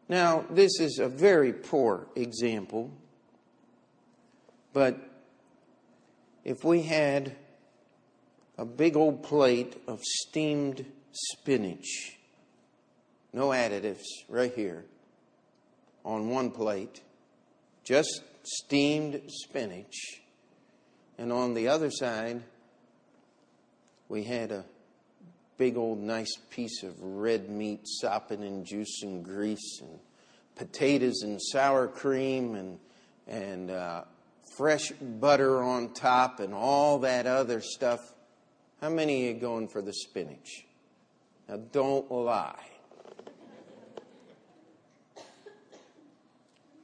Now, 0.08 0.44
this 0.50 0.78
is 0.78 0.98
a 0.98 1.08
very 1.08 1.52
poor 1.52 2.06
example, 2.14 2.90
but 4.72 4.98
if 6.44 6.64
we 6.64 6.82
had 6.82 7.34
a 8.58 8.64
big 8.64 8.96
old 8.96 9.22
plate 9.22 9.80
of 9.86 10.00
steamed 10.02 10.84
spinach, 11.12 12.18
no 13.32 13.48
additives, 13.48 14.04
right 14.28 14.52
here, 14.54 14.84
on 16.04 16.28
one 16.28 16.50
plate, 16.50 17.00
just 17.84 18.22
steamed 18.42 19.22
spinach, 19.28 20.21
and 21.22 21.32
on 21.32 21.54
the 21.54 21.68
other 21.68 21.88
side, 21.88 22.42
we 24.08 24.24
had 24.24 24.50
a 24.50 24.64
big 25.56 25.76
old 25.76 26.00
nice 26.00 26.36
piece 26.50 26.82
of 26.82 27.00
red 27.00 27.48
meat 27.48 27.82
sopping 27.84 28.42
in 28.42 28.64
juice 28.64 29.04
and 29.04 29.24
grease 29.24 29.80
and 29.80 30.00
potatoes 30.56 31.22
and 31.22 31.40
sour 31.40 31.86
cream 31.86 32.56
and 32.56 32.76
and 33.28 33.70
uh, 33.70 34.02
fresh 34.56 34.90
butter 34.90 35.62
on 35.62 35.94
top 35.94 36.40
and 36.40 36.52
all 36.52 36.98
that 36.98 37.28
other 37.28 37.60
stuff. 37.60 38.00
How 38.80 38.90
many 38.90 39.30
are 39.30 39.38
going 39.38 39.68
for 39.68 39.80
the 39.80 39.92
spinach? 39.92 40.64
Now 41.48 41.60
don't 41.70 42.10
lie. 42.10 42.66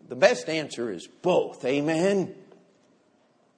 The 0.09 0.15
best 0.15 0.49
answer 0.49 0.93
is 0.93 1.09
both. 1.09 1.65
Amen. 1.65 2.37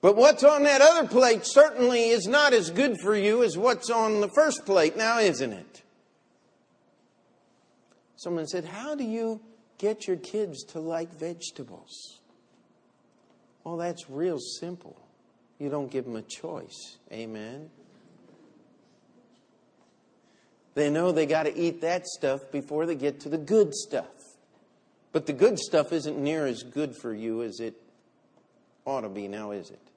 But 0.03 0.16
what's 0.16 0.44
on 0.44 0.62
that 0.62 0.80
other 0.80 1.07
plate 1.07 1.42
certainly 1.44 2.09
is 2.09 2.26
not 2.26 2.55
as 2.55 2.70
good 2.70 2.96
for 3.03 3.14
you 3.14 3.42
as 3.42 3.59
what's 3.59 3.90
on 3.90 4.20
the 4.20 4.30
first 4.34 4.64
plate 4.64 4.96
now, 4.96 5.18
isn't 5.18 5.53
it? 5.53 5.82
Someone 8.16 8.46
said, 8.46 8.64
How 8.64 8.94
do 8.94 9.05
you 9.05 9.40
get 9.78 10.07
your 10.07 10.16
kids 10.16 10.64
to 10.64 10.80
like 10.80 11.11
vegetables? 11.18 12.20
Well, 13.64 13.76
that's 13.76 14.09
real 14.09 14.38
simple. 14.38 14.96
You 15.59 15.68
don't 15.68 15.90
give 15.90 16.07
them 16.07 16.16
a 16.16 16.22
choice. 16.22 16.96
Amen. 17.12 17.68
They 20.74 20.88
know 20.88 21.12
they 21.12 21.26
got 21.26 21.42
to 21.42 21.55
eat 21.55 21.82
that 21.82 22.07
stuff 22.07 22.40
before 22.51 22.86
they 22.86 22.94
get 22.94 23.20
to 23.20 23.28
the 23.28 23.36
good 23.36 23.74
stuff. 23.74 24.07
But 25.12 25.26
the 25.26 25.32
good 25.32 25.59
stuff 25.59 25.92
isn't 25.92 26.18
near 26.18 26.46
as 26.46 26.62
good 26.62 26.96
for 26.96 27.12
you 27.12 27.42
as 27.42 27.61
it 27.61 27.74
ought 28.86 29.03
to 29.03 29.09
be 29.09 29.28
now, 29.28 29.51
is 29.51 29.70
it? 29.70 29.89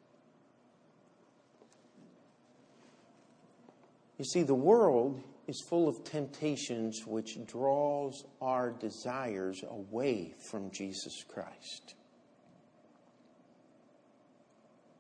You 4.23 4.29
see, 4.29 4.43
the 4.43 4.55
world 4.55 5.21
is 5.47 5.59
full 5.59 5.89
of 5.89 6.05
temptations 6.05 7.05
which 7.05 7.45
draws 7.45 8.23
our 8.41 8.71
desires 8.71 9.61
away 9.69 10.33
from 10.49 10.71
Jesus 10.71 11.25
Christ. 11.27 11.95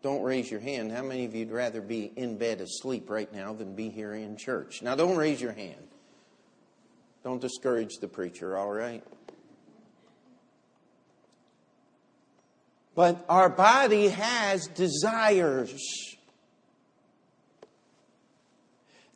Don't 0.01 0.23
raise 0.23 0.51
your 0.51 0.59
hand. 0.59 0.91
How 0.91 1.03
many 1.03 1.23
of 1.23 1.33
you'd 1.33 1.51
rather 1.51 1.79
be 1.79 2.11
in 2.17 2.37
bed 2.37 2.59
asleep 2.59 3.09
right 3.09 3.31
now 3.33 3.53
than 3.53 3.75
be 3.75 3.87
here 3.87 4.13
in 4.13 4.35
church? 4.35 4.81
Now, 4.81 4.93
don't 4.93 5.15
raise 5.15 5.39
your 5.39 5.53
hand. 5.53 5.87
Don't 7.23 7.39
discourage 7.39 7.99
the 8.01 8.09
preacher, 8.09 8.57
all 8.57 8.73
right? 8.73 9.05
But 12.93 13.23
our 13.29 13.47
body 13.47 14.09
has 14.09 14.67
desires. 14.67 16.12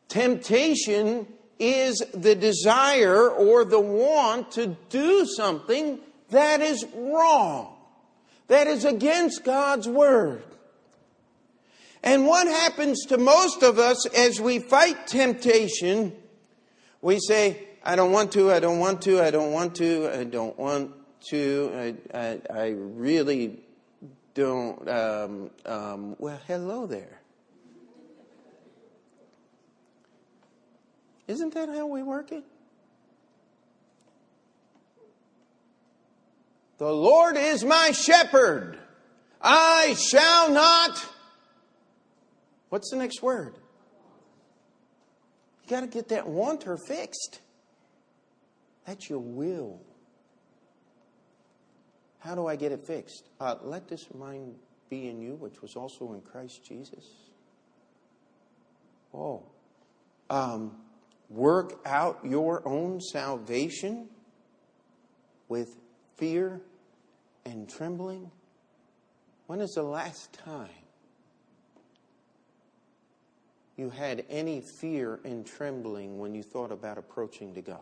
Temptation 0.08 1.28
is 1.60 2.04
the 2.14 2.36
desire 2.36 3.30
or 3.30 3.66
the 3.66 3.80
want 3.80 4.52
to 4.52 4.78
do 4.90 5.26
something 5.26 6.00
that 6.30 6.62
is 6.62 6.86
wrong, 6.94 7.76
that 8.48 8.68
is 8.68 8.86
against 8.86 9.44
God's 9.44 9.88
Word. 9.88 10.44
And 12.04 12.28
what 12.28 12.48
happens 12.48 13.06
to 13.08 13.18
most 13.18 13.64
of 13.64 13.80
us 13.80 14.06
as 14.08 14.40
we 14.40 14.60
fight 14.60 15.08
temptation? 15.08 16.14
We 17.02 17.20
say, 17.20 17.68
I 17.84 17.96
don't 17.96 18.12
want 18.12 18.32
to, 18.34 18.52
I 18.52 18.60
don't 18.60 18.80
want 18.80 19.02
to, 19.04 19.22
I 19.22 19.32
don't 19.32 19.52
want 19.52 19.76
to, 19.76 20.10
I 20.14 20.24
don't 20.24 20.58
want 20.58 20.92
to, 21.30 21.96
I, 22.14 22.18
I, 22.18 22.42
I 22.54 22.68
really 22.70 23.60
don't. 24.34 24.88
Um, 24.88 25.50
um, 25.66 26.16
well, 26.20 26.40
hello 26.48 26.86
there. 26.86 27.22
Isn't 31.28 31.54
that 31.54 31.70
how 31.70 31.88
we 31.88 32.04
work 32.04 32.32
it? 32.32 32.44
The 36.78 36.92
Lord 36.92 37.38
is 37.38 37.64
my 37.64 37.92
shepherd. 37.92 38.78
I 39.42 39.96
shall 39.96 40.52
not. 40.52 41.06
What's 42.70 42.92
the 42.92 42.98
next 42.98 43.22
word? 43.22 43.56
You 45.64 45.70
got 45.70 45.82
to 45.82 45.88
get 45.88 46.10
that 46.10 46.28
wanter 46.28 46.78
fixed. 46.78 47.42
That's 48.86 49.10
your 49.10 49.20
will. 49.20 49.82
How 52.20 52.36
do 52.36 52.48
I 52.48 52.56
get 52.56 52.72
it 52.72 52.86
fixed? 52.86 53.30
Uh, 53.40 53.56
let 53.64 53.88
this 53.88 54.06
mind 54.14 54.56
be 54.90 55.08
in 55.08 55.20
you, 55.20 55.36
which 55.36 55.62
was 55.62 55.76
also 55.76 56.14
in 56.14 56.22
Christ 56.22 56.64
Jesus. 56.64 57.06
Oh. 59.14 59.44
Um, 60.30 60.76
work 61.30 61.80
out 61.86 62.20
your 62.24 62.68
own 62.68 63.02
salvation 63.02 64.08
with 65.50 65.76
fear 66.18 66.62
and 67.46 67.70
trembling? 67.70 68.32
When 69.48 69.62
is 69.62 69.72
the 69.72 69.84
last 69.84 70.34
time 70.34 70.70
you 73.78 73.90
had 73.90 74.26
any 74.30 74.62
fear 74.80 75.20
and 75.24 75.46
trembling 75.46 76.20
when 76.20 76.34
you 76.34 76.44
thought 76.44 76.72
about 76.72 76.98
approaching 76.98 77.54
to 77.56 77.62
God? 77.62 77.80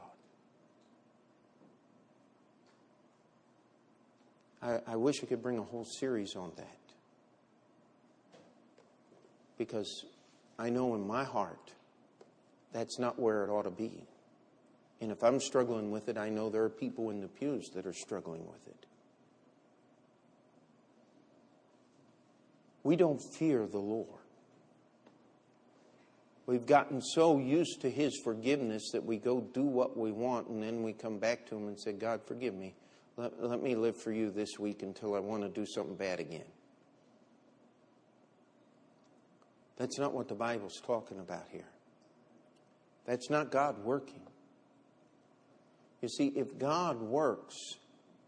I, 4.62 4.80
I 4.88 4.96
wish 4.96 5.24
I 5.24 5.28
could 5.28 5.42
bring 5.42 5.58
a 5.58 5.64
whole 5.64 5.86
series 5.86 6.36
on 6.36 6.52
that. 6.58 6.78
Because 9.58 10.06
I 10.60 10.70
know 10.70 10.96
in 10.96 11.08
my 11.08 11.24
heart 11.24 11.72
that's 12.76 13.00
not 13.00 13.18
where 13.18 13.46
it 13.46 13.50
ought 13.50 13.64
to 13.64 13.72
be. 13.72 14.06
And 15.00 15.10
if 15.10 15.24
I'm 15.24 15.40
struggling 15.40 15.92
with 15.92 16.10
it, 16.10 16.18
I 16.18 16.28
know 16.28 16.50
there 16.50 16.64
are 16.64 16.70
people 16.70 17.10
in 17.10 17.22
the 17.22 17.28
pews 17.30 17.70
that 17.74 17.86
are 17.86 17.94
struggling 17.94 18.46
with 18.46 18.68
it. 18.68 18.86
We 22.84 22.98
don't 22.98 23.22
fear 23.40 23.66
the 23.66 23.80
Lord. 23.80 24.10
We've 26.48 26.66
gotten 26.66 27.02
so 27.02 27.40
used 27.40 27.80
to 27.82 27.90
His 27.90 28.20
forgiveness 28.24 28.92
that 28.92 29.06
we 29.06 29.18
go 29.18 29.40
do 29.40 29.64
what 29.64 29.98
we 29.98 30.12
want 30.12 30.50
and 30.50 30.62
then 30.62 30.84
we 30.84 30.92
come 30.92 31.18
back 31.18 31.48
to 31.48 31.56
Him 31.56 31.70
and 31.70 31.80
say, 31.80 31.94
God, 31.94 32.22
forgive 32.28 32.54
me. 32.54 32.76
Let, 33.16 33.42
let 33.42 33.64
me 33.64 33.76
live 33.76 33.96
for 33.96 34.12
you 34.12 34.32
this 34.32 34.60
week 34.60 34.84
until 34.84 35.16
I 35.16 35.20
want 35.20 35.44
to 35.44 35.50
do 35.50 35.66
something 35.66 35.96
bad 35.96 36.20
again. 36.20 36.44
That's 39.78 39.98
not 39.98 40.14
what 40.14 40.28
the 40.28 40.36
Bible's 40.36 40.82
talking 40.86 41.20
about 41.20 41.46
here. 41.52 41.68
That's 43.06 43.30
not 43.30 43.52
God 43.52 43.84
working. 43.84 44.22
You 46.02 46.10
see, 46.10 46.28
if 46.36 46.58
God 46.58 47.02
works, 47.02 47.78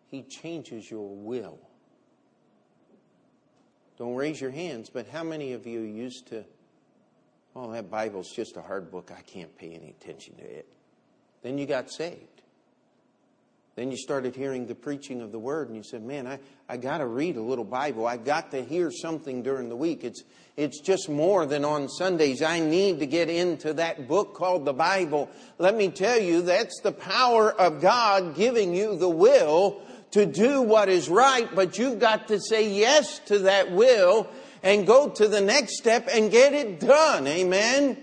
He 0.10 0.24
changes 0.24 0.90
your 0.90 1.10
will. 1.10 1.60
Don't 3.98 4.16
raise 4.16 4.40
your 4.40 4.52
hands, 4.52 4.90
but 4.90 5.08
how 5.08 5.24
many 5.24 5.54
of 5.54 5.66
you 5.66 5.82
used 5.82 6.28
to, 6.28 6.46
oh, 7.56 7.72
that 7.72 7.90
Bible's 7.90 8.32
just 8.32 8.56
a 8.58 8.62
hard 8.62 8.92
book. 8.92 9.12
I 9.16 9.22
can't 9.22 9.56
pay 9.58 9.74
any 9.74 9.90
attention 9.90 10.36
to 10.36 10.44
it. 10.44 10.68
Then 11.42 11.58
you 11.58 11.66
got 11.66 11.90
saved. 11.90 12.37
Then 13.78 13.92
you 13.92 13.98
started 13.98 14.36
hearing 14.36 14.66
the 14.66 14.74
preaching 14.74 15.22
of 15.22 15.32
the 15.32 15.38
word, 15.38 15.68
and 15.68 15.78
you 15.78 15.84
said, 15.84 16.02
Man, 16.02 16.26
I, 16.26 16.40
I 16.68 16.78
got 16.78 16.98
to 16.98 17.06
read 17.06 17.38
a 17.38 17.42
little 17.44 17.64
Bible. 17.64 18.08
I've 18.08 18.26
got 18.26 18.50
to 18.52 18.64
hear 18.64 18.90
something 18.90 19.44
during 19.44 19.70
the 19.70 19.76
week. 19.76 20.04
It's, 20.04 20.24
it's 20.56 20.82
just 20.82 21.08
more 21.08 21.46
than 21.46 21.64
on 21.64 21.88
Sundays. 21.88 22.42
I 22.42 22.60
need 22.60 23.00
to 23.02 23.06
get 23.06 23.30
into 23.30 23.74
that 23.76 24.08
book 24.08 24.34
called 24.34 24.66
the 24.66 24.74
Bible. 24.74 25.30
Let 25.60 25.76
me 25.76 25.90
tell 25.90 26.20
you, 26.20 26.42
that's 26.42 26.82
the 26.82 26.92
power 26.92 27.52
of 27.52 27.80
God 27.80 28.34
giving 28.34 28.74
you 28.74 28.98
the 28.98 29.08
will 29.08 29.80
to 30.10 30.26
do 30.26 30.64
what 30.64 30.90
is 30.90 31.08
right, 31.08 31.48
but 31.54 31.78
you've 31.78 32.00
got 32.00 32.30
to 32.30 32.40
say 32.40 32.68
yes 32.68 33.20
to 33.28 33.38
that 33.40 33.72
will 33.72 34.28
and 34.64 34.88
go 34.88 35.08
to 35.08 35.28
the 35.28 35.42
next 35.42 35.78
step 35.78 36.08
and 36.12 36.32
get 36.32 36.54
it 36.54 36.80
done. 36.80 37.28
Amen. 37.28 37.96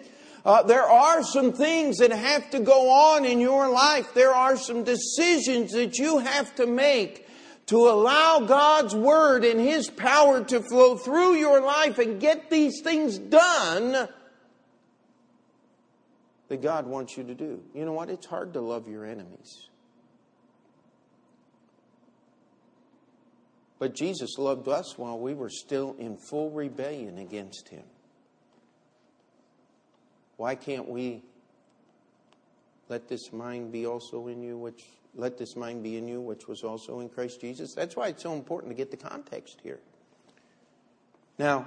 Uh, 0.44 0.62
there 0.62 0.84
are 0.84 1.22
some 1.22 1.52
things 1.52 1.98
that 1.98 2.12
have 2.12 2.50
to 2.50 2.60
go 2.60 2.90
on 2.90 3.24
in 3.24 3.40
your 3.40 3.70
life. 3.70 4.12
There 4.12 4.34
are 4.34 4.56
some 4.56 4.84
decisions 4.84 5.72
that 5.72 5.98
you 5.98 6.18
have 6.18 6.54
to 6.56 6.66
make 6.66 7.26
to 7.66 7.76
allow 7.88 8.40
God's 8.40 8.94
Word 8.94 9.44
and 9.44 9.58
His 9.58 9.88
power 9.88 10.44
to 10.44 10.60
flow 10.60 10.96
through 10.96 11.36
your 11.36 11.62
life 11.62 11.98
and 11.98 12.20
get 12.20 12.50
these 12.50 12.82
things 12.82 13.18
done 13.18 14.08
that 16.48 16.60
God 16.60 16.86
wants 16.86 17.16
you 17.16 17.24
to 17.24 17.34
do. 17.34 17.62
You 17.74 17.86
know 17.86 17.92
what? 17.92 18.10
It's 18.10 18.26
hard 18.26 18.52
to 18.52 18.60
love 18.60 18.86
your 18.86 19.06
enemies. 19.06 19.68
But 23.78 23.94
Jesus 23.94 24.36
loved 24.38 24.68
us 24.68 24.98
while 24.98 25.18
we 25.18 25.32
were 25.32 25.50
still 25.50 25.96
in 25.98 26.18
full 26.18 26.50
rebellion 26.50 27.16
against 27.18 27.70
Him. 27.70 27.84
Why 30.36 30.54
can't 30.54 30.88
we 30.88 31.22
let 32.88 33.08
this 33.08 33.32
mind 33.32 33.72
be 33.72 33.86
also 33.86 34.26
in 34.26 34.42
you, 34.42 34.58
which 34.58 34.84
let 35.14 35.38
this 35.38 35.56
mind 35.56 35.82
be 35.82 35.96
in 35.96 36.08
you, 36.08 36.20
which 36.20 36.48
was 36.48 36.62
also 36.62 37.00
in 37.00 37.08
Christ 37.08 37.40
Jesus? 37.40 37.74
That's 37.74 37.96
why 37.96 38.08
it's 38.08 38.22
so 38.22 38.34
important 38.34 38.70
to 38.72 38.76
get 38.76 38.90
the 38.90 38.96
context 38.96 39.58
here. 39.62 39.80
Now, 41.38 41.66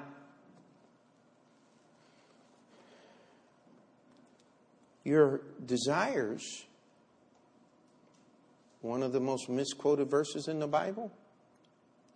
your 5.04 5.42
desires, 5.66 6.66
one 8.82 9.04
of 9.04 9.14
the 9.14 9.20
most 9.20 9.50
misquoted 9.50 10.10
verses 10.10 10.48
in 10.48 10.60
the 10.60 10.68
Bible, 10.68 11.12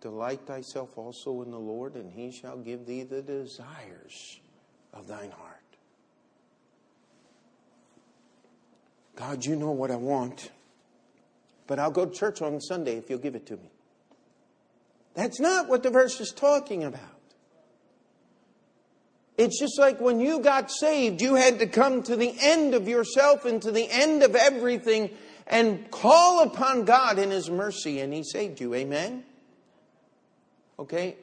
delight 0.00 0.40
thyself 0.46 0.98
also 0.98 1.42
in 1.42 1.50
the 1.50 1.58
Lord, 1.58 1.94
and 1.94 2.12
he 2.12 2.30
shall 2.30 2.58
give 2.58 2.86
thee 2.86 3.02
the 3.02 3.22
desires 3.22 4.40
of 4.92 5.06
thine 5.06 5.30
heart. 5.30 5.51
God, 9.16 9.44
you 9.44 9.56
know 9.56 9.70
what 9.70 9.90
I 9.90 9.96
want, 9.96 10.50
but 11.66 11.78
I'll 11.78 11.90
go 11.90 12.06
to 12.06 12.12
church 12.12 12.40
on 12.40 12.60
Sunday 12.60 12.96
if 12.96 13.10
you'll 13.10 13.18
give 13.18 13.34
it 13.34 13.46
to 13.46 13.56
me. 13.56 13.70
That's 15.14 15.38
not 15.38 15.68
what 15.68 15.82
the 15.82 15.90
verse 15.90 16.20
is 16.20 16.30
talking 16.30 16.84
about. 16.84 17.00
It's 19.36 19.58
just 19.58 19.78
like 19.78 20.00
when 20.00 20.20
you 20.20 20.40
got 20.40 20.70
saved, 20.70 21.20
you 21.20 21.34
had 21.34 21.58
to 21.58 21.66
come 21.66 22.02
to 22.04 22.16
the 22.16 22.34
end 22.40 22.74
of 22.74 22.88
yourself 22.88 23.44
and 23.44 23.60
to 23.62 23.70
the 23.70 23.88
end 23.90 24.22
of 24.22 24.36
everything 24.36 25.10
and 25.46 25.90
call 25.90 26.42
upon 26.42 26.84
God 26.84 27.18
in 27.18 27.30
His 27.30 27.50
mercy, 27.50 28.00
and 28.00 28.12
He 28.12 28.22
saved 28.22 28.60
you. 28.60 28.74
Amen? 28.74 29.24
Okay? 30.78 31.16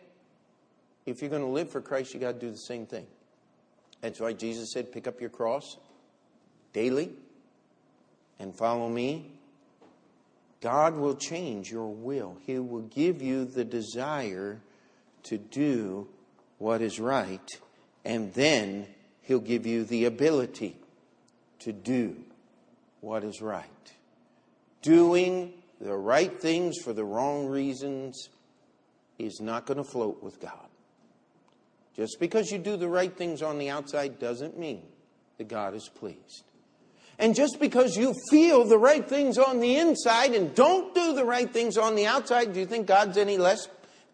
If 1.05 1.21
you're 1.21 1.29
going 1.29 1.41
to 1.41 1.47
live 1.47 1.71
for 1.71 1.81
Christ, 1.81 2.13
you 2.13 2.19
got 2.19 2.33
to 2.33 2.39
do 2.39 2.51
the 2.51 2.57
same 2.57 2.85
thing. 2.85 3.07
That's 4.01 4.19
why 4.19 4.33
Jesus 4.33 4.71
said, 4.73 4.91
pick 4.91 5.07
up 5.07 5.19
your 5.19 5.29
cross 5.29 5.77
daily 6.73 7.11
and 8.39 8.55
follow 8.55 8.89
me, 8.89 9.31
God 10.61 10.95
will 10.95 11.15
change 11.15 11.71
your 11.71 11.87
will. 11.87 12.37
He 12.45 12.59
will 12.59 12.81
give 12.81 13.21
you 13.21 13.45
the 13.45 13.63
desire 13.63 14.59
to 15.23 15.37
do 15.37 16.07
what 16.57 16.81
is 16.81 16.99
right, 16.99 17.49
and 18.03 18.33
then 18.33 18.87
He'll 19.21 19.39
give 19.39 19.65
you 19.65 19.83
the 19.83 20.05
ability 20.05 20.75
to 21.59 21.71
do 21.71 22.15
what 23.01 23.23
is 23.23 23.41
right. 23.41 23.65
Doing 24.81 25.53
the 25.79 25.95
right 25.95 26.39
things 26.41 26.77
for 26.83 26.93
the 26.93 27.03
wrong 27.03 27.47
reasons 27.47 28.29
is 29.17 29.39
not 29.39 29.65
going 29.65 29.77
to 29.77 29.83
float 29.83 30.23
with 30.23 30.39
God. 30.39 30.67
Just 31.95 32.17
because 32.19 32.51
you 32.51 32.57
do 32.57 32.77
the 32.77 32.87
right 32.87 33.15
things 33.15 33.41
on 33.41 33.59
the 33.59 33.69
outside 33.69 34.19
doesn't 34.19 34.57
mean 34.57 34.83
that 35.37 35.47
God 35.47 35.73
is 35.75 35.89
pleased. 35.89 36.48
And 37.19 37.35
just 37.35 37.59
because 37.59 37.97
you 37.97 38.15
feel 38.31 38.63
the 38.63 38.77
right 38.77 39.07
things 39.07 39.37
on 39.37 39.59
the 39.59 39.75
inside 39.75 40.33
and 40.33 40.55
don't 40.55 40.95
do 40.95 41.13
the 41.13 41.25
right 41.25 41.51
things 41.51 41.77
on 41.77 41.95
the 41.95 42.07
outside, 42.07 42.53
do 42.53 42.61
you 42.61 42.65
think 42.65 42.87
God's 42.87 43.17
any 43.17 43.37
less 43.37 43.67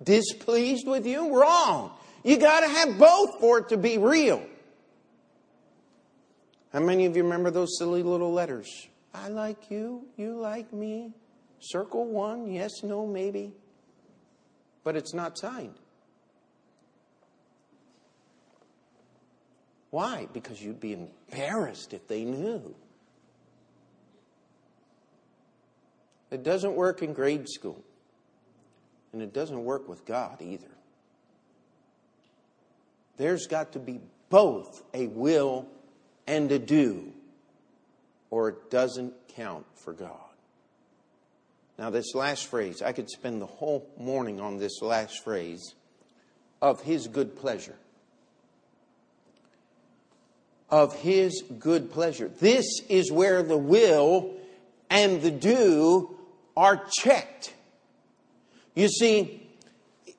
displeased 0.04 0.88
with 0.88 1.06
you? 1.06 1.40
Wrong. 1.40 1.92
You 2.24 2.38
got 2.38 2.62
to 2.62 2.68
have 2.68 2.98
both 2.98 3.40
for 3.40 3.60
it 3.60 3.70
to 3.70 3.78
be 3.78 4.00
real. 4.00 4.44
How 6.74 6.80
many 6.80 7.06
of 7.06 7.16
you 7.16 7.22
remember 7.22 7.52
those 7.52 7.78
silly 7.78 8.02
little 8.02 8.34
letters? 8.34 8.88
I 9.14 9.30
like 9.30 9.70
you, 9.70 10.08
you 10.18 10.36
like 10.40 10.74
me. 10.74 11.14
Circle 11.60 12.08
one, 12.08 12.52
yes, 12.52 12.84
no, 12.84 13.06
maybe. 13.06 13.54
But 14.84 14.96
it's 14.96 15.14
not 15.14 15.38
signed. 15.38 15.76
Why? 19.92 20.28
Because 20.34 20.62
you'd 20.62 20.82
be 20.82 20.94
embarrassed 20.94 21.94
if 21.94 22.08
they 22.08 22.26
knew. 22.26 22.76
It 26.36 26.44
doesn't 26.44 26.76
work 26.76 27.02
in 27.02 27.14
grade 27.14 27.48
school. 27.48 27.82
And 29.14 29.22
it 29.22 29.34
doesn't 29.34 29.64
work 29.64 29.88
with 29.88 30.06
God 30.06 30.42
either. 30.42 30.68
There's 33.16 33.48
got 33.48 33.72
to 33.72 33.80
be 33.80 34.02
both 34.30 34.84
a 34.94 35.08
will 35.08 35.66
and 36.28 36.52
a 36.52 36.60
do, 36.60 37.14
or 38.30 38.50
it 38.50 38.70
doesn't 38.70 39.14
count 39.30 39.66
for 39.76 39.94
God. 39.94 40.12
Now, 41.80 41.90
this 41.90 42.14
last 42.14 42.48
phrase, 42.48 42.82
I 42.82 42.92
could 42.92 43.10
spend 43.10 43.42
the 43.42 43.46
whole 43.46 43.90
morning 43.98 44.42
on 44.42 44.58
this 44.58 44.82
last 44.82 45.24
phrase 45.24 45.74
of 46.62 46.82
His 46.82 47.08
good 47.08 47.38
pleasure. 47.38 47.78
Of 50.70 51.00
His 51.00 51.46
good 51.60 51.92
pleasure. 51.92 52.28
This 52.28 52.66
is 52.90 53.10
where 53.10 53.42
the 53.42 53.58
will 53.58 54.34
and 54.90 55.22
the 55.22 55.32
do 55.32 56.15
are 56.56 56.86
checked. 56.92 57.54
You 58.76 58.88
see, 58.90 59.42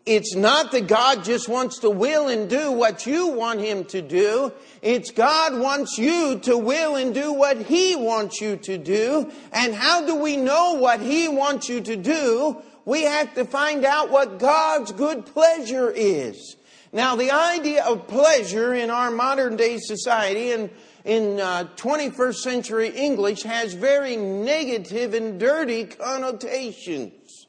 it's 0.07 0.37
not 0.37 0.71
that 0.71 0.87
God 0.87 1.25
just 1.25 1.49
wants 1.49 1.81
to 1.81 1.91
will 1.91 2.29
and 2.29 2.49
do 2.49 2.71
what 2.71 3.07
you 3.07 3.27
want 3.27 3.61
Him 3.61 3.85
to 3.87 4.01
do. 4.01 4.53
It's 4.81 5.11
God 5.11 5.59
wants 5.59 5.99
you 5.99 6.39
to 6.41 6.57
will 6.57 6.95
and 6.95 7.13
do 7.13 7.33
what 7.33 7.61
He 7.63 7.97
wants 7.97 8.41
you 8.41 8.57
to 8.57 8.79
do. 8.79 9.31
And 9.53 9.75
how 9.75 10.07
do 10.07 10.15
we 10.15 10.37
know 10.37 10.75
what 10.75 11.01
He 11.01 11.27
wants 11.27 11.69
you 11.69 11.81
to 11.81 11.97
do? 11.97 12.63
We 12.85 13.03
have 13.03 13.35
to 13.35 13.45
find 13.45 13.85
out 13.85 14.11
what 14.11 14.39
God's 14.39 14.93
good 14.93 15.27
pleasure 15.27 15.91
is. 15.91 16.57
Now, 16.93 17.17
the 17.17 17.33
idea 17.33 17.85
of 17.85 18.07
pleasure 18.07 18.73
in 18.73 18.91
our 18.91 19.11
modern 19.11 19.57
day 19.57 19.79
society, 19.79 20.53
and 20.53 20.71
in 21.07 21.39
uh, 21.39 21.69
21st 21.77 22.35
century 22.35 22.89
English 22.89 23.45
has 23.45 23.75
very 23.75 24.17
negative 24.17 25.15
and 25.15 25.39
dirty 25.39 25.85
connotations. 25.85 27.47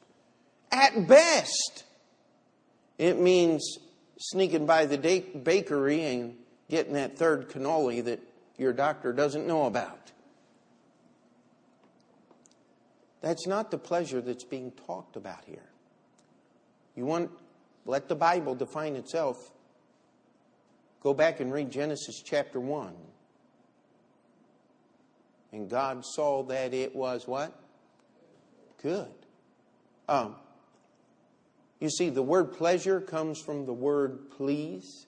At 0.70 1.08
best, 1.08 1.82
it 2.98 3.18
means 3.20 3.78
sneaking 4.18 4.64
by 4.64 4.86
the 4.86 4.96
bakery 4.96 6.04
and 6.04 6.36
getting 6.70 6.92
that 6.92 7.18
third 7.18 7.48
cannoli 7.48 8.04
that 8.04 8.20
your 8.56 8.72
doctor 8.72 9.12
doesn't 9.12 9.46
know 9.46 9.66
about. 9.66 10.12
That's 13.20 13.48
not 13.48 13.72
the 13.72 13.78
pleasure 13.78 14.20
that's 14.20 14.44
being 14.44 14.70
talked 14.86 15.16
about 15.16 15.44
here. 15.44 15.68
You 16.94 17.06
want 17.06 17.32
let 17.86 18.08
the 18.08 18.14
Bible 18.14 18.54
define 18.54 18.94
itself. 18.94 19.50
Go 21.00 21.12
back 21.12 21.40
and 21.40 21.52
read 21.52 21.72
Genesis 21.72 22.22
chapter 22.24 22.60
1. 22.60 22.94
And 25.52 25.68
God 25.68 26.04
saw 26.04 26.42
that 26.44 26.74
it 26.74 26.94
was 26.94 27.26
what? 27.26 27.58
Good. 28.82 29.08
Um, 30.08 30.36
you 31.80 31.90
see, 31.90 32.10
the 32.10 32.22
word 32.22 32.52
pleasure 32.52 33.00
comes 33.00 33.40
from 33.40 33.66
the 33.66 33.72
word 33.72 34.30
please. 34.30 35.06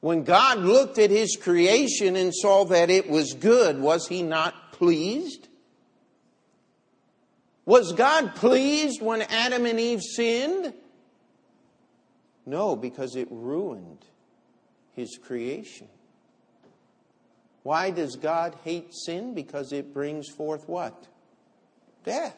When 0.00 0.24
God 0.24 0.58
looked 0.58 0.98
at 0.98 1.10
his 1.10 1.36
creation 1.36 2.16
and 2.16 2.34
saw 2.34 2.64
that 2.66 2.90
it 2.90 3.08
was 3.08 3.34
good, 3.34 3.78
was 3.78 4.08
he 4.08 4.22
not 4.22 4.72
pleased? 4.72 5.48
Was 7.66 7.92
God 7.92 8.34
pleased 8.34 9.02
when 9.02 9.22
Adam 9.22 9.66
and 9.66 9.78
Eve 9.78 10.02
sinned? 10.02 10.72
No, 12.46 12.74
because 12.76 13.14
it 13.14 13.28
ruined 13.30 14.04
his 14.92 15.18
creation. 15.22 15.88
Why 17.62 17.90
does 17.90 18.16
God 18.16 18.56
hate 18.64 18.94
sin? 18.94 19.34
Because 19.34 19.72
it 19.72 19.92
brings 19.92 20.28
forth 20.28 20.68
what? 20.68 21.06
Death. 22.04 22.36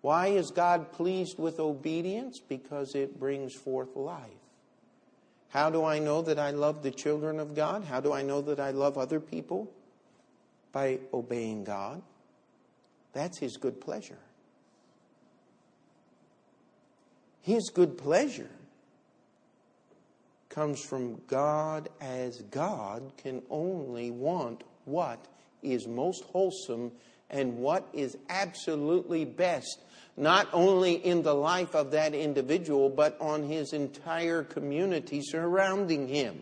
Why 0.00 0.28
is 0.28 0.50
God 0.50 0.92
pleased 0.92 1.38
with 1.38 1.58
obedience? 1.58 2.40
Because 2.40 2.94
it 2.94 3.18
brings 3.18 3.54
forth 3.54 3.96
life. 3.96 4.30
How 5.48 5.70
do 5.70 5.84
I 5.84 5.98
know 5.98 6.22
that 6.22 6.38
I 6.38 6.50
love 6.50 6.82
the 6.82 6.90
children 6.90 7.40
of 7.40 7.54
God? 7.54 7.84
How 7.84 8.00
do 8.00 8.12
I 8.12 8.22
know 8.22 8.40
that 8.42 8.60
I 8.60 8.70
love 8.70 8.98
other 8.98 9.20
people? 9.20 9.70
By 10.72 11.00
obeying 11.12 11.64
God. 11.64 12.02
That's 13.12 13.38
His 13.38 13.56
good 13.56 13.80
pleasure. 13.80 14.18
His 17.42 17.70
good 17.72 17.96
pleasure 17.96 18.50
comes 20.56 20.82
from 20.82 21.20
God 21.26 21.90
as 22.00 22.40
God 22.50 23.12
can 23.18 23.42
only 23.50 24.10
want 24.10 24.64
what 24.86 25.22
is 25.62 25.86
most 25.86 26.24
wholesome 26.24 26.92
and 27.28 27.58
what 27.58 27.86
is 27.92 28.16
absolutely 28.30 29.26
best, 29.26 29.78
not 30.16 30.48
only 30.54 30.94
in 30.94 31.22
the 31.22 31.34
life 31.34 31.74
of 31.74 31.90
that 31.90 32.14
individual, 32.14 32.88
but 32.88 33.20
on 33.20 33.42
his 33.42 33.74
entire 33.74 34.44
community 34.44 35.20
surrounding 35.22 36.08
him. 36.08 36.40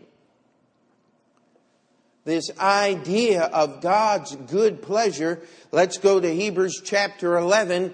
This 2.23 2.49
idea 2.57 3.41
of 3.43 3.81
God's 3.81 4.33
good 4.33 4.81
pleasure, 4.81 5.41
let's 5.73 5.97
go 5.97 6.21
to 6.21 6.33
Hebrews 6.33 6.81
chapter 6.85 7.37
11. 7.37 7.93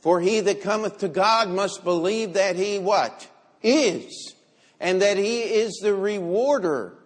For 0.00 0.20
he 0.20 0.40
that 0.40 0.60
cometh 0.60 0.98
to 0.98 1.08
God 1.08 1.48
must 1.48 1.82
believe 1.82 2.34
that 2.34 2.56
he 2.56 2.78
what? 2.78 3.26
Is. 3.62 4.34
And 4.82 5.00
that 5.00 5.16
he 5.16 5.40
is 5.40 5.78
the 5.80 5.94
rewarder 5.94 6.98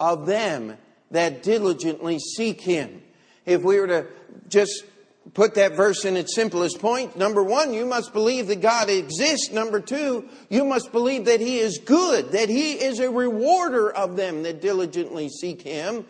of 0.00 0.26
them 0.26 0.76
that 1.12 1.44
diligently 1.44 2.18
seek 2.18 2.60
him. 2.60 3.02
If 3.46 3.62
we 3.62 3.78
were 3.78 3.86
to 3.86 4.06
just 4.48 4.84
put 5.34 5.54
that 5.54 5.72
verse 5.72 6.04
in 6.04 6.16
its 6.16 6.34
simplest 6.34 6.78
point, 6.78 7.16
number 7.16 7.42
one, 7.42 7.72
you 7.74 7.86
must 7.86 8.12
believe 8.12 8.46
that 8.48 8.60
God 8.60 8.88
exists. 8.88 9.50
Number 9.50 9.80
two, 9.80 10.28
you 10.48 10.64
must 10.64 10.90
believe 10.90 11.26
that 11.26 11.40
He 11.40 11.58
is 11.58 11.78
good, 11.78 12.32
that 12.32 12.48
He 12.48 12.72
is 12.72 12.98
a 12.98 13.10
rewarder 13.10 13.90
of 13.90 14.16
them 14.16 14.42
that 14.42 14.60
diligently 14.60 15.28
seek 15.28 15.62
Him. 15.62 16.06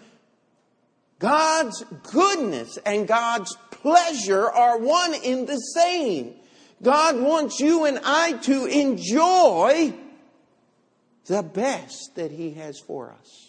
God's 1.19 1.85
goodness 2.13 2.79
and 2.87 3.09
God's 3.09 3.57
pleasure 3.71 4.49
are 4.49 4.79
one 4.79 5.15
in 5.15 5.47
the 5.47 5.57
same. 5.57 6.35
God 6.81 7.21
wants 7.21 7.59
you 7.59 7.87
and 7.87 7.99
I 8.05 8.35
to 8.35 8.67
enjoy 8.67 9.95
the 11.29 11.43
best 11.43 12.17
that 12.17 12.33
He 12.33 12.55
has 12.55 12.81
for 12.81 13.13
us. 13.13 13.49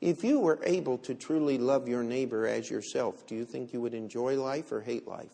If 0.00 0.24
you 0.24 0.38
were 0.38 0.60
able 0.64 0.98
to 0.98 1.14
truly 1.14 1.58
love 1.58 1.88
your 1.88 2.02
neighbor 2.02 2.46
as 2.46 2.70
yourself, 2.70 3.26
do 3.26 3.34
you 3.34 3.44
think 3.44 3.72
you 3.72 3.80
would 3.80 3.94
enjoy 3.94 4.40
life 4.40 4.72
or 4.72 4.80
hate 4.80 5.06
life? 5.06 5.32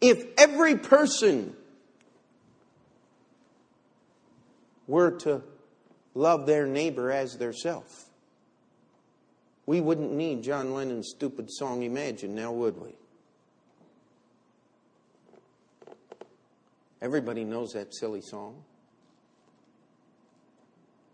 If 0.00 0.26
every 0.38 0.76
person 0.76 1.54
were 4.86 5.12
to 5.18 5.42
love 6.14 6.46
their 6.46 6.66
neighbor 6.66 7.10
as 7.10 7.36
their 7.36 7.52
self, 7.52 8.06
we 9.64 9.80
wouldn't 9.80 10.12
need 10.12 10.42
John 10.42 10.74
Lennon's 10.74 11.10
stupid 11.14 11.50
song 11.50 11.82
Imagine, 11.82 12.34
now 12.34 12.52
would 12.52 12.80
we? 12.80 12.94
Everybody 17.02 17.44
knows 17.44 17.72
that 17.72 17.92
silly 17.92 18.20
song. 18.20 18.62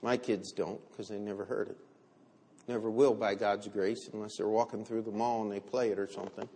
My 0.02 0.18
kids 0.18 0.52
don't 0.52 0.80
because 0.90 1.08
they 1.08 1.18
never 1.18 1.46
heard 1.46 1.70
it. 1.70 1.78
Never 2.68 2.90
will 2.90 3.14
by 3.14 3.34
God's 3.34 3.66
grace 3.68 4.10
unless 4.12 4.36
they're 4.36 4.46
walking 4.46 4.84
through 4.84 5.02
the 5.02 5.10
mall 5.10 5.42
and 5.42 5.50
they 5.50 5.60
play 5.60 5.88
it 5.88 5.98
or 5.98 6.06
something. 6.06 6.46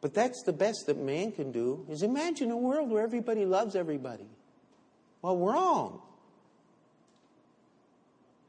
But 0.00 0.14
that's 0.14 0.44
the 0.44 0.52
best 0.52 0.84
that 0.86 0.96
man 0.96 1.32
can 1.32 1.50
do 1.50 1.84
is 1.90 2.04
imagine 2.04 2.52
a 2.52 2.56
world 2.56 2.90
where 2.90 3.02
everybody 3.02 3.44
loves 3.44 3.74
everybody. 3.74 4.28
Well, 5.20 5.36
wrong. 5.36 6.00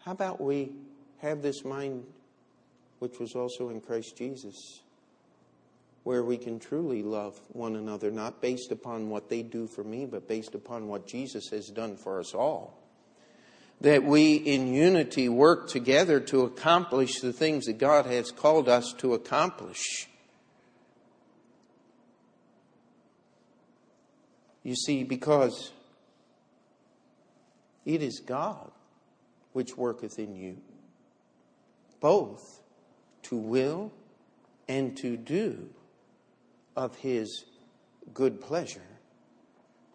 How 0.06 0.12
about 0.12 0.40
we 0.40 0.72
have 1.18 1.42
this 1.42 1.66
mind 1.66 2.06
which 3.00 3.18
was 3.20 3.34
also 3.34 3.70
in 3.70 3.82
Christ 3.82 4.16
Jesus? 4.16 4.82
Where 6.04 6.24
we 6.24 6.38
can 6.38 6.60
truly 6.60 7.04
love 7.04 7.40
one 7.50 7.76
another, 7.76 8.10
not 8.12 8.42
based 8.42 8.72
upon 8.72 9.10
what 9.10 9.30
they 9.30 9.42
do 9.42 9.68
for 9.68 9.84
me, 9.84 10.06
but 10.06 10.28
based 10.28 10.56
upon 10.56 10.88
what 10.88 11.08
Jesus 11.08 11.50
has 11.50 11.68
done 11.68 11.98
for 11.98 12.20
us 12.20 12.34
all. 12.34 12.78
That 13.82 14.04
we 14.04 14.36
in 14.36 14.74
unity 14.74 15.30
work 15.30 15.70
together 15.70 16.20
to 16.22 16.44
accomplish 16.44 17.20
the 17.20 17.34
things 17.34 17.66
that 17.66 17.78
God 17.78 18.06
has 18.06 18.32
called 18.32 18.68
us 18.68 18.94
to 19.00 19.14
accomplish. 19.14 20.08
You 24.64 24.76
see, 24.76 25.04
because 25.04 25.72
it 27.86 28.02
is 28.02 28.20
God 28.20 28.72
which 29.54 29.78
worketh 29.78 30.20
in 30.20 30.36
you, 30.36 30.58
both 32.00 32.62
to 33.24 33.36
will 33.36 33.92
and 34.68 34.96
to 34.98 35.18
do 35.18 35.70
of 36.80 36.96
his 36.96 37.44
good 38.14 38.40
pleasure. 38.40 38.82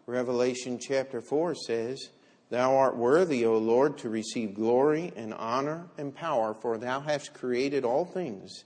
Revelation 0.05 0.77
chapter 0.79 1.19
4 1.19 1.55
says, 1.55 2.09
Thou 2.51 2.77
art 2.77 2.95
worthy, 2.95 3.43
O 3.43 3.57
Lord, 3.57 3.97
to 3.97 4.09
receive 4.09 4.53
glory 4.53 5.11
and 5.15 5.33
honor 5.33 5.87
and 5.97 6.13
power, 6.13 6.53
for 6.53 6.77
thou 6.77 7.01
hast 7.01 7.33
created 7.33 7.83
all 7.85 8.05
things, 8.05 8.65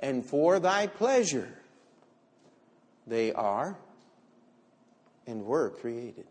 and 0.00 0.26
for 0.26 0.58
thy 0.58 0.88
pleasure 0.88 1.48
they 3.06 3.32
are 3.32 3.78
and 5.24 5.44
were 5.44 5.70
created. 5.70 6.26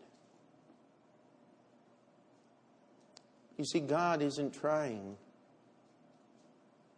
You 3.56 3.64
see, 3.64 3.80
God 3.80 4.20
isn't 4.20 4.52
trying 4.52 5.16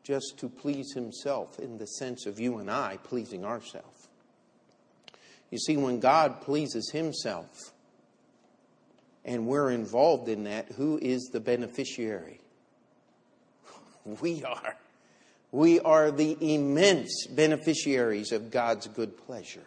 just 0.03 0.37
to 0.39 0.49
please 0.49 0.95
himself 0.95 1.61
in 1.61 1.77
the 1.77 1.87
sense 1.87 2.27
of 2.27 2.41
you 2.41 2.59
and 2.59 2.69
I 2.69 2.99
pleasing 3.05 3.45
ourselves. 3.45 3.96
You 5.51 5.59
see, 5.59 5.77
when 5.77 6.01
God 6.01 6.41
pleases 6.41 6.91
Himself 6.91 7.73
and 9.25 9.47
we're 9.47 9.71
involved 9.71 10.29
in 10.29 10.45
that, 10.45 10.73
who 10.73 10.99
is 11.01 11.31
the 11.33 11.41
beneficiary? 11.41 12.41
We 14.21 14.45
are. 14.45 14.77
We 15.51 15.81
are 15.81 16.13
the 16.13 16.37
immense 16.41 17.27
beneficiaries 17.27 18.31
of 18.31 18.51
God's 18.51 18.87
good 18.87 19.17
pleasure. 19.17 19.67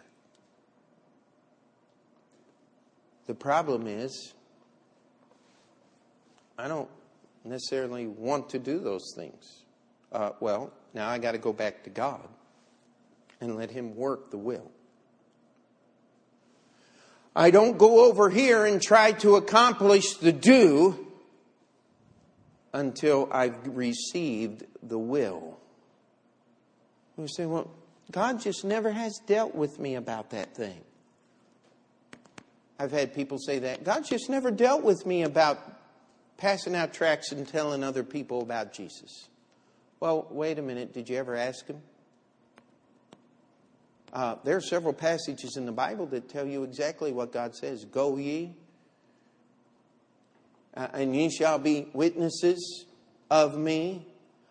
The 3.26 3.34
problem 3.34 3.86
is, 3.86 4.32
I 6.58 6.68
don't 6.68 6.88
necessarily 7.44 8.06
want 8.06 8.50
to 8.50 8.58
do 8.58 8.78
those 8.78 9.12
things. 9.14 9.62
Uh, 10.12 10.30
well, 10.40 10.72
now 10.94 11.08
I 11.08 11.18
got 11.18 11.32
to 11.32 11.38
go 11.38 11.52
back 11.52 11.84
to 11.84 11.90
God 11.90 12.26
and 13.40 13.56
let 13.56 13.70
Him 13.70 13.94
work 13.94 14.30
the 14.30 14.38
will. 14.38 14.70
I 17.34 17.50
don't 17.50 17.78
go 17.78 18.06
over 18.06 18.28
here 18.28 18.66
and 18.66 18.82
try 18.82 19.12
to 19.12 19.36
accomplish 19.36 20.14
the 20.14 20.32
do 20.32 21.06
until 22.72 23.28
I've 23.30 23.56
received 23.66 24.64
the 24.82 24.98
will. 24.98 25.58
You 27.16 27.28
say, 27.28 27.46
well, 27.46 27.70
God 28.10 28.40
just 28.40 28.64
never 28.64 28.90
has 28.90 29.20
dealt 29.26 29.54
with 29.54 29.78
me 29.78 29.94
about 29.94 30.30
that 30.30 30.54
thing. 30.54 30.80
I've 32.78 32.92
had 32.92 33.14
people 33.14 33.38
say 33.38 33.58
that. 33.60 33.84
God 33.84 34.04
just 34.06 34.30
never 34.30 34.50
dealt 34.50 34.82
with 34.82 35.04
me 35.04 35.22
about 35.22 35.58
passing 36.38 36.74
out 36.74 36.94
tracts 36.94 37.30
and 37.30 37.46
telling 37.46 37.84
other 37.84 38.02
people 38.02 38.40
about 38.40 38.72
Jesus. 38.72 39.28
Well, 40.00 40.26
wait 40.30 40.58
a 40.58 40.62
minute. 40.62 40.94
Did 40.94 41.08
you 41.10 41.18
ever 41.18 41.36
ask 41.36 41.66
him? 41.66 41.82
Uh, 44.12 44.36
there 44.44 44.56
are 44.56 44.60
several 44.60 44.92
passages 44.92 45.56
in 45.56 45.66
the 45.66 45.72
Bible 45.72 46.06
that 46.06 46.28
tell 46.28 46.46
you 46.46 46.64
exactly 46.64 47.12
what 47.12 47.32
God 47.32 47.54
says. 47.54 47.84
Go 47.84 48.16
ye, 48.16 48.54
uh, 50.76 50.88
and 50.92 51.14
ye 51.14 51.30
shall 51.30 51.58
be 51.58 51.88
witnesses 51.92 52.86
of 53.30 53.56
me. 53.56 54.06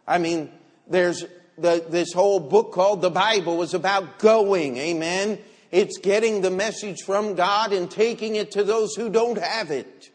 I 0.07 0.17
mean, 0.17 0.51
there's 0.87 1.25
the, 1.57 1.83
this 1.89 2.13
whole 2.13 2.39
book 2.39 2.71
called 2.71 3.01
the 3.01 3.09
Bible 3.09 3.57
was 3.57 3.73
about 3.73 4.19
going. 4.19 4.77
Amen. 4.77 5.39
It's 5.71 5.97
getting 5.97 6.41
the 6.41 6.49
message 6.49 7.01
from 7.05 7.35
God 7.35 7.73
and 7.73 7.91
taking 7.91 8.35
it 8.35 8.51
to 8.51 8.63
those 8.63 8.95
who 8.95 9.09
don't 9.09 9.37
have 9.37 9.71
it. 9.71 10.09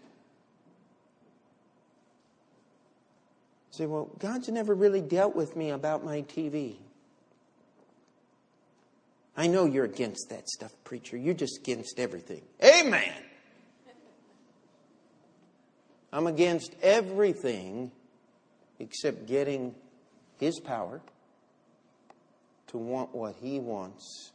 say, 3.74 3.86
well, 3.86 4.08
God's 4.20 4.48
never 4.48 4.72
really 4.72 5.00
dealt 5.00 5.34
with 5.34 5.56
me 5.56 5.70
about 5.70 6.04
my 6.04 6.22
TV. 6.22 6.76
I 9.36 9.48
know 9.48 9.64
you're 9.64 9.84
against 9.84 10.28
that 10.30 10.48
stuff, 10.48 10.72
preacher. 10.84 11.16
You're 11.16 11.34
just 11.34 11.58
against 11.58 11.98
everything. 11.98 12.42
Amen. 12.62 13.12
I'm 16.12 16.28
against 16.28 16.76
everything 16.80 17.90
except 18.78 19.26
getting 19.26 19.74
His 20.38 20.60
power 20.60 21.00
to 22.68 22.78
want 22.78 23.12
what 23.12 23.34
He 23.40 23.58
wants 23.58 24.30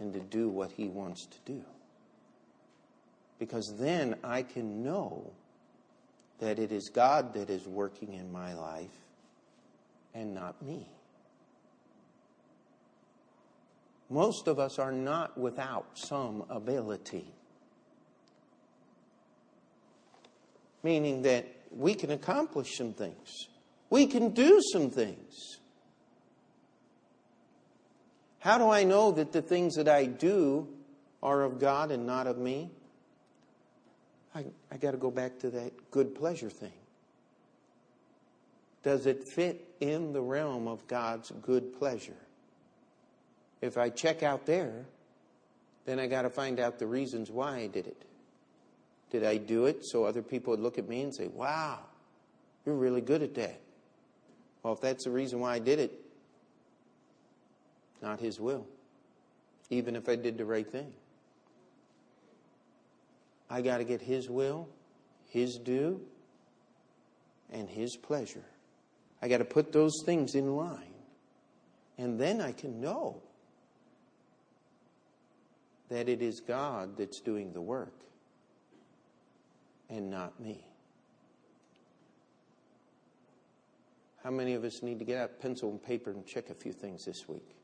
and 0.00 0.12
to 0.14 0.20
do 0.20 0.48
what 0.48 0.72
He 0.72 0.88
wants 0.88 1.26
to 1.26 1.38
do. 1.44 1.62
Because 3.38 3.74
then 3.78 4.16
I 4.24 4.42
can 4.42 4.82
know 4.82 5.30
that 6.40 6.58
it 6.58 6.72
is 6.72 6.88
God 6.88 7.34
that 7.34 7.50
is 7.50 7.66
working 7.66 8.14
in 8.14 8.32
my 8.32 8.54
life 8.54 8.90
and 10.14 10.34
not 10.34 10.60
me. 10.60 10.88
Most 14.10 14.48
of 14.48 14.58
us 14.58 14.80
are 14.80 14.90
not 14.90 15.38
without 15.38 15.86
some 15.94 16.44
ability. 16.50 17.32
Meaning 20.82 21.22
that 21.22 21.46
we 21.70 21.94
can 21.94 22.10
accomplish 22.10 22.76
some 22.76 22.92
things, 22.92 23.48
we 23.88 24.06
can 24.06 24.30
do 24.30 24.60
some 24.72 24.90
things. 24.90 25.60
How 28.40 28.58
do 28.58 28.70
I 28.70 28.84
know 28.84 29.12
that 29.12 29.32
the 29.32 29.42
things 29.42 29.76
that 29.76 29.88
I 29.88 30.06
do 30.06 30.66
are 31.22 31.42
of 31.42 31.60
God 31.60 31.92
and 31.92 32.06
not 32.06 32.26
of 32.26 32.38
me? 32.38 32.70
I, 34.34 34.46
I 34.72 34.76
got 34.78 34.92
to 34.92 34.96
go 34.96 35.10
back 35.10 35.38
to 35.40 35.50
that 35.50 35.90
good 35.90 36.14
pleasure 36.14 36.50
thing. 36.50 36.72
Does 38.82 39.06
it 39.06 39.28
fit 39.28 39.68
in 39.80 40.12
the 40.12 40.22
realm 40.22 40.66
of 40.66 40.86
God's 40.88 41.30
good 41.42 41.78
pleasure? 41.78 42.16
If 43.60 43.76
I 43.76 43.90
check 43.90 44.22
out 44.22 44.46
there, 44.46 44.86
then 45.84 45.98
I 45.98 46.06
got 46.06 46.22
to 46.22 46.30
find 46.30 46.60
out 46.60 46.78
the 46.78 46.86
reasons 46.86 47.30
why 47.30 47.58
I 47.58 47.66
did 47.66 47.86
it. 47.86 48.02
Did 49.10 49.24
I 49.24 49.36
do 49.36 49.66
it 49.66 49.84
so 49.84 50.04
other 50.04 50.22
people 50.22 50.52
would 50.52 50.60
look 50.60 50.78
at 50.78 50.88
me 50.88 51.02
and 51.02 51.14
say, 51.14 51.26
wow, 51.26 51.80
you're 52.64 52.76
really 52.76 53.00
good 53.00 53.22
at 53.22 53.34
that? 53.34 53.60
Well, 54.62 54.74
if 54.74 54.80
that's 54.80 55.04
the 55.04 55.10
reason 55.10 55.40
why 55.40 55.54
I 55.54 55.58
did 55.58 55.78
it, 55.78 55.92
not 58.02 58.20
His 58.20 58.38
will, 58.38 58.66
even 59.68 59.96
if 59.96 60.08
I 60.08 60.16
did 60.16 60.38
the 60.38 60.44
right 60.44 60.70
thing. 60.70 60.92
I 63.48 63.62
got 63.62 63.78
to 63.78 63.84
get 63.84 64.00
His 64.00 64.30
will, 64.30 64.68
His 65.28 65.56
do, 65.56 66.00
and 67.50 67.68
His 67.68 67.96
pleasure. 67.96 68.44
I 69.20 69.28
got 69.28 69.38
to 69.38 69.44
put 69.44 69.72
those 69.72 70.02
things 70.06 70.34
in 70.34 70.56
line. 70.56 70.94
And 71.98 72.18
then 72.18 72.40
I 72.40 72.52
can 72.52 72.80
know 72.80 73.20
that 75.90 76.08
it 76.08 76.22
is 76.22 76.40
God 76.40 76.96
that's 76.96 77.20
doing 77.20 77.52
the 77.52 77.60
work 77.60 77.94
and 79.90 80.10
not 80.10 80.38
me. 80.40 80.64
How 84.22 84.30
many 84.30 84.54
of 84.54 84.64
us 84.64 84.82
need 84.82 84.98
to 84.98 85.04
get 85.04 85.18
out 85.18 85.40
pencil 85.40 85.70
and 85.70 85.82
paper 85.82 86.10
and 86.10 86.24
check 86.24 86.50
a 86.50 86.54
few 86.54 86.72
things 86.72 87.04
this 87.04 87.28
week? 87.28 87.56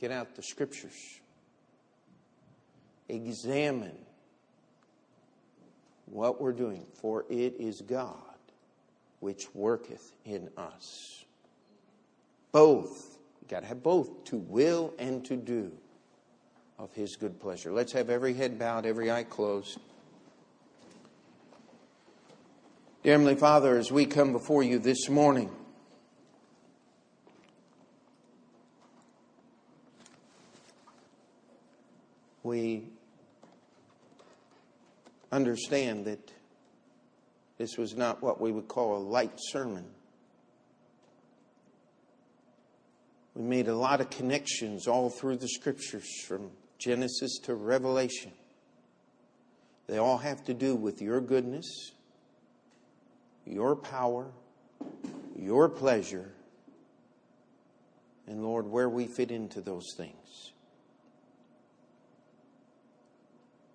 Get 0.00 0.10
out 0.10 0.34
the 0.34 0.42
scriptures. 0.42 1.20
Examine 3.08 3.98
what 6.06 6.40
we're 6.40 6.52
doing, 6.52 6.86
for 6.94 7.24
it 7.28 7.54
is 7.58 7.82
God 7.82 8.16
which 9.20 9.54
worketh 9.54 10.12
in 10.24 10.48
us. 10.56 11.24
Both. 12.52 13.09
Got 13.50 13.62
to 13.62 13.66
have 13.66 13.82
both 13.82 14.22
to 14.26 14.36
will 14.36 14.94
and 14.96 15.24
to 15.24 15.34
do 15.36 15.72
of 16.78 16.92
His 16.92 17.16
good 17.16 17.40
pleasure. 17.40 17.72
Let's 17.72 17.92
have 17.94 18.08
every 18.08 18.32
head 18.32 18.60
bowed, 18.60 18.86
every 18.86 19.10
eye 19.10 19.24
closed. 19.24 19.76
Dear 23.02 23.14
Heavenly 23.14 23.34
Father, 23.34 23.76
as 23.76 23.90
we 23.90 24.06
come 24.06 24.30
before 24.30 24.62
you 24.62 24.78
this 24.78 25.08
morning, 25.08 25.50
we 32.44 32.84
understand 35.32 36.04
that 36.04 36.32
this 37.58 37.76
was 37.76 37.96
not 37.96 38.22
what 38.22 38.40
we 38.40 38.52
would 38.52 38.68
call 38.68 38.96
a 38.96 39.02
light 39.02 39.32
sermon. 39.36 39.86
We 43.40 43.46
made 43.46 43.68
a 43.68 43.74
lot 43.74 44.02
of 44.02 44.10
connections 44.10 44.86
all 44.86 45.08
through 45.08 45.38
the 45.38 45.48
scriptures 45.48 46.06
from 46.26 46.50
Genesis 46.78 47.38
to 47.44 47.54
Revelation. 47.54 48.32
They 49.86 49.96
all 49.96 50.18
have 50.18 50.44
to 50.44 50.52
do 50.52 50.76
with 50.76 51.00
your 51.00 51.22
goodness, 51.22 51.92
your 53.46 53.76
power, 53.76 54.30
your 55.34 55.70
pleasure, 55.70 56.34
and 58.26 58.44
Lord, 58.44 58.66
where 58.66 58.90
we 58.90 59.06
fit 59.06 59.30
into 59.30 59.62
those 59.62 59.94
things. 59.96 60.52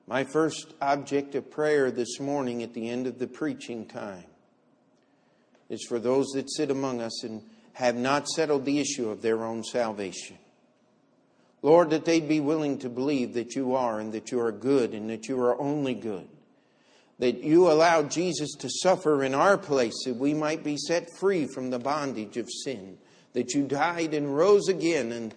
My 0.05 0.26
first 0.26 0.76
object 0.80 1.34
of 1.34 1.49
prayer 1.49 1.89
this 1.89 2.20
morning 2.20 2.61
at 2.61 2.76
the 2.76 2.88
end 2.88 3.07
of 3.07 3.18
the 3.18 3.26
preaching 3.26 3.88
time 3.88 4.26
is 5.70 5.84
for 5.89 5.97
those 5.97 6.28
that 6.36 6.51
sit 6.51 6.70
among 6.70 7.01
us 7.01 7.24
and 7.24 7.41
have 7.76 7.95
not 7.95 8.28
settled 8.28 8.63
the 8.63 8.80
issue 8.80 9.09
of 9.09 9.21
their 9.21 9.43
own 9.43 9.61
salvation. 9.63 10.38
Lord, 11.61 11.89
that 11.89 12.05
they'd 12.05 12.28
be 12.28 12.39
willing 12.39 12.78
to 12.80 12.89
believe 12.89 13.34
that 13.34 13.55
you 13.55 13.76
are 13.76 13.99
and 13.99 14.13
that 14.13 14.32
you 14.32 14.39
are 14.39 14.51
good 14.51 14.93
and 14.93 15.09
that 15.09 15.28
you 15.28 15.39
are 15.41 15.59
only 15.59 15.93
good. 15.93 16.28
That 17.19 17.43
you 17.43 17.69
allowed 17.69 18.11
Jesus 18.11 18.53
to 18.59 18.69
suffer 18.69 19.23
in 19.23 19.34
our 19.34 19.57
place 19.57 20.05
that 20.05 20.15
we 20.15 20.34
might 20.34 20.63
be 20.63 20.78
set 20.78 21.09
free 21.17 21.47
from 21.47 21.69
the 21.69 21.80
bondage 21.80 22.38
of 22.38 22.49
sin. 22.63 22.97
That 23.34 23.53
you 23.53 23.63
died 23.63 24.13
and 24.13 24.36
rose 24.36 24.69
again 24.69 25.11
and 25.11 25.36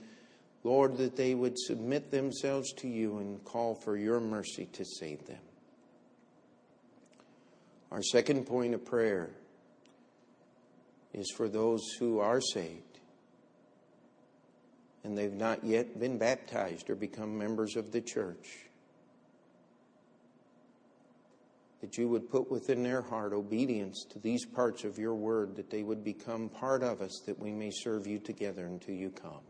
Lord, 0.63 0.97
that 0.99 1.17
they 1.17 1.35
would 1.35 1.59
submit 1.59 2.11
themselves 2.11 2.73
to 2.75 2.89
you 2.89 3.19
and 3.19 3.43
call 3.45 3.75
for 3.75 3.97
your 3.97 4.21
mercy 4.21 4.67
to 4.75 4.85
save 4.85 5.27
them. 5.27 5.39
Our 7.91 8.03
second 8.03 8.47
point 8.47 8.75
of 8.75 8.85
prayer 8.85 9.31
is 11.13 11.33
for 11.37 11.49
those 11.49 11.83
who 11.99 12.19
are 12.19 12.41
saved 12.41 12.89
and 15.09 15.17
they've 15.17 15.33
not 15.33 15.65
yet 15.65 15.99
been 15.99 16.19
baptized 16.19 16.91
or 16.91 16.95
become 16.95 17.39
members 17.39 17.77
of 17.77 17.93
the 17.93 18.01
church. 18.01 18.59
That 21.81 21.97
you 21.97 22.09
would 22.09 22.29
put 22.29 22.51
within 22.51 22.83
their 22.83 23.01
heart 23.01 23.33
obedience 23.33 24.05
to 24.11 24.19
these 24.19 24.45
parts 24.45 24.85
of 24.85 24.99
your 24.99 25.15
word, 25.15 25.57
that 25.57 25.71
they 25.71 25.83
would 25.83 26.05
become 26.05 26.51
part 26.51 26.83
of 26.83 27.01
us, 27.01 27.23
that 27.25 27.39
we 27.39 27.53
may 27.53 27.71
serve 27.71 28.07
you 28.07 28.19
together 28.19 28.67
until 28.67 28.95
you 28.95 29.09
come. 29.09 29.41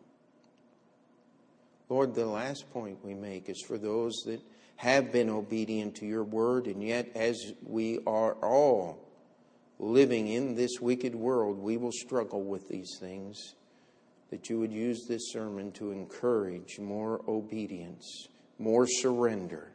Lord, 1.89 2.15
the 2.15 2.27
last 2.27 2.71
point 2.73 3.03
we 3.03 3.15
make 3.15 3.49
is 3.49 3.65
for 3.67 3.79
those 3.79 4.15
that 4.27 4.41
have 4.77 5.11
been 5.11 5.31
obedient 5.31 5.97
to 5.97 6.07
your 6.07 6.23
word, 6.23 6.67
and 6.67 6.83
yet, 6.83 7.09
as 7.17 7.53
we 7.65 7.99
are 8.07 8.35
all 8.35 9.08
living 9.79 10.29
in 10.29 10.55
this 10.55 10.81
wicked 10.81 11.15
world, 11.15 11.59
we 11.59 11.77
will 11.77 11.93
struggle 11.93 12.43
with 12.43 12.69
these 12.69 12.97
things. 12.99 13.55
That 14.31 14.51
you 14.51 14.59
would 14.59 14.73
use 14.73 15.07
this 15.07 15.33
sermon 15.33 15.73
to 15.73 15.91
encourage 15.91 16.79
more 16.79 17.23
obedience, 17.27 18.29
more 18.59 18.87
surrender. 18.87 19.73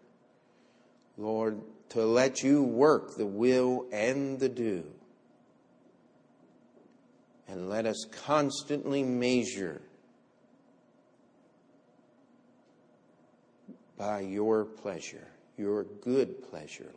Lord, 1.17 1.61
to 1.89 2.05
let 2.05 2.43
you 2.43 2.63
work 2.63 3.17
the 3.17 3.25
will 3.25 3.87
and 3.91 4.39
the 4.39 4.49
do. 4.49 4.83
And 7.47 7.69
let 7.69 7.85
us 7.85 8.05
constantly 8.25 9.03
measure 9.03 9.81
by 13.97 14.21
your 14.21 14.65
pleasure, 14.65 15.27
your 15.57 15.83
good 15.83 16.49
pleasure. 16.49 16.91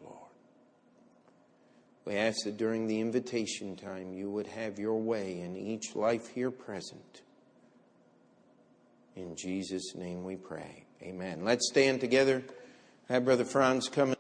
We 2.07 2.15
ask 2.15 2.45
that 2.45 2.57
during 2.57 2.87
the 2.87 3.01
invitation 3.01 3.75
time 3.77 4.13
you 4.13 4.31
would 4.31 4.47
have 4.47 4.79
your 4.79 4.99
way 5.01 5.41
in 5.41 5.57
each 5.57 5.97
life 5.97 6.29
here 6.29 6.53
present. 6.53 7.23
In 9.17 9.35
Jesus' 9.35 9.95
name 9.97 10.25
we 10.25 10.37
pray. 10.37 10.85
Amen. 11.03 11.45
Let's 11.45 11.69
stand 11.69 12.01
together. 12.01 12.45
Have 13.09 13.25
Brother 13.25 13.45
Franz 13.45 13.89
come. 13.89 14.16